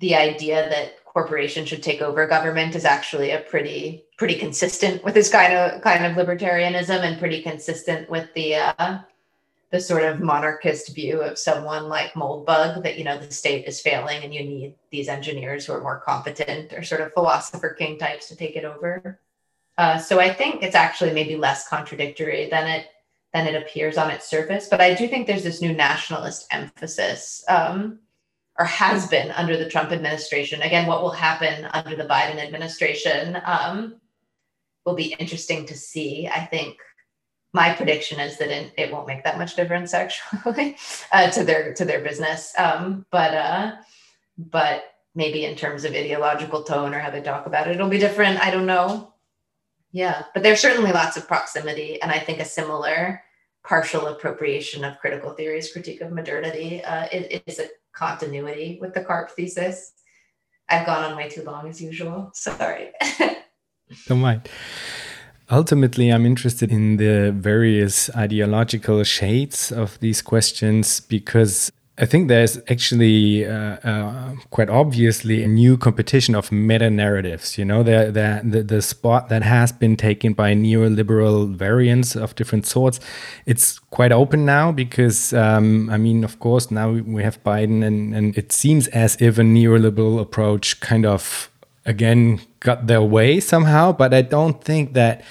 the 0.00 0.14
idea 0.14 0.68
that 0.68 1.04
corporations 1.04 1.68
should 1.68 1.82
take 1.82 2.02
over 2.02 2.26
government 2.26 2.74
is 2.74 2.84
actually 2.84 3.30
a 3.30 3.40
pretty 3.40 4.04
pretty 4.18 4.34
consistent 4.34 5.02
with 5.04 5.14
this 5.14 5.30
kind 5.30 5.52
of 5.52 5.80
kind 5.82 6.04
of 6.04 6.12
libertarianism 6.12 7.00
and 7.00 7.18
pretty 7.18 7.42
consistent 7.42 8.08
with 8.10 8.32
the 8.34 8.54
uh, 8.54 8.98
the 9.70 9.80
sort 9.80 10.04
of 10.04 10.20
monarchist 10.20 10.94
view 10.94 11.20
of 11.20 11.38
someone 11.38 11.88
like 11.88 12.12
Moldbug 12.12 12.82
that 12.82 12.98
you 12.98 13.04
know 13.04 13.18
the 13.18 13.30
state 13.30 13.66
is 13.66 13.80
failing 13.80 14.22
and 14.22 14.34
you 14.34 14.44
need 14.44 14.74
these 14.90 15.08
engineers 15.08 15.66
who 15.66 15.72
are 15.72 15.80
more 15.80 16.00
competent 16.00 16.72
or 16.72 16.82
sort 16.82 17.00
of 17.00 17.12
philosopher 17.12 17.70
king 17.70 17.98
types 17.98 18.28
to 18.28 18.36
take 18.36 18.56
it 18.56 18.64
over. 18.64 19.18
Uh, 19.78 19.98
so 19.98 20.20
I 20.20 20.32
think 20.32 20.62
it's 20.62 20.74
actually 20.74 21.12
maybe 21.12 21.36
less 21.36 21.68
contradictory 21.68 22.48
than 22.48 22.66
it 22.66 22.86
than 23.32 23.46
it 23.46 23.60
appears 23.60 23.98
on 23.98 24.10
its 24.10 24.28
surface. 24.28 24.68
But 24.68 24.80
I 24.80 24.94
do 24.94 25.08
think 25.08 25.26
there's 25.26 25.42
this 25.42 25.60
new 25.60 25.74
nationalist 25.74 26.46
emphasis, 26.50 27.44
um, 27.48 27.98
or 28.58 28.64
has 28.64 29.06
been 29.08 29.30
under 29.32 29.56
the 29.56 29.68
Trump 29.68 29.92
administration. 29.92 30.62
Again, 30.62 30.86
what 30.86 31.02
will 31.02 31.10
happen 31.10 31.66
under 31.72 31.96
the 31.96 32.04
Biden 32.04 32.38
administration 32.38 33.40
um, 33.44 34.00
will 34.84 34.94
be 34.94 35.14
interesting 35.18 35.66
to 35.66 35.74
see. 35.74 36.28
I 36.28 36.44
think 36.46 36.78
my 37.52 37.72
prediction 37.72 38.20
is 38.20 38.38
that 38.38 38.50
it, 38.50 38.92
won't 38.92 39.06
make 39.06 39.24
that 39.24 39.38
much 39.38 39.56
difference 39.56 39.94
actually 39.94 40.76
uh, 41.12 41.30
to 41.30 41.44
their 41.44 41.74
to 41.74 41.84
their 41.84 42.00
business. 42.00 42.52
Um, 42.58 43.06
but 43.10 43.34
uh, 43.34 43.76
but 44.38 44.84
maybe 45.14 45.44
in 45.44 45.56
terms 45.56 45.84
of 45.84 45.92
ideological 45.94 46.62
tone 46.62 46.94
or 46.94 46.98
how 46.98 47.10
they 47.10 47.22
talk 47.22 47.46
about 47.46 47.66
it, 47.66 47.74
it'll 47.74 47.88
be 47.88 47.98
different. 47.98 48.44
I 48.44 48.50
don't 48.50 48.66
know. 48.66 49.12
Yeah, 49.92 50.24
but 50.34 50.42
there's 50.42 50.60
certainly 50.60 50.92
lots 50.92 51.16
of 51.16 51.26
proximity, 51.26 52.00
and 52.02 52.10
I 52.10 52.18
think 52.18 52.40
a 52.40 52.44
similar 52.44 53.22
partial 53.64 54.06
appropriation 54.06 54.84
of 54.84 54.98
critical 54.98 55.32
theory's 55.32 55.72
critique 55.72 56.00
of 56.00 56.12
modernity 56.12 56.84
uh, 56.84 57.08
is 57.10 57.58
a 57.58 57.68
continuity 57.96 58.78
with 58.80 58.94
the 58.94 59.02
Karp 59.02 59.30
thesis. 59.30 59.92
I've 60.68 60.86
gone 60.86 61.04
on 61.04 61.16
way 61.16 61.28
too 61.28 61.42
long 61.42 61.68
as 61.68 61.80
usual. 61.80 62.30
Sorry. 62.34 62.90
Don't 64.06 64.20
mind. 64.20 64.48
Ultimately, 65.50 66.10
I'm 66.10 66.26
interested 66.26 66.72
in 66.72 66.96
the 66.96 67.32
various 67.32 68.10
ideological 68.16 69.04
shades 69.04 69.70
of 69.70 69.98
these 70.00 70.20
questions 70.20 71.00
because 71.00 71.70
I 71.98 72.04
think 72.04 72.28
there's 72.28 72.58
actually 72.68 73.46
uh, 73.46 73.78
uh, 73.82 74.34
quite 74.50 74.68
obviously 74.68 75.42
a 75.42 75.48
new 75.48 75.78
competition 75.78 76.34
of 76.34 76.52
meta 76.52 76.90
narratives. 76.90 77.56
You 77.56 77.64
know, 77.64 77.82
the, 77.82 78.10
the, 78.44 78.62
the, 78.62 78.82
spot 78.82 79.30
that 79.30 79.42
has 79.42 79.72
been 79.72 79.96
taken 79.96 80.34
by 80.34 80.52
neoliberal 80.52 81.54
variants 81.54 82.14
of 82.14 82.34
different 82.34 82.66
sorts, 82.66 83.00
it's 83.46 83.78
quite 83.78 84.12
open 84.12 84.44
now 84.44 84.72
because, 84.72 85.32
um, 85.32 85.88
I 85.88 85.96
mean, 85.96 86.22
of 86.22 86.38
course, 86.38 86.70
now 86.70 86.90
we 86.90 87.22
have 87.22 87.42
Biden, 87.44 87.82
and, 87.82 88.14
and 88.14 88.36
it 88.36 88.52
seems 88.52 88.88
as 88.88 89.16
if 89.18 89.38
a 89.38 89.42
neoliberal 89.42 90.20
approach 90.20 90.80
kind 90.80 91.06
of, 91.06 91.50
again, 91.86 92.40
got 92.60 92.88
their 92.88 93.02
way 93.02 93.40
somehow. 93.40 93.92
But 93.92 94.12
I 94.12 94.20
don't 94.20 94.62
think 94.62 94.92
that 94.92 95.24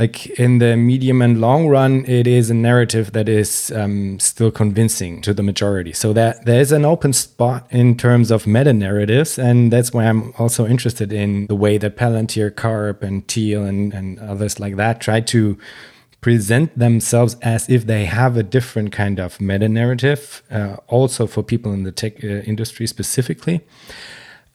like 0.00 0.26
in 0.38 0.58
the 0.58 0.78
medium 0.78 1.20
and 1.20 1.42
long 1.42 1.68
run, 1.68 2.06
it 2.06 2.26
is 2.26 2.48
a 2.48 2.54
narrative 2.54 3.12
that 3.12 3.28
is 3.28 3.70
um, 3.72 4.18
still 4.18 4.50
convincing 4.50 5.20
to 5.20 5.34
the 5.34 5.42
majority. 5.42 5.92
So 5.92 6.14
that 6.14 6.46
there's 6.46 6.72
an 6.72 6.86
open 6.86 7.12
spot 7.12 7.66
in 7.70 7.98
terms 7.98 8.30
of 8.30 8.46
meta 8.46 8.72
narratives, 8.72 9.38
and 9.38 9.70
that's 9.70 9.92
why 9.92 10.04
I'm 10.06 10.32
also 10.38 10.66
interested 10.66 11.12
in 11.12 11.46
the 11.48 11.54
way 11.54 11.76
that 11.76 11.98
Palantir, 11.98 12.56
Karp, 12.56 13.02
and 13.02 13.28
Thiel, 13.28 13.62
and, 13.62 13.92
and 13.92 14.18
others 14.20 14.58
like 14.58 14.76
that 14.76 15.02
try 15.02 15.20
to 15.20 15.58
present 16.22 16.78
themselves 16.78 17.36
as 17.42 17.68
if 17.68 17.86
they 17.86 18.06
have 18.06 18.38
a 18.38 18.42
different 18.42 18.92
kind 18.92 19.20
of 19.20 19.38
meta 19.38 19.68
narrative, 19.68 20.42
uh, 20.50 20.76
also 20.88 21.26
for 21.26 21.42
people 21.42 21.74
in 21.74 21.82
the 21.82 21.92
tech 21.92 22.24
uh, 22.24 22.28
industry 22.48 22.86
specifically. 22.86 23.60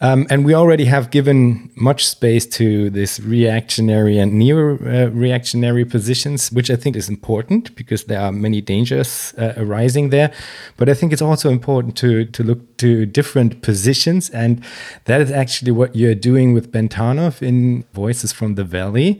Um, 0.05 0.27
and 0.29 0.45
we 0.45 0.53
already 0.53 0.85
have 0.85 1.09
given 1.09 1.71
much 1.75 2.05
space 2.05 2.45
to 2.57 2.91
this 2.91 3.19
reactionary 3.19 4.19
and 4.19 4.33
neo-reactionary 4.33 5.83
positions, 5.85 6.51
which 6.51 6.69
I 6.69 6.75
think 6.75 6.95
is 6.95 7.09
important 7.09 7.75
because 7.75 8.03
there 8.03 8.21
are 8.21 8.31
many 8.31 8.61
dangers 8.61 9.33
uh, 9.35 9.53
arising 9.57 10.11
there. 10.11 10.31
But 10.77 10.89
I 10.89 10.93
think 10.93 11.11
it's 11.11 11.23
also 11.23 11.49
important 11.49 11.97
to 11.97 12.25
to 12.25 12.43
look 12.43 12.77
to 12.77 13.07
different 13.07 13.63
positions, 13.63 14.29
and 14.29 14.63
that 15.05 15.21
is 15.21 15.31
actually 15.31 15.71
what 15.71 15.95
you're 15.95 16.19
doing 16.31 16.53
with 16.53 16.71
Ben 16.71 16.87
Tarnoff 16.87 17.41
in 17.41 17.83
Voices 17.93 18.31
from 18.31 18.55
the 18.55 18.63
Valley. 18.63 19.19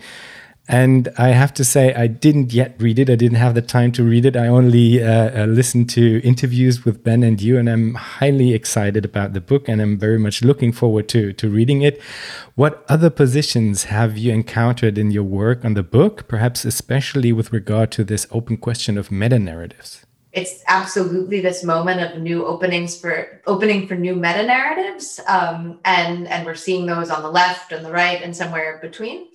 And 0.68 1.09
I 1.18 1.30
have 1.30 1.53
to 1.55 1.63
say, 1.63 1.93
I 1.93 2.07
didn't 2.07 2.51
yet 2.51 2.76
read 2.80 2.97
it. 2.97 3.07
I 3.07 3.16
didn't 3.16 3.38
have 3.38 3.53
the 3.53 3.61
time 3.61 3.91
to 3.93 4.03
read 4.03 4.26
it. 4.26 4.36
I 4.36 4.47
only 4.47 5.03
uh, 5.03 5.43
uh, 5.43 5.45
listened 5.45 5.91
to 5.91 6.22
interviews 6.24 6.84
with 6.84 7.03
Ben 7.03 7.22
and 7.22 7.39
you, 7.39 7.59
and 7.59 7.70
I'm 7.70 7.93
highly 7.93 8.55
excited 8.55 9.05
about 9.05 9.34
the 9.34 9.41
book, 9.41 9.70
and 9.70 9.80
I'm 9.80 9.99
very 9.99 10.18
much 10.18 10.43
looking 10.43 10.72
forward 10.72 11.07
to 11.09 11.34
to 11.34 11.49
reading 11.49 11.84
it. 11.84 12.01
What 12.55 12.84
other 12.89 13.11
positions 13.11 13.86
have 13.86 14.18
you 14.18 14.34
encountered 14.34 14.97
in 14.97 15.11
your 15.11 15.24
work 15.24 15.63
on 15.63 15.76
the 15.76 15.84
book, 15.84 16.28
perhaps 16.28 16.66
especially 16.66 17.32
with 17.32 17.53
regard 17.53 17.91
to 17.91 18.03
this 18.03 18.26
open 18.32 18.57
question 18.57 18.97
of 18.97 19.11
meta 19.11 19.38
narratives? 19.38 20.03
It's 20.32 20.63
absolutely 20.68 21.41
this 21.41 21.63
moment 21.63 22.01
of 22.01 22.22
new 22.22 22.43
openings 22.43 22.99
for 22.99 23.39
opening 23.45 23.88
for 23.88 23.95
new 23.95 24.16
meta 24.16 24.43
narratives, 24.43 25.20
um, 25.28 25.80
and 25.86 26.28
and 26.28 26.43
we're 26.43 26.55
seeing 26.55 26.88
those 26.88 27.11
on 27.11 27.22
the 27.22 27.32
left 27.32 27.72
and 27.72 27.86
the 27.86 27.91
right 27.91 28.20
and 28.24 28.36
somewhere 28.36 28.80
between. 28.82 29.28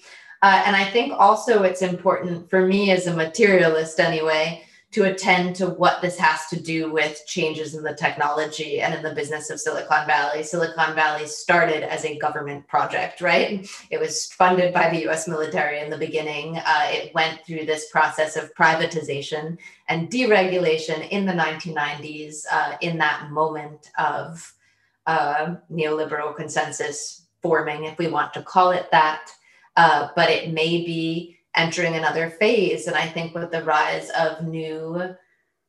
Uh, 0.43 0.63
and 0.65 0.75
I 0.75 0.85
think 0.85 1.13
also 1.17 1.63
it's 1.63 1.83
important 1.83 2.49
for 2.49 2.67
me 2.67 2.91
as 2.91 3.07
a 3.07 3.15
materialist, 3.15 4.01
anyway, 4.01 4.63
to 4.93 5.05
attend 5.05 5.55
to 5.55 5.67
what 5.67 6.03
this 6.03 6.19
has 6.19 6.47
to 6.49 6.61
do 6.61 6.91
with 6.91 7.23
changes 7.27 7.75
in 7.75 7.83
the 7.85 7.95
technology 7.95 8.81
and 8.81 8.93
in 8.93 9.03
the 9.03 9.15
business 9.15 9.49
of 9.49 9.61
Silicon 9.61 10.07
Valley. 10.07 10.43
Silicon 10.43 10.95
Valley 10.97 11.27
started 11.27 11.85
as 11.85 12.05
a 12.05 12.19
government 12.19 12.67
project, 12.67 13.21
right? 13.21 13.71
It 13.91 14.01
was 14.01 14.27
funded 14.33 14.75
by 14.75 14.91
the 14.91 15.09
US 15.09 15.29
military 15.29 15.81
in 15.81 15.91
the 15.91 15.99
beginning. 15.99 16.57
Uh, 16.57 16.87
it 16.89 17.15
went 17.15 17.41
through 17.47 17.67
this 17.67 17.89
process 17.91 18.37
of 18.37 18.53
privatization 18.55 19.59
and 19.89 20.11
deregulation 20.11 21.09
in 21.11 21.25
the 21.25 21.33
1990s, 21.33 22.45
uh, 22.51 22.77
in 22.81 22.99
that 22.99 23.31
moment 23.31 23.93
of 23.97 24.53
uh, 25.07 25.55
neoliberal 25.73 26.35
consensus 26.35 27.27
forming, 27.43 27.85
if 27.85 27.97
we 27.97 28.09
want 28.09 28.35
to 28.35 28.43
call 28.43 28.71
it 28.71 28.91
that 28.91 29.31
uh, 29.81 30.09
but 30.15 30.29
it 30.29 30.53
may 30.53 30.85
be 30.85 31.39
entering 31.55 31.95
another 31.95 32.29
phase. 32.29 32.87
And 32.87 32.95
I 32.95 33.07
think 33.07 33.35
with 33.35 33.51
the 33.51 33.65
rise 33.65 34.11
of 34.11 34.47
new 34.47 35.15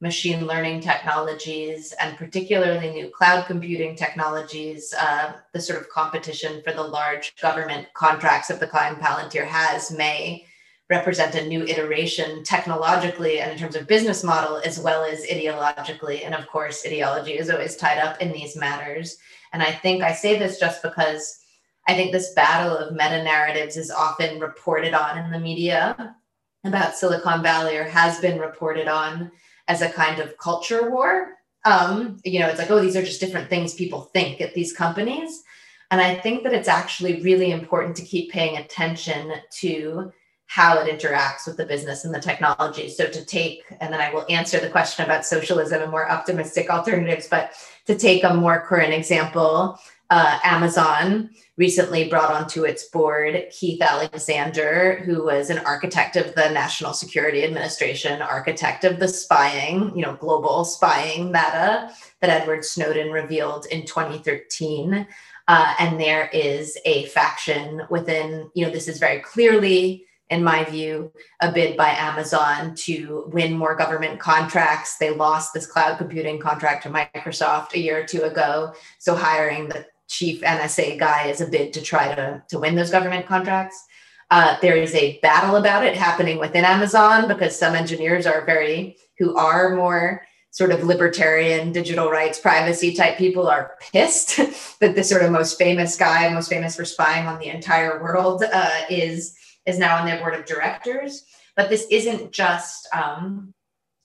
machine 0.02 0.46
learning 0.46 0.82
technologies 0.82 1.94
and 1.98 2.18
particularly 2.18 2.90
new 2.90 3.10
cloud 3.10 3.46
computing 3.46 3.96
technologies, 3.96 4.94
uh, 5.00 5.32
the 5.54 5.62
sort 5.62 5.80
of 5.80 5.88
competition 5.88 6.62
for 6.62 6.74
the 6.74 6.84
large 6.84 7.34
government 7.38 7.88
contracts 7.94 8.50
that 8.50 8.60
the 8.60 8.68
Klein 8.68 8.96
Palantir 8.96 9.46
has 9.46 9.92
may 9.92 10.46
represent 10.90 11.36
a 11.36 11.48
new 11.48 11.64
iteration 11.64 12.44
technologically 12.44 13.40
and 13.40 13.50
in 13.50 13.58
terms 13.58 13.78
of 13.78 13.88
business 13.88 14.26
model 14.26 14.58
as 14.66 14.78
well 14.78 15.06
as 15.06 15.26
ideologically. 15.28 16.26
And 16.26 16.36
of 16.36 16.48
course, 16.48 16.86
ideology 16.86 17.38
is 17.38 17.50
always 17.50 17.78
tied 17.78 18.00
up 18.00 18.22
in 18.22 18.34
these 18.34 18.58
matters. 18.58 19.18
And 19.54 19.64
I 19.64 19.72
think 19.72 20.04
I 20.04 20.12
say 20.12 20.38
this 20.38 20.60
just 20.60 20.84
because 20.84 21.41
I 21.88 21.96
think 21.96 22.12
this 22.12 22.34
battle 22.34 22.78
of 22.78 22.94
meta 22.94 23.24
narratives 23.24 23.78
is 23.78 23.92
often 23.92 24.40
reported 24.40 24.94
on 24.94 25.18
in 25.18 25.32
the 25.32 25.40
media 25.40 26.16
about 26.64 26.96
Silicon 26.96 27.42
Valley 27.42 27.78
or 27.78 27.84
has 27.84 28.20
been 28.20 28.40
reported 28.40 28.88
on 28.88 29.32
as 29.68 29.82
a 29.82 29.90
kind 29.90 30.20
of 30.20 30.38
culture 30.38 30.90
war. 30.90 31.34
Um, 31.66 32.18
you 32.24 32.40
know, 32.40 32.48
it's 32.48 32.60
like, 32.60 32.72
oh, 32.72 32.80
these 32.80 32.96
are 32.96 33.04
just 33.04 33.20
different 33.20 33.50
things 33.50 33.74
people 33.74 34.02
think 34.14 34.42
at 34.42 34.54
these 34.54 34.74
companies. 34.74 35.44
And 35.90 36.00
I 36.00 36.16
think 36.16 36.44
that 36.44 36.54
it's 36.54 36.68
actually 36.68 37.22
really 37.22 37.52
important 37.52 37.96
to 37.98 38.06
keep 38.06 38.32
paying 38.32 38.58
attention 38.58 39.34
to 39.60 40.12
how 40.46 40.78
it 40.78 41.00
interacts 41.00 41.48
with 41.48 41.56
the 41.58 41.66
business 41.66 42.04
and 42.04 42.14
the 42.14 42.20
technology. 42.20 42.90
So 42.90 43.08
to 43.08 43.26
take, 43.26 43.64
and 43.80 43.94
then 43.94 44.02
I 44.02 44.14
will 44.14 44.26
answer 44.30 44.60
the 44.60 44.70
question 44.70 45.06
about 45.06 45.26
socialism 45.26 45.82
and 45.82 45.92
more 45.92 46.10
optimistic 46.10 46.70
alternatives, 46.70 47.28
but 47.30 47.54
to 47.88 47.98
take 47.98 48.24
a 48.24 48.34
more 48.34 48.60
current 48.60 48.94
example, 48.94 49.80
uh, 50.10 50.40
Amazon 50.44 51.30
recently 51.62 52.10
brought 52.10 52.32
onto 52.32 52.64
its 52.64 52.86
board 52.86 53.46
Keith 53.52 53.80
Alexander, 53.84 54.96
who 55.06 55.26
was 55.26 55.52
an 55.52 55.60
architect 55.60 56.16
of 56.16 56.34
the 56.34 56.50
National 56.50 56.92
Security 56.92 57.44
Administration, 57.44 58.20
architect 58.20 58.84
of 58.84 58.98
the 58.98 59.08
spying, 59.08 59.96
you 59.96 60.02
know, 60.02 60.16
global 60.16 60.66
spying 60.66 61.28
meta 61.28 61.92
that 62.20 62.32
Edward 62.32 62.66
Snowden 62.66 63.12
revealed 63.12 63.68
in 63.68 63.86
2013. 63.86 65.06
Uh, 65.48 65.74
and 65.78 66.02
there 66.02 66.32
is 66.34 66.80
a 66.86 67.06
faction 67.06 67.84
within, 67.92 68.50
you 68.56 68.66
know, 68.66 68.72
this 68.72 68.88
is 68.88 68.98
very 68.98 69.20
clearly 69.20 70.08
in 70.32 70.42
my 70.42 70.64
view, 70.64 71.12
a 71.42 71.52
bid 71.52 71.76
by 71.76 71.90
Amazon 71.90 72.74
to 72.74 73.26
win 73.34 73.56
more 73.56 73.76
government 73.76 74.18
contracts. 74.18 74.98
They 74.98 75.10
lost 75.10 75.54
this 75.54 75.68
cloud 75.68 75.98
computing 75.98 76.40
contract 76.40 76.84
to 76.84 76.90
Microsoft 76.90 77.74
a 77.74 77.80
year 77.80 78.02
or 78.02 78.06
two 78.06 78.24
ago. 78.24 78.74
So 78.98 79.14
hiring 79.14 79.68
the 79.68 79.86
chief 80.12 80.42
NSA 80.42 81.00
guy 81.00 81.28
is 81.28 81.42
a 81.42 81.48
bid 81.48 81.74
to 81.74 81.82
try 81.82 82.14
to, 82.14 82.44
to 82.50 82.60
win 82.60 82.76
those 82.76 82.92
government 82.92 83.26
contracts. 83.26 83.86
Uh, 84.30 84.58
there 84.62 84.76
is 84.76 84.94
a 84.94 85.20
battle 85.20 85.56
about 85.56 85.86
it 85.86 85.96
happening 85.96 86.38
within 86.38 86.66
Amazon 86.66 87.28
because 87.28 87.58
some 87.58 87.76
engineers 87.76 88.26
are 88.26 88.46
very, 88.46 88.98
who 89.18 89.36
are 89.38 89.76
more 89.76 90.24
sort 90.52 90.72
of 90.72 90.84
libertarian 90.84 91.72
digital 91.72 92.10
rights 92.10 92.38
privacy 92.38 92.94
type 92.94 93.18
people 93.18 93.48
are 93.48 93.78
pissed 93.80 94.38
that 94.80 94.96
the 94.96 95.04
sort 95.04 95.24
of 95.24 95.32
most 95.32 95.58
famous 95.58 95.96
guy 95.96 96.28
most 96.28 96.50
famous 96.50 96.76
for 96.76 96.84
spying 96.84 97.26
on 97.26 97.40
the 97.40 97.48
entire 97.48 98.04
world 98.04 98.44
uh, 98.52 98.82
is 98.90 99.34
is 99.66 99.80
now 99.80 99.98
on 99.98 100.06
their 100.06 100.20
board 100.20 100.34
of 100.34 100.46
directors 100.46 101.24
but 101.56 101.70
this 101.70 101.88
isn't 101.90 102.34
just 102.34 102.86
um, 102.94 103.54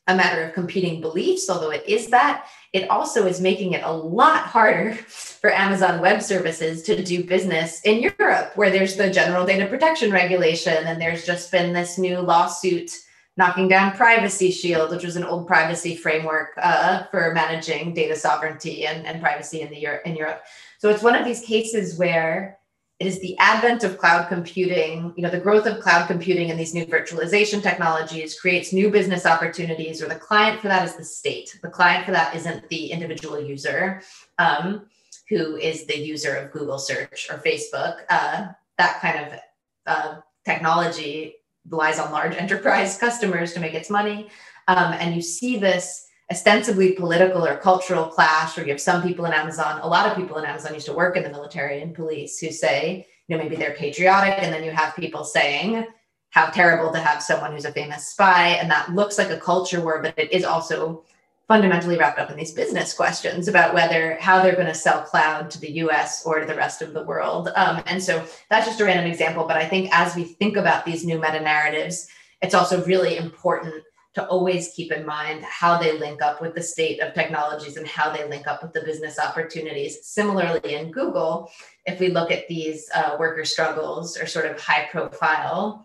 a 0.07 0.15
matter 0.15 0.45
of 0.45 0.55
competing 0.55 1.01
beliefs 1.01 1.51
although 1.51 1.71
it 1.71 1.85
is 1.85 2.07
that 2.11 2.47
it 2.77 2.91
also 2.91 3.27
is 3.27 3.41
making 3.41 3.73
it 3.73 3.83
a 3.83 3.93
lot 3.93 4.43
harder 4.43 4.95
for 5.41 5.51
Amazon 5.51 6.01
Web 6.01 6.23
Services 6.23 6.83
to 6.83 7.03
do 7.03 7.25
business 7.25 7.81
in 7.83 8.03
Europe, 8.19 8.53
where 8.57 8.71
there's 8.71 8.97
the 8.97 9.11
general 9.11 9.47
data 9.47 9.67
protection 9.67 10.13
regulation, 10.13 10.77
and 10.87 11.01
there's 11.01 11.25
just 11.25 11.51
been 11.51 11.73
this 11.73 11.99
new 11.99 12.19
lawsuit 12.21 12.91
knocking 13.39 13.69
down 13.69 13.93
Privacy 13.93 14.51
Shield, 14.51 14.91
which 14.91 15.05
was 15.05 15.17
an 15.17 15.25
old 15.25 15.47
privacy 15.47 15.97
framework 15.97 16.51
uh, 16.57 17.05
for 17.11 17.33
managing 17.35 17.95
data 17.95 18.17
sovereignty 18.17 18.87
and, 18.87 19.07
and 19.07 19.21
privacy 19.21 19.61
in 19.61 19.71
the 19.71 20.09
in 20.09 20.17
Europe. 20.17 20.43
So 20.79 20.91
it's 20.91 21.03
one 21.03 21.15
of 21.15 21.25
these 21.25 21.43
cases 21.43 21.99
where 21.99 22.59
it 22.99 23.07
is 23.07 23.21
the 23.21 23.37
advent 23.39 23.85
of 23.85 23.99
cloud 23.99 24.29
computing, 24.29 25.13
you 25.17 25.23
know, 25.23 25.29
the 25.29 25.39
growth 25.39 25.67
of 25.67 25.81
cloud 25.81 26.07
computing 26.07 26.51
and 26.51 26.59
these 26.59 26.73
new 26.73 26.87
virtualization 26.87 27.63
technologies 27.63 28.41
creates 28.41 28.73
new 28.73 28.91
business 28.91 29.27
opportunities, 29.27 30.03
or 30.03 30.09
the 30.09 30.15
client 30.15 30.61
for 30.61 30.69
that 30.69 30.87
is 30.89 30.97
the 30.97 31.05
state. 31.05 31.59
The 31.63 31.69
client 31.69 32.07
for 32.07 32.13
that 32.13 32.35
isn't 32.35 32.67
the 32.71 32.91
individual 32.91 33.41
user 33.41 34.01
um, 34.39 34.87
who 35.29 35.57
is 35.57 35.85
the 35.87 35.99
user 35.99 36.37
of 36.37 36.53
Google 36.53 36.79
search 36.79 37.29
or 37.31 37.37
Facebook. 37.39 38.01
Uh, 38.09 38.49
that 38.79 39.01
kind 39.01 39.27
of 39.27 39.41
uh, 39.87 40.21
technology 40.47 41.35
relies 41.69 41.99
on 41.99 42.13
large 42.13 42.35
enterprise 42.39 42.97
customers 42.97 43.53
to 43.53 43.61
make 43.61 43.75
its 43.75 43.91
money. 43.91 44.31
Um, 44.69 44.95
and 44.95 45.15
you 45.15 45.21
see 45.21 45.59
this 45.59 46.06
ostensibly 46.31 46.93
political 46.93 47.47
or 47.47 47.57
cultural 47.57 48.07
clash 48.07 48.57
where 48.57 48.67
you 48.67 48.73
have 48.73 48.81
some 48.81 49.03
people 49.03 49.25
in 49.27 49.33
Amazon, 49.33 49.81
a 49.81 49.89
lot 49.89 50.11
of 50.11 50.17
people 50.17 50.39
in 50.39 50.45
Amazon 50.45 50.75
used 50.75 50.87
to 50.87 50.93
work 50.93 51.17
in 51.17 51.23
the 51.23 51.31
military 51.31 51.81
and 51.81 51.95
police 51.95 52.39
who 52.39 52.51
say, 52.51 53.07
you 53.29 53.37
know, 53.37 53.43
maybe 53.43 53.57
they're 53.57 53.75
patriotic. 53.75 54.35
And 54.43 54.53
then 54.53 54.65
you 54.65 54.73
have 54.73 54.97
people 54.97 55.25
saying 55.25 55.87
how 56.31 56.47
terrible 56.47 56.93
to 56.93 56.99
have 56.99 57.23
someone 57.23 57.53
who's 57.53 57.65
a 57.65 57.73
famous 57.73 58.09
spy. 58.09 58.49
And 58.49 58.71
that 58.71 58.93
looks 58.93 59.19
like 59.19 59.31
a 59.31 59.39
culture 59.39 59.81
war, 59.81 60.03
but 60.03 60.15
it 60.19 60.33
is 60.33 60.45
also 60.45 61.05
fundamentally 61.47 61.97
wrapped 61.97 62.19
up 62.19 62.29
in 62.29 62.37
these 62.37 62.53
business 62.53 62.93
questions 62.93 63.47
about 63.47 63.73
whether 63.73 64.19
how 64.21 64.43
they're 64.43 64.57
going 64.57 64.67
to 64.67 64.75
sell 64.75 65.03
cloud 65.03 65.49
to 65.49 65.61
the 65.61 65.71
US 65.83 66.27
or 66.27 66.41
to 66.41 66.47
the 66.47 66.57
rest 66.57 66.83
of 66.83 66.93
the 66.93 67.05
world. 67.05 67.51
Um, 67.55 67.83
and 67.87 68.03
so 68.03 68.25
that's 68.51 68.67
just 68.67 68.81
a 68.81 68.85
random 68.85 69.07
example. 69.07 69.45
But 69.45 69.57
I 69.57 69.67
think 69.67 69.89
as 69.93 70.17
we 70.17 70.25
think 70.25 70.57
about 70.57 70.85
these 70.85 71.05
new 71.05 71.21
meta 71.21 71.41
narratives, 71.41 72.09
it's 72.43 72.55
also 72.55 72.85
really 72.85 73.17
important 73.17 73.85
to 74.17 74.27
always 74.29 74.73
keep 74.75 74.91
in 74.93 75.05
mind 75.05 75.45
how 75.45 75.77
they 75.77 75.99
link 75.99 76.23
up 76.23 76.41
with 76.41 76.55
the 76.55 76.63
state 76.63 77.01
of 77.01 77.13
technologies 77.13 77.77
and 77.77 77.87
how 77.87 78.11
they 78.11 78.27
link 78.27 78.47
up 78.47 78.63
with 78.63 78.73
the 78.73 78.81
business 78.81 79.19
opportunities. 79.19 80.07
Similarly, 80.07 80.75
in 80.75 80.91
Google, 80.91 81.51
if 81.85 82.01
we 82.01 82.09
look 82.09 82.31
at 82.31 82.49
these 82.49 82.89
uh, 82.95 83.17
worker 83.19 83.45
struggles 83.45 84.17
or 84.17 84.25
sort 84.25 84.47
of 84.47 84.59
high 84.59 84.89
profile, 84.91 85.85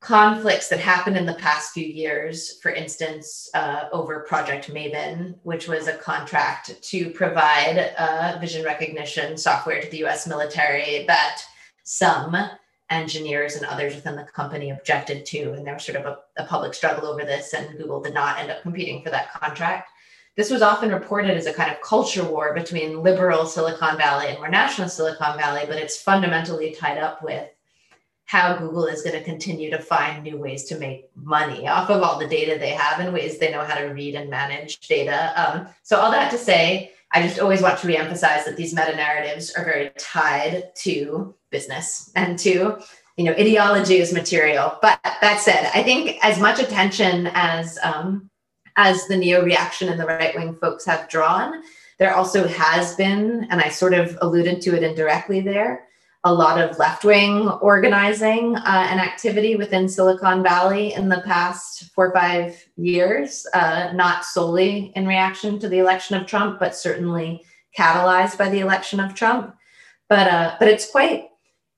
conflicts 0.00 0.68
that 0.68 0.80
happened 0.80 1.18
in 1.18 1.26
the 1.26 1.34
past 1.34 1.72
few 1.72 1.84
years, 1.84 2.58
for 2.62 2.70
instance, 2.70 3.50
uh, 3.52 3.90
over 3.92 4.20
Project 4.20 4.72
Maven, 4.72 5.34
which 5.42 5.68
was 5.68 5.88
a 5.88 5.96
contract 5.98 6.82
to 6.84 7.10
provide 7.10 7.92
uh, 7.98 8.38
vision 8.40 8.64
recognition 8.64 9.36
software 9.36 9.82
to 9.82 9.90
the 9.90 10.06
US 10.06 10.26
military 10.26 11.04
that 11.06 11.42
some 11.84 12.34
engineers 12.90 13.56
and 13.56 13.66
others 13.66 13.94
within 13.94 14.16
the 14.16 14.24
company 14.24 14.70
objected 14.70 15.26
to. 15.26 15.52
And 15.52 15.66
there 15.66 15.74
was 15.74 15.84
sort 15.84 15.98
of 15.98 16.06
a, 16.06 16.42
a 16.42 16.46
public 16.46 16.74
struggle 16.74 17.08
over 17.08 17.24
this, 17.24 17.52
and 17.52 17.76
Google 17.76 18.00
did 18.00 18.14
not 18.14 18.38
end 18.38 18.50
up 18.50 18.62
competing 18.62 19.02
for 19.02 19.10
that 19.10 19.32
contract. 19.32 19.90
This 20.36 20.50
was 20.50 20.62
often 20.62 20.90
reported 20.90 21.36
as 21.36 21.46
a 21.46 21.52
kind 21.52 21.70
of 21.70 21.80
culture 21.80 22.22
war 22.22 22.52
between 22.52 23.02
liberal 23.02 23.46
Silicon 23.46 23.96
Valley 23.96 24.28
and 24.28 24.38
more 24.38 24.48
national 24.48 24.88
Silicon 24.88 25.38
Valley, 25.38 25.62
but 25.66 25.78
it's 25.78 26.00
fundamentally 26.00 26.72
tied 26.72 26.98
up 26.98 27.22
with 27.22 27.48
how 28.26 28.56
Google 28.56 28.86
is 28.86 29.02
going 29.02 29.16
to 29.16 29.24
continue 29.24 29.70
to 29.70 29.78
find 29.78 30.22
new 30.22 30.36
ways 30.36 30.64
to 30.64 30.78
make 30.78 31.08
money 31.14 31.66
off 31.68 31.88
of 31.88 32.02
all 32.02 32.18
the 32.18 32.26
data 32.26 32.58
they 32.58 32.70
have 32.70 33.00
and 33.00 33.14
ways 33.14 33.38
they 33.38 33.52
know 33.52 33.64
how 33.64 33.78
to 33.78 33.86
read 33.86 34.14
and 34.14 34.28
manage 34.28 34.80
data. 34.80 35.32
Um, 35.36 35.68
so, 35.82 35.98
all 35.98 36.10
that 36.10 36.30
to 36.32 36.38
say, 36.38 36.92
I 37.12 37.22
just 37.22 37.38
always 37.38 37.62
want 37.62 37.78
to 37.78 37.86
reemphasize 37.86 38.44
that 38.44 38.56
these 38.56 38.74
meta 38.74 38.94
narratives 38.94 39.54
are 39.54 39.64
very 39.64 39.90
tied 39.96 40.74
to 40.82 41.34
business 41.56 42.10
and 42.14 42.38
to 42.38 42.78
you 43.16 43.24
know 43.24 43.32
ideology 43.32 43.98
is 44.04 44.12
material. 44.12 44.66
But 44.82 44.98
that 45.24 45.38
said, 45.40 45.62
I 45.74 45.82
think 45.82 46.02
as 46.22 46.38
much 46.46 46.58
attention 46.60 47.30
as 47.32 47.78
um, 47.82 48.30
as 48.76 49.06
the 49.08 49.16
neo 49.16 49.42
reaction 49.42 49.88
and 49.88 49.98
the 49.98 50.06
right 50.06 50.34
wing 50.36 50.52
folks 50.60 50.84
have 50.84 51.08
drawn, 51.08 51.62
there 51.98 52.14
also 52.14 52.46
has 52.46 52.94
been, 52.94 53.46
and 53.50 53.60
I 53.60 53.70
sort 53.70 53.94
of 53.94 54.18
alluded 54.20 54.60
to 54.62 54.76
it 54.76 54.82
indirectly 54.82 55.40
there, 55.40 55.86
a 56.24 56.34
lot 56.44 56.60
of 56.60 56.78
left 56.78 57.04
wing 57.04 57.48
organizing 57.72 58.56
uh, 58.56 58.86
and 58.90 59.00
activity 59.00 59.56
within 59.56 59.88
Silicon 59.88 60.42
Valley 60.42 60.92
in 60.92 61.08
the 61.08 61.22
past 61.24 61.84
four 61.94 62.08
or 62.08 62.12
five 62.12 62.62
years, 62.76 63.46
uh, 63.54 63.92
not 63.94 64.24
solely 64.24 64.92
in 64.96 65.06
reaction 65.06 65.58
to 65.60 65.68
the 65.68 65.78
election 65.78 66.16
of 66.16 66.26
Trump, 66.26 66.58
but 66.58 66.74
certainly 66.74 67.42
catalyzed 67.78 68.36
by 68.36 68.48
the 68.50 68.60
election 68.60 69.00
of 69.00 69.14
Trump. 69.14 69.54
But 70.08 70.26
uh, 70.28 70.56
but 70.58 70.68
it's 70.68 70.90
quite 70.90 71.28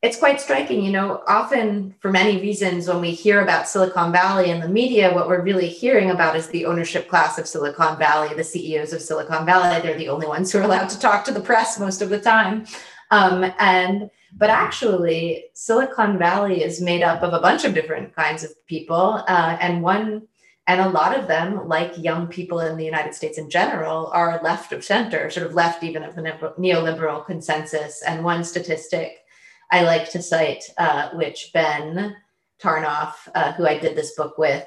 it's 0.01 0.17
quite 0.17 0.41
striking. 0.41 0.85
You 0.85 0.93
know, 0.93 1.23
often 1.27 1.95
for 2.01 2.11
many 2.11 2.41
reasons, 2.41 2.87
when 2.87 3.01
we 3.01 3.11
hear 3.11 3.41
about 3.43 3.69
Silicon 3.69 4.13
Valley 4.13 4.51
in 4.51 4.61
the 4.61 4.69
media, 4.69 5.13
what 5.13 5.29
we're 5.29 5.43
really 5.43 5.69
hearing 5.69 6.11
about 6.11 6.37
is 6.37 6.47
the 6.49 6.67
ownership 6.67 7.09
class 7.09 7.39
of 7.39 7.49
Silicon 7.49 7.99
Valley, 7.99 8.33
the 8.35 8.45
CEOs 8.45 8.93
of 8.93 9.03
Silicon 9.03 9.45
Valley. 9.45 9.81
They're 9.81 9.99
the 9.99 10.09
only 10.09 10.29
ones 10.29 10.53
who 10.53 10.59
are 10.59 10.63
allowed 10.63 10.89
to 10.91 11.01
talk 11.01 11.25
to 11.25 11.33
the 11.33 11.41
press 11.41 11.81
most 11.81 12.01
of 12.01 12.11
the 12.11 12.21
time. 12.21 12.67
Um, 13.11 13.53
and 13.59 14.11
but 14.37 14.51
actually, 14.51 15.47
Silicon 15.55 16.19
Valley 16.19 16.63
is 16.63 16.81
made 16.81 17.03
up 17.03 17.23
of 17.23 17.33
a 17.33 17.41
bunch 17.41 17.65
of 17.65 17.75
different 17.75 18.15
kinds 18.15 18.45
of 18.45 18.51
people. 18.67 19.25
Uh, 19.27 19.57
and 19.61 19.83
one, 19.83 20.29
and 20.69 20.81
a 20.81 20.91
lot 20.91 21.19
of 21.19 21.27
them, 21.27 21.67
like 21.67 21.99
young 21.99 22.29
people 22.29 22.61
in 22.61 22.77
the 22.77 22.85
United 22.85 23.15
States 23.15 23.39
in 23.39 23.51
general, 23.51 24.09
are 24.09 24.41
left 24.45 24.73
of 24.73 24.85
center, 24.85 25.29
sort 25.31 25.47
of 25.47 25.55
left 25.55 25.83
even 25.83 26.05
of 26.05 26.15
the 26.15 26.23
neoliberal 26.23 27.27
consensus. 27.27 28.03
And 28.03 28.23
one 28.23 28.45
statistic 28.45 29.25
I 29.71 29.83
like 29.83 30.11
to 30.11 30.23
cite, 30.23 30.65
uh, 30.79 31.11
which 31.11 31.51
Ben 31.53 32.17
Tarnoff, 32.61 33.15
uh, 33.35 33.53
who 33.53 33.67
I 33.67 33.79
did 33.79 33.97
this 33.97 34.15
book 34.15 34.39
with, 34.39 34.67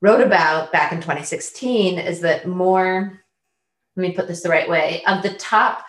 wrote 0.00 0.20
about 0.20 0.72
back 0.72 0.92
in 0.92 0.98
2016, 0.98 1.98
is 1.98 2.20
that 2.20 2.46
more, 2.46 3.20
let 3.96 4.08
me 4.08 4.14
put 4.14 4.28
this 4.28 4.42
the 4.42 4.48
right 4.48 4.68
way, 4.68 5.02
of 5.06 5.22
the 5.22 5.34
top 5.34 5.84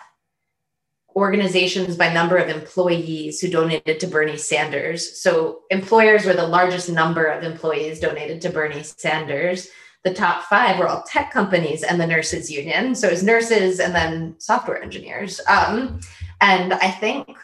organizations 1.14 1.96
by 1.96 2.12
number 2.12 2.36
of 2.36 2.48
employees 2.48 3.40
who 3.40 3.48
donated 3.48 3.98
to 4.00 4.06
Bernie 4.06 4.36
Sanders. 4.36 5.20
So 5.20 5.60
employers 5.70 6.24
were 6.24 6.34
the 6.34 6.46
largest 6.46 6.88
number 6.88 7.26
of 7.26 7.42
employees 7.42 8.00
donated 8.00 8.40
to 8.42 8.50
Bernie 8.50 8.82
Sanders. 8.82 9.68
The 10.04 10.14
top 10.14 10.44
five 10.44 10.78
were 10.78 10.86
all 10.86 11.02
tech 11.02 11.32
companies 11.32 11.82
and 11.82 12.00
the 12.00 12.06
nurses 12.06 12.50
union. 12.50 12.94
So 12.94 13.08
it 13.08 13.12
was 13.12 13.22
nurses 13.24 13.80
and 13.80 13.94
then 13.94 14.36
software 14.38 14.80
engineers. 14.80 15.40
Um, 15.48 16.00
and 16.40 16.74
I 16.74 16.90
think 16.90 17.36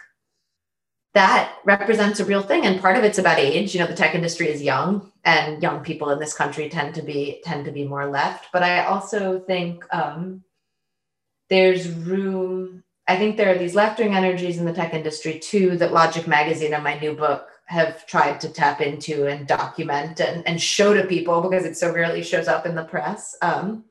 that 1.14 1.58
represents 1.64 2.20
a 2.20 2.24
real 2.24 2.42
thing. 2.42 2.66
And 2.66 2.80
part 2.80 2.96
of 2.96 3.04
it's 3.04 3.18
about 3.18 3.38
age. 3.38 3.74
You 3.74 3.80
know, 3.80 3.86
the 3.86 3.94
tech 3.94 4.14
industry 4.14 4.48
is 4.48 4.62
young 4.62 5.12
and 5.24 5.62
young 5.62 5.80
people 5.80 6.10
in 6.10 6.18
this 6.18 6.34
country 6.34 6.68
tend 6.68 6.94
to 6.96 7.02
be 7.02 7.40
tend 7.44 7.64
to 7.64 7.72
be 7.72 7.84
more 7.84 8.06
left. 8.06 8.48
But 8.52 8.62
I 8.62 8.84
also 8.84 9.40
think 9.40 9.84
um, 9.94 10.42
there's 11.48 11.88
room 11.88 12.84
I 13.06 13.16
think 13.16 13.36
there 13.36 13.54
are 13.54 13.58
these 13.58 13.74
left 13.74 13.98
wing 13.98 14.14
energies 14.14 14.58
in 14.58 14.64
the 14.64 14.72
tech 14.72 14.94
industry 14.94 15.38
too 15.38 15.76
that 15.76 15.92
Logic 15.92 16.26
Magazine 16.26 16.72
and 16.72 16.82
my 16.82 16.98
new 16.98 17.14
book 17.14 17.48
have 17.66 18.06
tried 18.06 18.40
to 18.40 18.48
tap 18.48 18.80
into 18.80 19.26
and 19.26 19.46
document 19.46 20.20
and, 20.20 20.46
and 20.46 20.60
show 20.60 20.94
to 20.94 21.04
people 21.06 21.42
because 21.42 21.64
it 21.64 21.76
so 21.76 21.92
rarely 21.92 22.22
shows 22.22 22.48
up 22.48 22.66
in 22.66 22.74
the 22.74 22.84
press. 22.84 23.36
Um, 23.42 23.84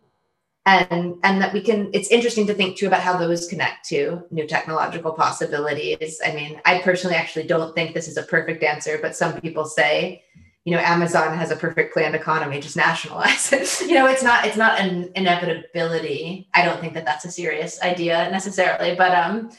and 0.65 1.15
and 1.23 1.41
that 1.41 1.53
we 1.53 1.61
can 1.61 1.89
it's 1.93 2.09
interesting 2.09 2.47
to 2.47 2.53
think 2.53 2.77
too 2.77 2.87
about 2.87 3.01
how 3.01 3.17
those 3.17 3.47
connect 3.47 3.87
to 3.89 4.23
new 4.31 4.47
technological 4.47 5.11
possibilities. 5.11 6.21
I 6.25 6.33
mean 6.33 6.61
i 6.65 6.79
personally 6.79 7.15
actually 7.15 7.47
don't 7.47 7.75
think 7.75 7.93
this 7.93 8.07
is 8.07 8.17
a 8.17 8.23
perfect 8.23 8.63
answer 8.63 8.97
but 9.01 9.15
some 9.15 9.39
people 9.41 9.65
say 9.65 10.23
you 10.63 10.73
know 10.73 10.81
amazon 10.81 11.37
has 11.37 11.51
a 11.51 11.55
perfect 11.57 11.93
planned 11.93 12.15
economy 12.15 12.61
just 12.61 12.77
nationalize 12.77 13.51
it. 13.51 13.81
You 13.89 13.95
know 13.95 14.07
it's 14.07 14.23
not 14.23 14.45
it's 14.45 14.57
not 14.57 14.79
an 14.79 15.11
inevitability. 15.15 16.47
I 16.53 16.63
don't 16.63 16.79
think 16.79 16.93
that 16.93 17.05
that's 17.05 17.25
a 17.25 17.31
serious 17.31 17.81
idea 17.81 18.29
necessarily 18.31 18.95
but 18.95 19.11
um 19.11 19.51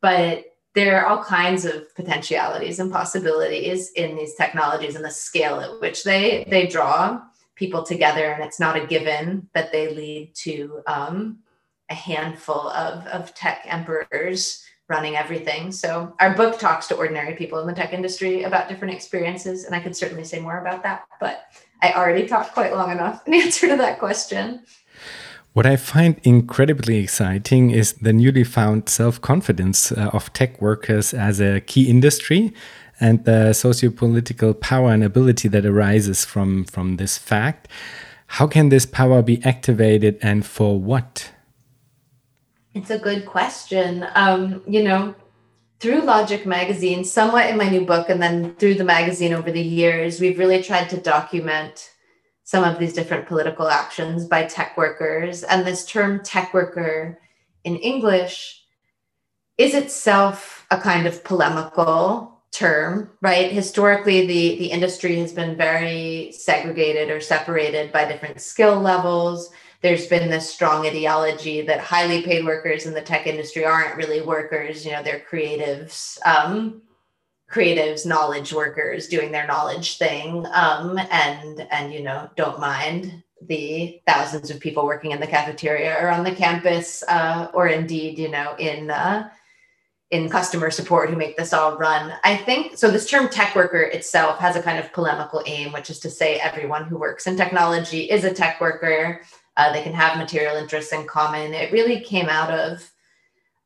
but 0.00 0.44
there 0.74 1.00
are 1.00 1.06
all 1.06 1.24
kinds 1.24 1.64
of 1.64 1.94
potentialities 1.94 2.78
and 2.78 2.92
possibilities 2.92 3.90
in 3.92 4.14
these 4.14 4.34
technologies 4.34 4.94
and 4.94 5.04
the 5.04 5.10
scale 5.10 5.60
at 5.60 5.80
which 5.80 6.04
they 6.04 6.46
they 6.48 6.66
draw 6.66 7.20
people 7.56 7.82
together 7.82 8.26
and 8.26 8.44
it's 8.44 8.60
not 8.60 8.76
a 8.76 8.86
given 8.86 9.48
that 9.54 9.72
they 9.72 9.92
lead 9.92 10.34
to 10.34 10.82
um, 10.86 11.38
a 11.90 11.94
handful 11.94 12.68
of, 12.68 13.06
of 13.06 13.34
tech 13.34 13.62
emperors 13.66 14.62
running 14.88 15.16
everything. 15.16 15.72
So 15.72 16.14
our 16.20 16.34
book 16.34 16.58
talks 16.58 16.86
to 16.88 16.96
ordinary 16.96 17.34
people 17.34 17.58
in 17.58 17.66
the 17.66 17.72
tech 17.72 17.92
industry 17.92 18.44
about 18.44 18.68
different 18.68 18.94
experiences, 18.94 19.64
and 19.64 19.74
I 19.74 19.80
could 19.80 19.96
certainly 19.96 20.24
say 20.24 20.38
more 20.38 20.60
about 20.60 20.82
that. 20.84 21.06
But 21.18 21.46
I 21.82 21.92
already 21.92 22.26
talked 22.26 22.52
quite 22.52 22.72
long 22.72 22.92
enough 22.92 23.26
in 23.26 23.34
answer 23.42 23.68
to 23.68 23.76
that 23.76 23.98
question. 23.98 24.62
What 25.54 25.66
I 25.66 25.76
find 25.76 26.20
incredibly 26.22 26.98
exciting 26.98 27.70
is 27.70 27.94
the 27.94 28.12
newly 28.12 28.44
found 28.44 28.88
self 28.88 29.20
confidence 29.20 29.90
uh, 29.90 30.10
of 30.12 30.32
tech 30.34 30.60
workers 30.60 31.14
as 31.14 31.40
a 31.40 31.60
key 31.60 31.88
industry 31.88 32.52
and 33.00 33.24
the 33.24 33.52
socio-political 33.52 34.54
power 34.54 34.90
and 34.90 35.04
ability 35.04 35.48
that 35.48 35.66
arises 35.66 36.24
from, 36.24 36.64
from 36.64 36.96
this 36.96 37.18
fact. 37.18 37.68
How 38.28 38.46
can 38.46 38.68
this 38.68 38.86
power 38.86 39.22
be 39.22 39.42
activated 39.44 40.18
and 40.22 40.44
for 40.44 40.80
what? 40.80 41.32
It's 42.74 42.90
a 42.90 42.98
good 42.98 43.26
question. 43.26 44.06
Um, 44.14 44.62
you 44.66 44.82
know, 44.82 45.14
through 45.78 46.02
Logic 46.02 46.44
Magazine, 46.46 47.04
somewhat 47.04 47.48
in 47.50 47.56
my 47.56 47.68
new 47.68 47.84
book, 47.84 48.08
and 48.08 48.22
then 48.22 48.54
through 48.56 48.74
the 48.74 48.84
magazine 48.84 49.32
over 49.32 49.52
the 49.52 49.62
years, 49.62 50.20
we've 50.20 50.38
really 50.38 50.62
tried 50.62 50.88
to 50.90 50.96
document 50.96 51.90
some 52.44 52.64
of 52.64 52.78
these 52.78 52.92
different 52.92 53.26
political 53.26 53.68
actions 53.68 54.24
by 54.24 54.44
tech 54.44 54.76
workers. 54.76 55.42
And 55.42 55.66
this 55.66 55.84
term 55.84 56.22
tech 56.22 56.54
worker 56.54 57.18
in 57.64 57.76
English 57.76 58.62
is 59.58 59.74
itself 59.74 60.66
a 60.70 60.78
kind 60.78 61.06
of 61.06 61.24
polemical 61.24 62.35
term, 62.56 63.10
right? 63.20 63.52
Historically, 63.52 64.26
the, 64.26 64.58
the 64.58 64.66
industry 64.66 65.16
has 65.20 65.32
been 65.32 65.56
very 65.56 66.32
segregated 66.32 67.10
or 67.10 67.20
separated 67.20 67.92
by 67.92 68.06
different 68.06 68.40
skill 68.40 68.80
levels 68.80 69.50
there's 69.82 70.06
been 70.06 70.30
this 70.30 70.50
strong 70.50 70.86
ideology 70.86 71.62
that 71.62 71.80
highly 71.80 72.22
paid 72.22 72.44
workers 72.44 72.86
in 72.86 72.94
the 72.94 73.00
tech 73.02 73.26
industry 73.26 73.64
aren't 73.64 73.96
really 73.96 74.20
workers 74.20 74.84
you 74.84 74.92
know 74.92 75.02
they're 75.02 75.22
creatives 75.30 76.18
um, 76.26 76.82
creatives 77.50 78.06
knowledge 78.06 78.52
workers 78.52 79.06
doing 79.06 79.30
their 79.30 79.46
knowledge 79.46 79.98
thing 79.98 80.46
um, 80.52 80.98
and 81.10 81.66
and 81.70 81.92
you 81.92 82.02
know 82.02 82.28
don't 82.36 82.58
mind 82.58 83.22
the 83.42 84.00
thousands 84.06 84.50
of 84.50 84.58
people 84.58 84.86
working 84.86 85.12
in 85.12 85.20
the 85.20 85.26
cafeteria 85.26 85.96
or 86.00 86.08
on 86.08 86.24
the 86.24 86.34
campus 86.34 87.04
uh, 87.08 87.48
or 87.52 87.68
indeed 87.68 88.18
you 88.18 88.30
know 88.30 88.56
in 88.58 88.90
uh, 88.90 89.28
in 90.10 90.28
customer 90.28 90.70
support 90.70 91.10
who 91.10 91.16
make 91.16 91.36
this 91.36 91.52
all 91.52 91.76
run. 91.76 92.12
I 92.22 92.36
think 92.36 92.76
so. 92.78 92.90
This 92.90 93.08
term 93.08 93.28
tech 93.28 93.56
worker 93.56 93.82
itself 93.82 94.38
has 94.38 94.54
a 94.54 94.62
kind 94.62 94.78
of 94.78 94.92
polemical 94.92 95.42
aim, 95.46 95.72
which 95.72 95.90
is 95.90 95.98
to 96.00 96.10
say 96.10 96.36
everyone 96.36 96.84
who 96.84 96.96
works 96.96 97.26
in 97.26 97.36
technology 97.36 98.02
is 98.02 98.22
a 98.24 98.32
tech 98.32 98.60
worker. 98.60 99.20
Uh, 99.56 99.72
they 99.72 99.82
can 99.82 99.94
have 99.94 100.18
material 100.18 100.56
interests 100.56 100.92
in 100.92 101.06
common. 101.06 101.54
It 101.54 101.72
really 101.72 102.00
came 102.00 102.28
out 102.28 102.52
of 102.52 102.88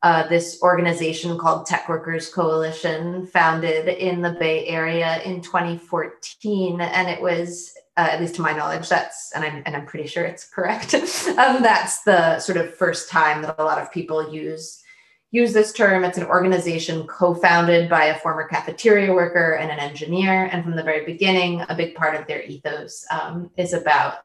uh, 0.03 0.27
this 0.29 0.59
organization 0.63 1.37
called 1.37 1.67
Tech 1.67 1.87
Workers 1.87 2.33
Coalition, 2.33 3.27
founded 3.27 3.89
in 3.89 4.23
the 4.23 4.33
Bay 4.33 4.67
Area 4.67 5.21
in 5.23 5.43
2014, 5.43 6.81
and 6.81 7.09
it 7.09 7.21
was. 7.21 7.75
Uh, 7.97 8.09
at 8.13 8.21
least 8.21 8.37
to 8.37 8.41
my 8.41 8.53
knowledge, 8.53 8.89
that's 8.89 9.33
and 9.35 9.45
I'm 9.45 9.63
and 9.67 9.77
I'm 9.77 9.85
pretty 9.85 10.09
sure 10.09 10.25
it's 10.25 10.49
correct. 10.49 10.95
um, 10.95 11.61
that's 11.61 12.03
the 12.05 12.39
sort 12.39 12.57
of 12.57 12.73
first 12.73 13.11
time 13.11 13.43
that 13.43 13.57
a 13.59 13.65
lot 13.65 13.83
of 13.83 13.93
people 13.93 14.33
use 14.33 14.83
use 15.31 15.53
this 15.53 15.73
term. 15.73 16.05
It's 16.05 16.19
an 16.19 16.25
organization 16.25 17.07
co-founded 17.07 17.89
by 17.89 18.07
a 18.07 18.19
former 18.19 18.49
cafeteria 18.49 19.13
worker 19.13 19.55
and 19.55 19.71
an 19.71 19.79
engineer, 19.79 20.49
and 20.53 20.65
from 20.65 20.77
the 20.77 20.83
very 20.83 21.05
beginning, 21.05 21.63
a 21.69 21.75
big 21.75 21.95
part 21.95 22.19
of 22.19 22.27
their 22.27 22.43
ethos 22.43 23.07
um, 23.11 23.51
is 23.57 23.73
about 23.73 24.25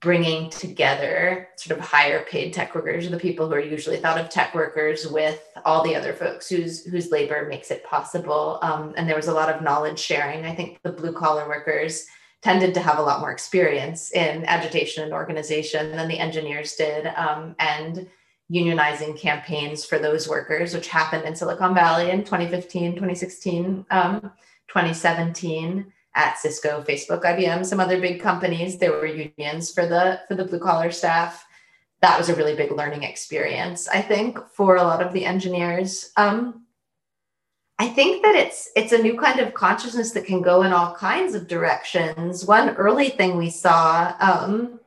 bringing 0.00 0.50
together 0.50 1.48
sort 1.56 1.78
of 1.78 1.84
higher 1.84 2.24
paid 2.24 2.52
tech 2.52 2.74
workers, 2.74 3.08
the 3.08 3.18
people 3.18 3.48
who 3.48 3.54
are 3.54 3.60
usually 3.60 3.96
thought 3.96 4.18
of 4.18 4.28
tech 4.28 4.54
workers, 4.54 5.06
with 5.06 5.40
all 5.64 5.82
the 5.82 5.94
other 5.94 6.12
folks 6.12 6.48
whose 6.48 6.84
whose 6.84 7.10
labor 7.10 7.46
makes 7.48 7.70
it 7.70 7.84
possible. 7.84 8.58
Um, 8.62 8.92
and 8.96 9.08
there 9.08 9.16
was 9.16 9.28
a 9.28 9.34
lot 9.34 9.48
of 9.48 9.62
knowledge 9.62 9.98
sharing. 9.98 10.44
I 10.44 10.54
think 10.54 10.80
the 10.82 10.92
blue 10.92 11.12
collar 11.12 11.48
workers 11.48 12.06
tended 12.42 12.74
to 12.74 12.80
have 12.80 12.98
a 12.98 13.02
lot 13.02 13.20
more 13.20 13.32
experience 13.32 14.12
in 14.12 14.44
agitation 14.44 15.02
and 15.04 15.12
organization 15.12 15.92
than 15.92 16.08
the 16.08 16.18
engineers 16.18 16.74
did, 16.74 17.06
um, 17.16 17.56
and 17.58 18.08
unionizing 18.52 19.18
campaigns 19.18 19.84
for 19.84 19.98
those 19.98 20.28
workers, 20.28 20.74
which 20.74 20.88
happened 20.88 21.24
in 21.24 21.34
Silicon 21.34 21.74
Valley 21.74 22.10
in 22.10 22.24
2015, 22.24 22.92
2016, 22.92 23.86
um, 23.90 24.20
2017 24.68 25.92
at 26.14 26.38
Cisco, 26.38 26.82
Facebook, 26.82 27.22
IBM, 27.22 27.64
some 27.64 27.80
other 27.80 28.00
big 28.00 28.20
companies. 28.20 28.78
There 28.78 28.92
were 28.92 29.06
unions 29.06 29.72
for 29.72 29.86
the 29.86 30.20
for 30.28 30.34
the 30.34 30.44
blue 30.44 30.60
collar 30.60 30.90
staff. 30.90 31.44
That 32.02 32.18
was 32.18 32.28
a 32.28 32.34
really 32.34 32.54
big 32.54 32.72
learning 32.72 33.02
experience, 33.02 33.88
I 33.88 34.00
think, 34.00 34.38
for 34.54 34.76
a 34.76 34.82
lot 34.82 35.02
of 35.02 35.12
the 35.12 35.24
engineers. 35.24 36.10
Um, 36.16 36.66
I 37.78 37.88
think 37.88 38.22
that 38.22 38.34
it's 38.34 38.70
it's 38.74 38.92
a 38.92 39.02
new 39.02 39.18
kind 39.18 39.40
of 39.40 39.54
consciousness 39.54 40.12
that 40.12 40.24
can 40.24 40.40
go 40.40 40.62
in 40.62 40.72
all 40.72 40.94
kinds 40.94 41.34
of 41.34 41.48
directions. 41.48 42.46
One 42.46 42.70
early 42.76 43.10
thing 43.10 43.36
we 43.36 43.50
saw 43.50 44.14
um, 44.20 44.80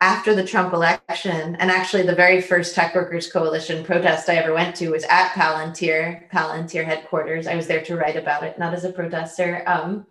after 0.00 0.34
the 0.34 0.44
Trump 0.44 0.72
election, 0.72 1.56
and 1.56 1.70
actually 1.70 2.02
the 2.02 2.14
very 2.14 2.40
first 2.40 2.74
Tech 2.74 2.94
Workers 2.94 3.30
Coalition 3.30 3.84
protest 3.84 4.28
I 4.28 4.36
ever 4.36 4.54
went 4.54 4.76
to 4.76 4.90
was 4.90 5.04
at 5.04 5.32
Palantir, 5.32 6.30
Palantir 6.30 6.84
headquarters. 6.84 7.46
I 7.46 7.56
was 7.56 7.66
there 7.66 7.82
to 7.84 7.96
write 7.96 8.16
about 8.16 8.44
it, 8.44 8.58
not 8.58 8.74
as 8.74 8.84
a 8.84 8.92
protester. 8.92 9.64
Um, 9.66 10.06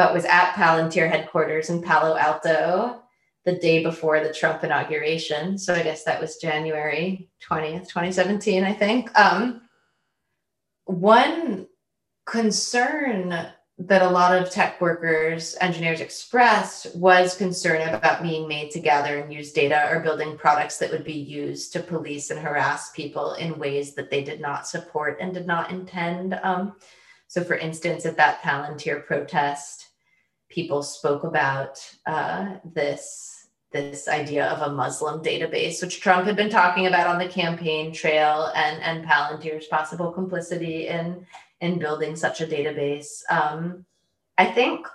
but 0.00 0.14
was 0.14 0.24
at 0.24 0.54
Palantir 0.54 1.10
headquarters 1.10 1.68
in 1.68 1.82
Palo 1.82 2.16
Alto 2.16 3.02
the 3.44 3.58
day 3.58 3.82
before 3.82 4.20
the 4.20 4.32
Trump 4.32 4.64
inauguration. 4.64 5.58
So 5.58 5.74
I 5.74 5.82
guess 5.82 6.04
that 6.04 6.20
was 6.20 6.36
January 6.36 7.28
20th, 7.46 7.88
2017, 7.88 8.64
I 8.64 8.72
think. 8.72 9.18
Um, 9.18 9.60
one 10.86 11.66
concern 12.24 13.50
that 13.80 14.02
a 14.02 14.08
lot 14.08 14.36
of 14.36 14.50
tech 14.50 14.78
workers, 14.78 15.56
engineers 15.62 16.02
expressed 16.02 16.94
was 16.94 17.34
concern 17.34 17.88
about 17.88 18.22
being 18.22 18.46
made 18.46 18.70
to 18.70 18.78
gather 18.78 19.18
and 19.18 19.32
use 19.32 19.52
data 19.52 19.88
or 19.90 20.00
building 20.00 20.36
products 20.36 20.76
that 20.76 20.90
would 20.90 21.04
be 21.04 21.14
used 21.14 21.72
to 21.72 21.80
police 21.80 22.30
and 22.30 22.38
harass 22.38 22.90
people 22.90 23.32
in 23.34 23.58
ways 23.58 23.94
that 23.94 24.10
they 24.10 24.22
did 24.22 24.38
not 24.38 24.68
support 24.68 25.16
and 25.18 25.32
did 25.32 25.46
not 25.46 25.70
intend. 25.70 26.38
Um, 26.42 26.76
so, 27.26 27.42
for 27.42 27.54
instance, 27.54 28.04
at 28.04 28.18
that 28.18 28.42
Palantir 28.42 29.06
protest, 29.06 29.86
people 30.50 30.82
spoke 30.82 31.24
about 31.24 31.78
uh, 32.06 32.56
this 32.74 33.28
this 33.72 34.08
idea 34.08 34.46
of 34.48 34.62
a 34.62 34.74
Muslim 34.74 35.22
database, 35.22 35.80
which 35.80 36.00
Trump 36.00 36.26
had 36.26 36.34
been 36.34 36.50
talking 36.50 36.88
about 36.88 37.06
on 37.06 37.18
the 37.18 37.28
campaign 37.28 37.94
trail, 37.94 38.52
and 38.54 38.82
and 38.82 39.06
Palantir's 39.06 39.68
possible 39.68 40.12
complicity 40.12 40.88
in 40.88 41.24
in 41.60 41.78
building 41.78 42.16
such 42.16 42.40
a 42.40 42.46
database. 42.46 43.22
Um, 43.30 43.84
I 44.38 44.46
think 44.46 44.86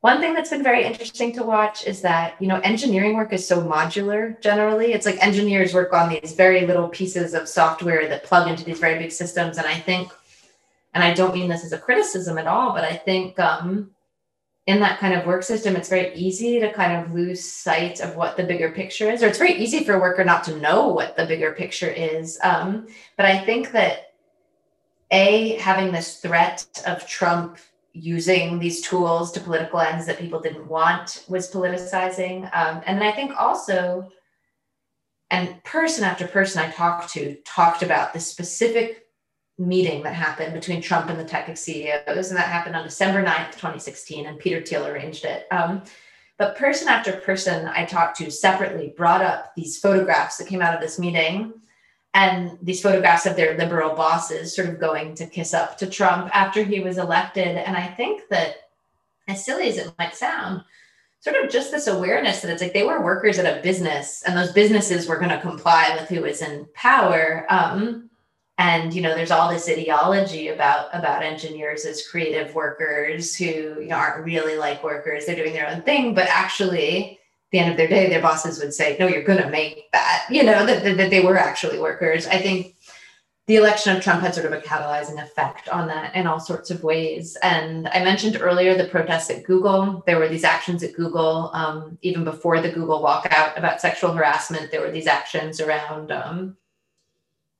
one 0.00 0.20
thing 0.20 0.32
that's 0.32 0.50
been 0.50 0.62
very 0.62 0.84
interesting 0.84 1.32
to 1.34 1.42
watch 1.42 1.86
is 1.86 2.00
that 2.00 2.40
you 2.40 2.48
know 2.48 2.60
engineering 2.60 3.14
work 3.14 3.32
is 3.34 3.46
so 3.46 3.62
modular 3.62 4.40
generally 4.40 4.94
it's 4.94 5.04
like 5.04 5.22
engineers 5.22 5.74
work 5.74 5.92
on 5.92 6.08
these 6.08 6.32
very 6.32 6.66
little 6.66 6.88
pieces 6.88 7.34
of 7.34 7.46
software 7.46 8.08
that 8.08 8.24
plug 8.24 8.48
into 8.48 8.64
these 8.64 8.78
very 8.78 8.98
big 8.98 9.12
systems 9.12 9.58
and 9.58 9.66
i 9.66 9.74
think 9.74 10.10
and 10.94 11.04
I 11.04 11.14
don't 11.14 11.34
mean 11.34 11.48
this 11.48 11.64
as 11.64 11.72
a 11.72 11.78
criticism 11.78 12.38
at 12.38 12.46
all, 12.46 12.72
but 12.72 12.84
I 12.84 12.96
think 12.96 13.38
um, 13.38 13.90
in 14.66 14.80
that 14.80 14.98
kind 14.98 15.14
of 15.14 15.26
work 15.26 15.42
system, 15.42 15.76
it's 15.76 15.88
very 15.88 16.14
easy 16.14 16.58
to 16.60 16.72
kind 16.72 17.04
of 17.04 17.12
lose 17.12 17.44
sight 17.44 18.00
of 18.00 18.16
what 18.16 18.36
the 18.36 18.42
bigger 18.42 18.70
picture 18.70 19.10
is, 19.10 19.22
or 19.22 19.28
it's 19.28 19.38
very 19.38 19.54
easy 19.54 19.84
for 19.84 19.94
a 19.94 20.00
worker 20.00 20.24
not 20.24 20.44
to 20.44 20.56
know 20.56 20.88
what 20.88 21.16
the 21.16 21.26
bigger 21.26 21.52
picture 21.52 21.90
is. 21.90 22.38
Um, 22.42 22.88
but 23.16 23.26
I 23.26 23.38
think 23.38 23.70
that 23.72 24.09
a 25.10 25.56
having 25.56 25.92
this 25.92 26.18
threat 26.18 26.66
of 26.86 27.06
Trump 27.06 27.58
using 27.92 28.58
these 28.58 28.80
tools 28.82 29.32
to 29.32 29.40
political 29.40 29.80
ends 29.80 30.06
that 30.06 30.18
people 30.18 30.40
didn't 30.40 30.68
want 30.68 31.24
was 31.28 31.50
politicizing, 31.50 32.44
um, 32.54 32.82
and 32.86 33.02
I 33.02 33.10
think 33.12 33.32
also, 33.36 34.08
and 35.30 35.62
person 35.64 36.04
after 36.04 36.26
person 36.26 36.62
I 36.62 36.70
talked 36.70 37.12
to 37.14 37.36
talked 37.44 37.82
about 37.82 38.12
the 38.12 38.20
specific 38.20 39.06
meeting 39.58 40.02
that 40.04 40.14
happened 40.14 40.54
between 40.54 40.80
Trump 40.80 41.10
and 41.10 41.18
the 41.18 41.24
tech 41.24 41.54
CEOs, 41.56 42.30
and 42.30 42.38
that 42.38 42.48
happened 42.48 42.76
on 42.76 42.84
December 42.84 43.22
9th, 43.22 43.52
2016, 43.52 44.26
and 44.26 44.38
Peter 44.38 44.64
Thiel 44.64 44.86
arranged 44.86 45.24
it. 45.24 45.46
Um, 45.50 45.82
but 46.38 46.56
person 46.56 46.88
after 46.88 47.12
person 47.12 47.66
I 47.66 47.84
talked 47.84 48.16
to 48.16 48.30
separately 48.30 48.94
brought 48.96 49.20
up 49.20 49.52
these 49.54 49.78
photographs 49.78 50.38
that 50.38 50.48
came 50.48 50.62
out 50.62 50.74
of 50.74 50.80
this 50.80 50.98
meeting 50.98 51.52
and 52.14 52.58
these 52.60 52.82
photographs 52.82 53.26
of 53.26 53.36
their 53.36 53.56
liberal 53.56 53.94
bosses 53.94 54.54
sort 54.54 54.68
of 54.68 54.80
going 54.80 55.14
to 55.14 55.26
kiss 55.26 55.54
up 55.54 55.78
to 55.78 55.86
Trump 55.86 56.30
after 56.34 56.64
he 56.64 56.80
was 56.80 56.98
elected. 56.98 57.56
And 57.56 57.76
I 57.76 57.86
think 57.86 58.22
that, 58.30 58.68
as 59.28 59.44
silly 59.44 59.68
as 59.68 59.78
it 59.78 59.92
might 59.98 60.16
sound, 60.16 60.64
sort 61.20 61.36
of 61.36 61.50
just 61.50 61.70
this 61.70 61.86
awareness 61.86 62.40
that 62.40 62.50
it's 62.50 62.62
like 62.62 62.72
they 62.72 62.82
were 62.82 63.04
workers 63.04 63.38
at 63.38 63.58
a 63.58 63.62
business 63.62 64.22
and 64.26 64.36
those 64.36 64.52
businesses 64.52 65.06
were 65.06 65.18
going 65.18 65.30
to 65.30 65.40
comply 65.40 65.96
with 65.98 66.08
who 66.08 66.22
was 66.22 66.42
in 66.42 66.66
power. 66.74 67.46
Um, 67.48 68.10
and 68.60 68.92
you 68.92 69.00
know 69.00 69.14
there's 69.14 69.30
all 69.30 69.50
this 69.50 69.68
ideology 69.68 70.48
about 70.48 70.88
about 70.92 71.22
engineers 71.22 71.86
as 71.86 72.06
creative 72.06 72.54
workers 72.54 73.34
who 73.34 73.44
you 73.44 73.86
know 73.86 73.96
aren't 73.96 74.24
really 74.24 74.56
like 74.56 74.84
workers 74.84 75.24
they're 75.24 75.34
doing 75.34 75.54
their 75.54 75.68
own 75.68 75.80
thing 75.82 76.12
but 76.12 76.28
actually 76.28 77.18
the 77.52 77.58
end 77.58 77.70
of 77.70 77.76
their 77.76 77.88
day 77.88 78.08
their 78.08 78.22
bosses 78.22 78.58
would 78.58 78.72
say 78.72 78.96
no 78.98 79.06
you're 79.06 79.22
going 79.22 79.42
to 79.42 79.50
make 79.50 79.90
that 79.92 80.26
you 80.30 80.42
know 80.42 80.64
that, 80.66 80.82
that, 80.84 80.96
that 80.96 81.10
they 81.10 81.22
were 81.22 81.38
actually 81.38 81.78
workers. 81.78 82.26
I 82.26 82.38
think 82.38 82.76
the 83.46 83.56
election 83.56 83.96
of 83.96 84.02
trump 84.02 84.20
had 84.20 84.34
sort 84.34 84.46
of 84.46 84.52
a 84.52 84.60
catalyzing 84.60 85.20
effect 85.22 85.68
on 85.68 85.88
that 85.88 86.14
in 86.14 86.26
all 86.26 86.40
sorts 86.40 86.70
of 86.70 86.82
ways. 86.84 87.36
And 87.42 87.88
i 87.88 88.02
mentioned 88.04 88.38
earlier 88.40 88.76
the 88.76 88.88
protests 88.88 89.30
at 89.30 89.44
google. 89.44 90.02
There 90.06 90.18
were 90.18 90.28
these 90.28 90.44
actions 90.44 90.82
at 90.82 90.94
google 90.94 91.50
um, 91.52 91.98
even 92.02 92.24
before 92.24 92.60
the 92.60 92.70
google 92.70 93.02
walkout 93.02 93.56
about 93.58 93.80
sexual 93.80 94.12
harassment. 94.12 94.70
There 94.70 94.80
were 94.80 94.92
these 94.92 95.08
actions 95.08 95.60
around 95.60 96.12
um, 96.12 96.56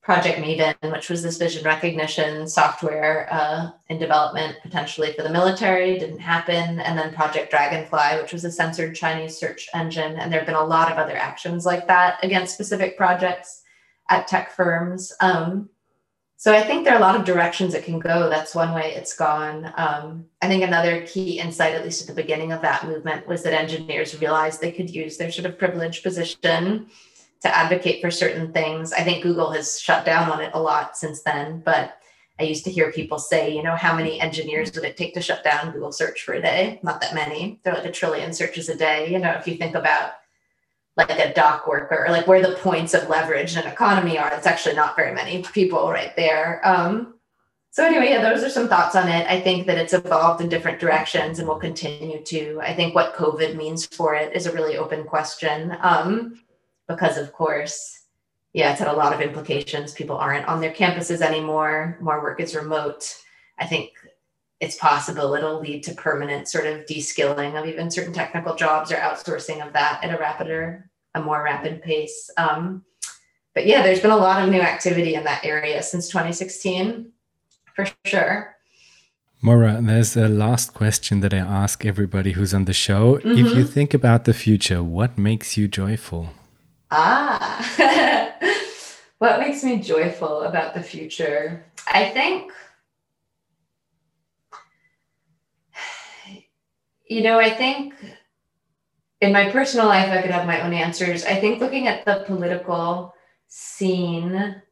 Project 0.02 0.38
Maven, 0.38 0.76
which 0.92 1.10
was 1.10 1.22
this 1.22 1.36
vision 1.36 1.62
recognition 1.62 2.48
software 2.48 3.28
uh, 3.30 3.70
in 3.90 3.98
development 3.98 4.56
potentially 4.62 5.12
for 5.12 5.22
the 5.22 5.30
military, 5.30 5.98
didn't 5.98 6.20
happen. 6.20 6.80
And 6.80 6.98
then 6.98 7.12
Project 7.12 7.50
Dragonfly, 7.50 8.20
which 8.20 8.32
was 8.32 8.44
a 8.44 8.50
censored 8.50 8.94
Chinese 8.94 9.36
search 9.36 9.68
engine. 9.74 10.16
And 10.16 10.32
there 10.32 10.40
have 10.40 10.46
been 10.46 10.56
a 10.56 10.64
lot 10.64 10.90
of 10.90 10.96
other 10.96 11.16
actions 11.16 11.66
like 11.66 11.86
that 11.88 12.18
against 12.22 12.54
specific 12.54 12.96
projects 12.96 13.62
at 14.08 14.26
tech 14.26 14.52
firms. 14.52 15.12
Um, 15.20 15.68
so 16.40 16.54
I 16.54 16.62
think 16.62 16.84
there 16.84 16.94
are 16.94 16.98
a 16.98 17.02
lot 17.02 17.16
of 17.16 17.26
directions 17.26 17.74
it 17.74 17.84
can 17.84 17.98
go. 17.98 18.30
That's 18.30 18.54
one 18.54 18.72
way 18.72 18.94
it's 18.94 19.14
gone. 19.14 19.74
Um, 19.76 20.24
I 20.40 20.48
think 20.48 20.62
another 20.62 21.06
key 21.06 21.38
insight, 21.38 21.74
at 21.74 21.84
least 21.84 22.00
at 22.00 22.06
the 22.06 22.22
beginning 22.22 22.52
of 22.52 22.62
that 22.62 22.86
movement, 22.86 23.28
was 23.28 23.42
that 23.42 23.52
engineers 23.52 24.18
realized 24.18 24.62
they 24.62 24.72
could 24.72 24.88
use 24.88 25.18
their 25.18 25.30
sort 25.30 25.44
of 25.44 25.58
privileged 25.58 26.02
position 26.02 26.88
to 27.42 27.56
advocate 27.56 28.00
for 28.00 28.10
certain 28.10 28.52
things. 28.52 28.92
I 28.92 29.02
think 29.02 29.22
Google 29.22 29.50
has 29.52 29.80
shut 29.80 30.04
down 30.04 30.30
on 30.30 30.40
it 30.40 30.50
a 30.54 30.60
lot 30.60 30.96
since 30.96 31.22
then, 31.22 31.62
but 31.64 31.96
I 32.38 32.44
used 32.44 32.64
to 32.64 32.70
hear 32.70 32.90
people 32.90 33.18
say, 33.18 33.54
you 33.54 33.62
know, 33.62 33.76
how 33.76 33.94
many 33.94 34.20
engineers 34.20 34.72
would 34.74 34.84
it 34.84 34.96
take 34.96 35.14
to 35.14 35.20
shut 35.20 35.44
down 35.44 35.72
Google 35.72 35.92
search 35.92 36.22
for 36.22 36.32
a 36.32 36.42
day? 36.42 36.80
Not 36.82 37.00
that 37.02 37.14
many. 37.14 37.60
They're 37.62 37.74
like 37.74 37.84
a 37.84 37.92
trillion 37.92 38.32
searches 38.32 38.68
a 38.68 38.76
day. 38.76 39.10
You 39.12 39.18
know, 39.18 39.32
if 39.32 39.46
you 39.46 39.56
think 39.56 39.74
about 39.74 40.12
like 40.96 41.10
a 41.10 41.32
dock 41.34 41.66
worker 41.66 42.06
or 42.06 42.10
like 42.10 42.26
where 42.26 42.42
the 42.42 42.56
points 42.56 42.94
of 42.94 43.08
leverage 43.08 43.56
in 43.56 43.62
an 43.62 43.72
economy 43.72 44.18
are, 44.18 44.32
it's 44.32 44.46
actually 44.46 44.74
not 44.74 44.96
very 44.96 45.14
many 45.14 45.42
people 45.42 45.90
right 45.90 46.14
there. 46.16 46.66
Um, 46.66 47.14
so 47.72 47.84
anyway, 47.84 48.10
yeah, 48.10 48.20
those 48.20 48.42
are 48.42 48.50
some 48.50 48.68
thoughts 48.68 48.96
on 48.96 49.08
it. 49.08 49.26
I 49.28 49.40
think 49.40 49.66
that 49.66 49.78
it's 49.78 49.92
evolved 49.92 50.40
in 50.40 50.48
different 50.48 50.80
directions 50.80 51.38
and 51.38 51.46
will 51.46 51.56
continue 51.56 52.20
to. 52.24 52.58
I 52.62 52.74
think 52.74 52.94
what 52.94 53.14
COVID 53.14 53.54
means 53.54 53.86
for 53.86 54.14
it 54.14 54.34
is 54.34 54.46
a 54.46 54.52
really 54.52 54.76
open 54.76 55.04
question. 55.04 55.76
Um, 55.80 56.40
because 56.92 57.16
of 57.16 57.32
course 57.32 57.76
yeah 58.52 58.70
it's 58.70 58.80
had 58.82 58.94
a 58.94 59.00
lot 59.02 59.12
of 59.14 59.20
implications 59.20 59.92
people 60.00 60.16
aren't 60.16 60.48
on 60.52 60.60
their 60.60 60.74
campuses 60.80 61.20
anymore 61.30 61.98
more 62.00 62.22
work 62.24 62.40
is 62.40 62.54
remote 62.54 63.02
i 63.58 63.66
think 63.66 63.90
it's 64.60 64.76
possible 64.76 65.34
it'll 65.34 65.60
lead 65.60 65.82
to 65.82 65.94
permanent 65.94 66.46
sort 66.46 66.66
of 66.66 66.86
de-skilling 66.86 67.56
of 67.56 67.66
even 67.66 67.90
certain 67.90 68.12
technical 68.12 68.54
jobs 68.54 68.92
or 68.92 68.96
outsourcing 68.96 69.66
of 69.66 69.72
that 69.72 70.04
at 70.04 70.14
a 70.14 70.18
rapider, 70.18 70.90
a 71.14 71.20
more 71.20 71.42
rapid 71.42 71.82
pace. 71.82 72.30
Um, 72.36 72.84
but 73.54 73.66
yeah, 73.66 73.82
there's 73.82 74.00
been 74.00 74.10
a 74.10 74.16
lot 74.16 74.42
of 74.42 74.50
new 74.50 74.60
activity 74.60 75.14
in 75.14 75.24
that 75.24 75.44
area 75.44 75.82
since 75.82 76.08
2016, 76.08 77.10
for 77.74 77.86
sure. 78.04 78.54
Moira, 79.42 79.80
there's 79.80 80.14
a 80.14 80.28
last 80.28 80.74
question 80.74 81.20
that 81.20 81.32
I 81.32 81.38
ask 81.38 81.86
everybody 81.86 82.32
who's 82.32 82.52
on 82.52 82.66
the 82.66 82.74
show. 82.74 83.16
Mm 83.16 83.22
-hmm. 83.22 83.32
If 83.32 83.38
you 83.38 83.64
mm-hmm. 83.64 83.72
think 83.72 83.94
about 83.94 84.24
the 84.24 84.34
future, 84.34 84.82
what 84.82 85.16
makes 85.16 85.56
you 85.56 85.66
joyful? 85.68 86.28
Ah, 86.90 88.36
what 89.18 89.38
makes 89.40 89.62
me 89.62 89.78
joyful 89.80 90.42
about 90.42 90.74
the 90.74 90.82
future? 90.82 91.64
I 91.86 92.10
think 92.10 92.52
you 97.08 97.22
know, 97.22 97.38
I 97.38 97.50
think 97.50 97.94
in 99.20 99.32
my 99.32 99.50
personal 99.50 99.86
life, 99.86 100.10
I 100.10 100.22
could 100.22 100.30
have 100.30 100.46
my 100.46 100.62
own 100.62 100.72
answers. 100.72 101.24
I 101.24 101.34
think 101.34 101.60
looking 101.60 101.86
at 101.86 102.04
the 102.04 102.24
political 102.26 103.14
scene, 103.48 104.62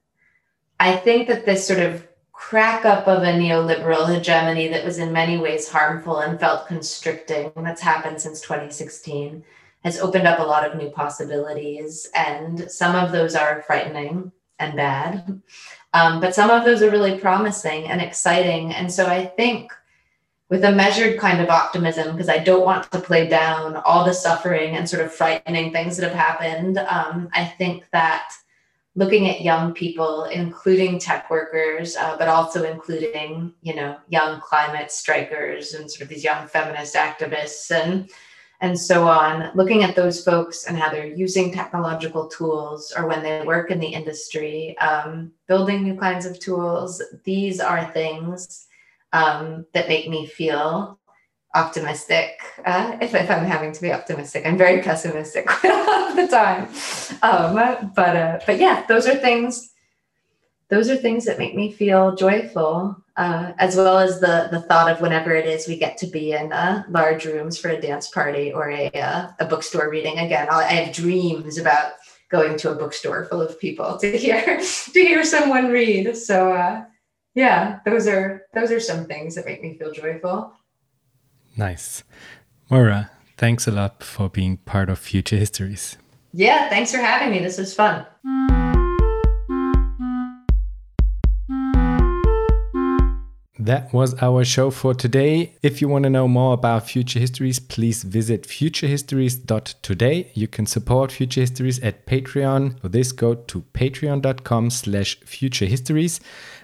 I 0.81 0.97
think 0.97 1.29
that 1.29 1.45
this 1.45 1.66
sort 1.66 1.81
of 1.81 2.07
crack 2.33 2.85
up 2.85 3.07
of 3.09 3.25
a 3.25 3.33
neoliberal 3.33 4.09
hegemony 4.09 4.69
that 4.69 4.85
was 4.85 4.99
in 4.99 5.12
many 5.12 5.37
ways 5.37 5.69
harmful 5.69 6.19
and 6.21 6.41
felt 6.41 6.69
constricting, 6.69 7.53
that's 7.57 7.81
happened 7.81 8.21
since 8.21 8.41
2016, 8.41 9.45
has 9.85 9.99
opened 10.01 10.26
up 10.26 10.39
a 10.39 10.43
lot 10.43 10.66
of 10.66 10.76
new 10.76 10.91
possibilities. 10.91 12.09
And 12.14 12.70
some 12.70 12.97
of 12.97 13.12
those 13.12 13.35
are 13.35 13.62
frightening 13.62 14.33
and 14.59 14.76
bad. 14.76 15.41
Um, 15.95 16.20
but 16.20 16.35
some 16.35 16.51
of 16.51 16.64
those 16.64 16.83
are 16.83 16.91
really 16.91 17.18
promising 17.18 17.89
and 17.89 18.01
exciting. 18.01 18.74
And 18.74 18.93
so 18.93 19.07
I 19.07 19.24
think 19.24 19.72
with 20.51 20.64
a 20.64 20.72
measured 20.72 21.18
kind 21.18 21.41
of 21.41 21.51
optimism 21.51 22.12
because 22.12 22.29
I 22.29 22.39
don't 22.39 22.64
want 22.64 22.91
to 22.91 22.99
play 22.99 23.29
down 23.29 23.76
all 23.76 24.05
the 24.05 24.14
suffering 24.14 24.76
and 24.76 24.89
sort 24.89 25.05
of 25.05 25.12
frightening 25.12 25.72
things 25.72 25.97
that 25.97 26.11
have 26.11 26.18
happened. 26.18 26.79
Um, 26.79 27.29
I 27.35 27.45
think 27.45 27.85
that 27.93 28.33
looking 28.95 29.29
at 29.29 29.43
young 29.43 29.74
people, 29.74 30.24
including 30.24 30.99
tech 30.99 31.31
workers, 31.31 31.97
uh, 31.97 32.16
but 32.18 32.29
also 32.29 32.64
including, 32.64 33.53
you 33.62 33.74
know, 33.74 33.97
young 34.09 34.41
climate 34.41 34.91
strikers 34.91 35.74
and 35.74 35.91
sort 35.91 36.03
of 36.03 36.09
these 36.09 36.24
young 36.24 36.49
feminist 36.49 36.95
activists 36.95 37.70
and 37.70 38.11
and 38.61 38.78
so 38.78 39.06
on, 39.06 39.50
looking 39.54 39.84
at 39.84 39.94
those 39.94 40.24
folks 40.24 40.64
and 40.66 40.76
how 40.76 40.90
they're 40.90 41.06
using 41.06 41.52
technological 41.52 42.26
tools 42.26 42.92
or 42.96 43.06
when 43.06 43.22
they 43.22 43.44
work 43.44 43.70
in 43.70 43.78
the 43.78 43.86
industry, 43.86 44.76
um, 44.78 45.30
building 45.46 45.84
new 45.84 45.96
kinds 45.96 46.26
of 46.26 46.40
tools, 46.40 47.00
these 47.24 47.61
are 47.61 47.90
things 47.92 48.66
um, 49.12 49.64
that 49.74 49.88
make 49.88 50.09
me 50.09 50.26
feel 50.26 50.98
optimistic. 51.54 52.40
Uh, 52.64 52.96
if, 53.00 53.14
if, 53.14 53.30
I'm 53.30 53.44
having 53.44 53.72
to 53.72 53.80
be 53.80 53.92
optimistic, 53.92 54.44
I'm 54.44 54.59
very 54.59 54.82
pessimistic 54.82 55.48
all 55.64 56.14
the 56.14 56.28
time. 56.28 56.68
Um, 57.22 57.92
but 57.94 58.16
uh, 58.16 58.40
but 58.44 58.59
yeah, 58.59 58.84
those 58.86 59.06
are 59.06 59.16
things. 59.16 59.72
Those 60.71 60.91
are 60.91 60.97
things 60.97 61.25
that 61.25 61.39
make 61.39 61.55
me 61.55 61.73
feel 61.73 62.14
joyful, 62.14 62.97
uh, 63.16 63.53
as 63.59 63.75
well 63.75 63.99
as 63.99 64.21
the 64.21 64.49
the 64.51 64.61
thought 64.61 64.91
of 64.91 65.01
whenever 65.01 65.35
it 65.35 65.47
is 65.47 65.66
we 65.66 65.79
get 65.79 65.97
to 65.99 66.07
be 66.07 66.33
in 66.33 66.53
uh, 66.53 66.85
large 66.91 67.25
rooms 67.25 67.59
for 67.59 67.69
a 67.69 67.81
dance 67.81 68.09
party 68.09 68.53
or 68.53 68.71
a 68.71 68.91
uh, 68.91 69.31
a 69.41 69.47
bookstore 69.47 69.89
reading. 69.89 70.19
Again, 70.19 70.49
I 70.51 70.64
have 70.64 70.95
dreams 70.95 71.57
about 71.57 71.93
going 72.31 72.59
to 72.59 72.71
a 72.71 72.75
bookstore 72.75 73.25
full 73.25 73.41
of 73.41 73.59
people 73.59 73.97
to 73.99 74.19
hear 74.19 74.43
to 74.93 75.01
hear 75.01 75.25
someone 75.25 75.69
read. 75.69 76.16
So 76.16 76.53
uh, 76.53 76.85
yeah, 77.35 77.81
those 77.85 78.07
are 78.07 78.43
those 78.53 78.71
are 78.71 78.81
some 78.81 79.07
things 79.07 79.35
that 79.37 79.47
make 79.47 79.62
me 79.62 79.79
feel 79.79 79.93
joyful. 79.93 80.53
Nice. 81.57 82.05
Moira, 82.71 83.11
thanks 83.37 83.66
a 83.66 83.71
lot 83.71 84.03
for 84.03 84.29
being 84.29 84.59
part 84.59 84.91
of 84.91 84.99
Future 84.99 85.37
Histories. 85.37 85.97
Yeah, 86.33 86.69
thanks 86.69 86.93
for 86.93 86.99
having 86.99 87.31
me. 87.31 87.39
This 87.39 87.59
was 87.59 87.75
fun. 87.75 88.07
That 93.69 93.93
was 93.93 94.14
our 94.23 94.45
show 94.47 94.71
for 94.71 94.95
today. 94.95 95.53
If 95.62 95.83
you 95.83 95.89
want 95.89 96.05
to 96.05 96.09
know 96.09 96.27
more 96.27 96.55
about 96.55 96.89
Future 96.89 97.19
Histories, 97.19 97.61
please 97.61 98.03
visit 98.03 98.45
futurehistories.today. 98.45 100.31
You 100.33 100.49
can 100.49 100.64
support 100.64 101.12
Future 101.12 101.43
Histories 101.43 101.79
at 101.81 102.07
Patreon. 102.07 102.81
For 102.81 102.89
this, 102.89 103.12
go 103.12 103.35
to 103.35 103.61
patreon.com 103.75 104.71
slash 104.71 105.21
futurehistories 105.21 106.19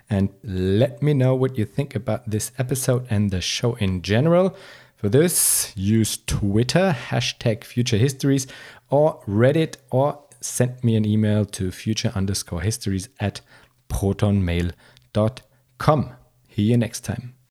and 0.09 0.31
let 0.43 1.03
me 1.03 1.13
know 1.13 1.35
what 1.35 1.59
you 1.59 1.67
think 1.67 1.95
about 1.95 2.31
this 2.31 2.53
episode 2.57 3.07
and 3.11 3.31
the 3.31 3.43
show 3.43 3.75
in 3.75 4.01
general. 4.01 4.57
For 4.97 5.11
this, 5.11 5.75
use 5.77 6.17
Twitter, 6.17 6.97
hashtag 7.11 7.65
future 7.65 7.99
histories, 7.99 8.47
or 8.89 9.21
Reddit, 9.29 9.77
or 9.91 10.21
send 10.41 10.83
me 10.83 10.97
an 10.97 11.05
email 11.05 11.45
to 11.45 11.71
future 11.71 12.13
underscore 12.15 12.63
histories 12.63 13.11
at 13.21 13.43
protonmail.com. 13.91 16.15
See 16.55 16.63
you 16.63 16.77
next 16.77 17.01
time. 17.01 17.34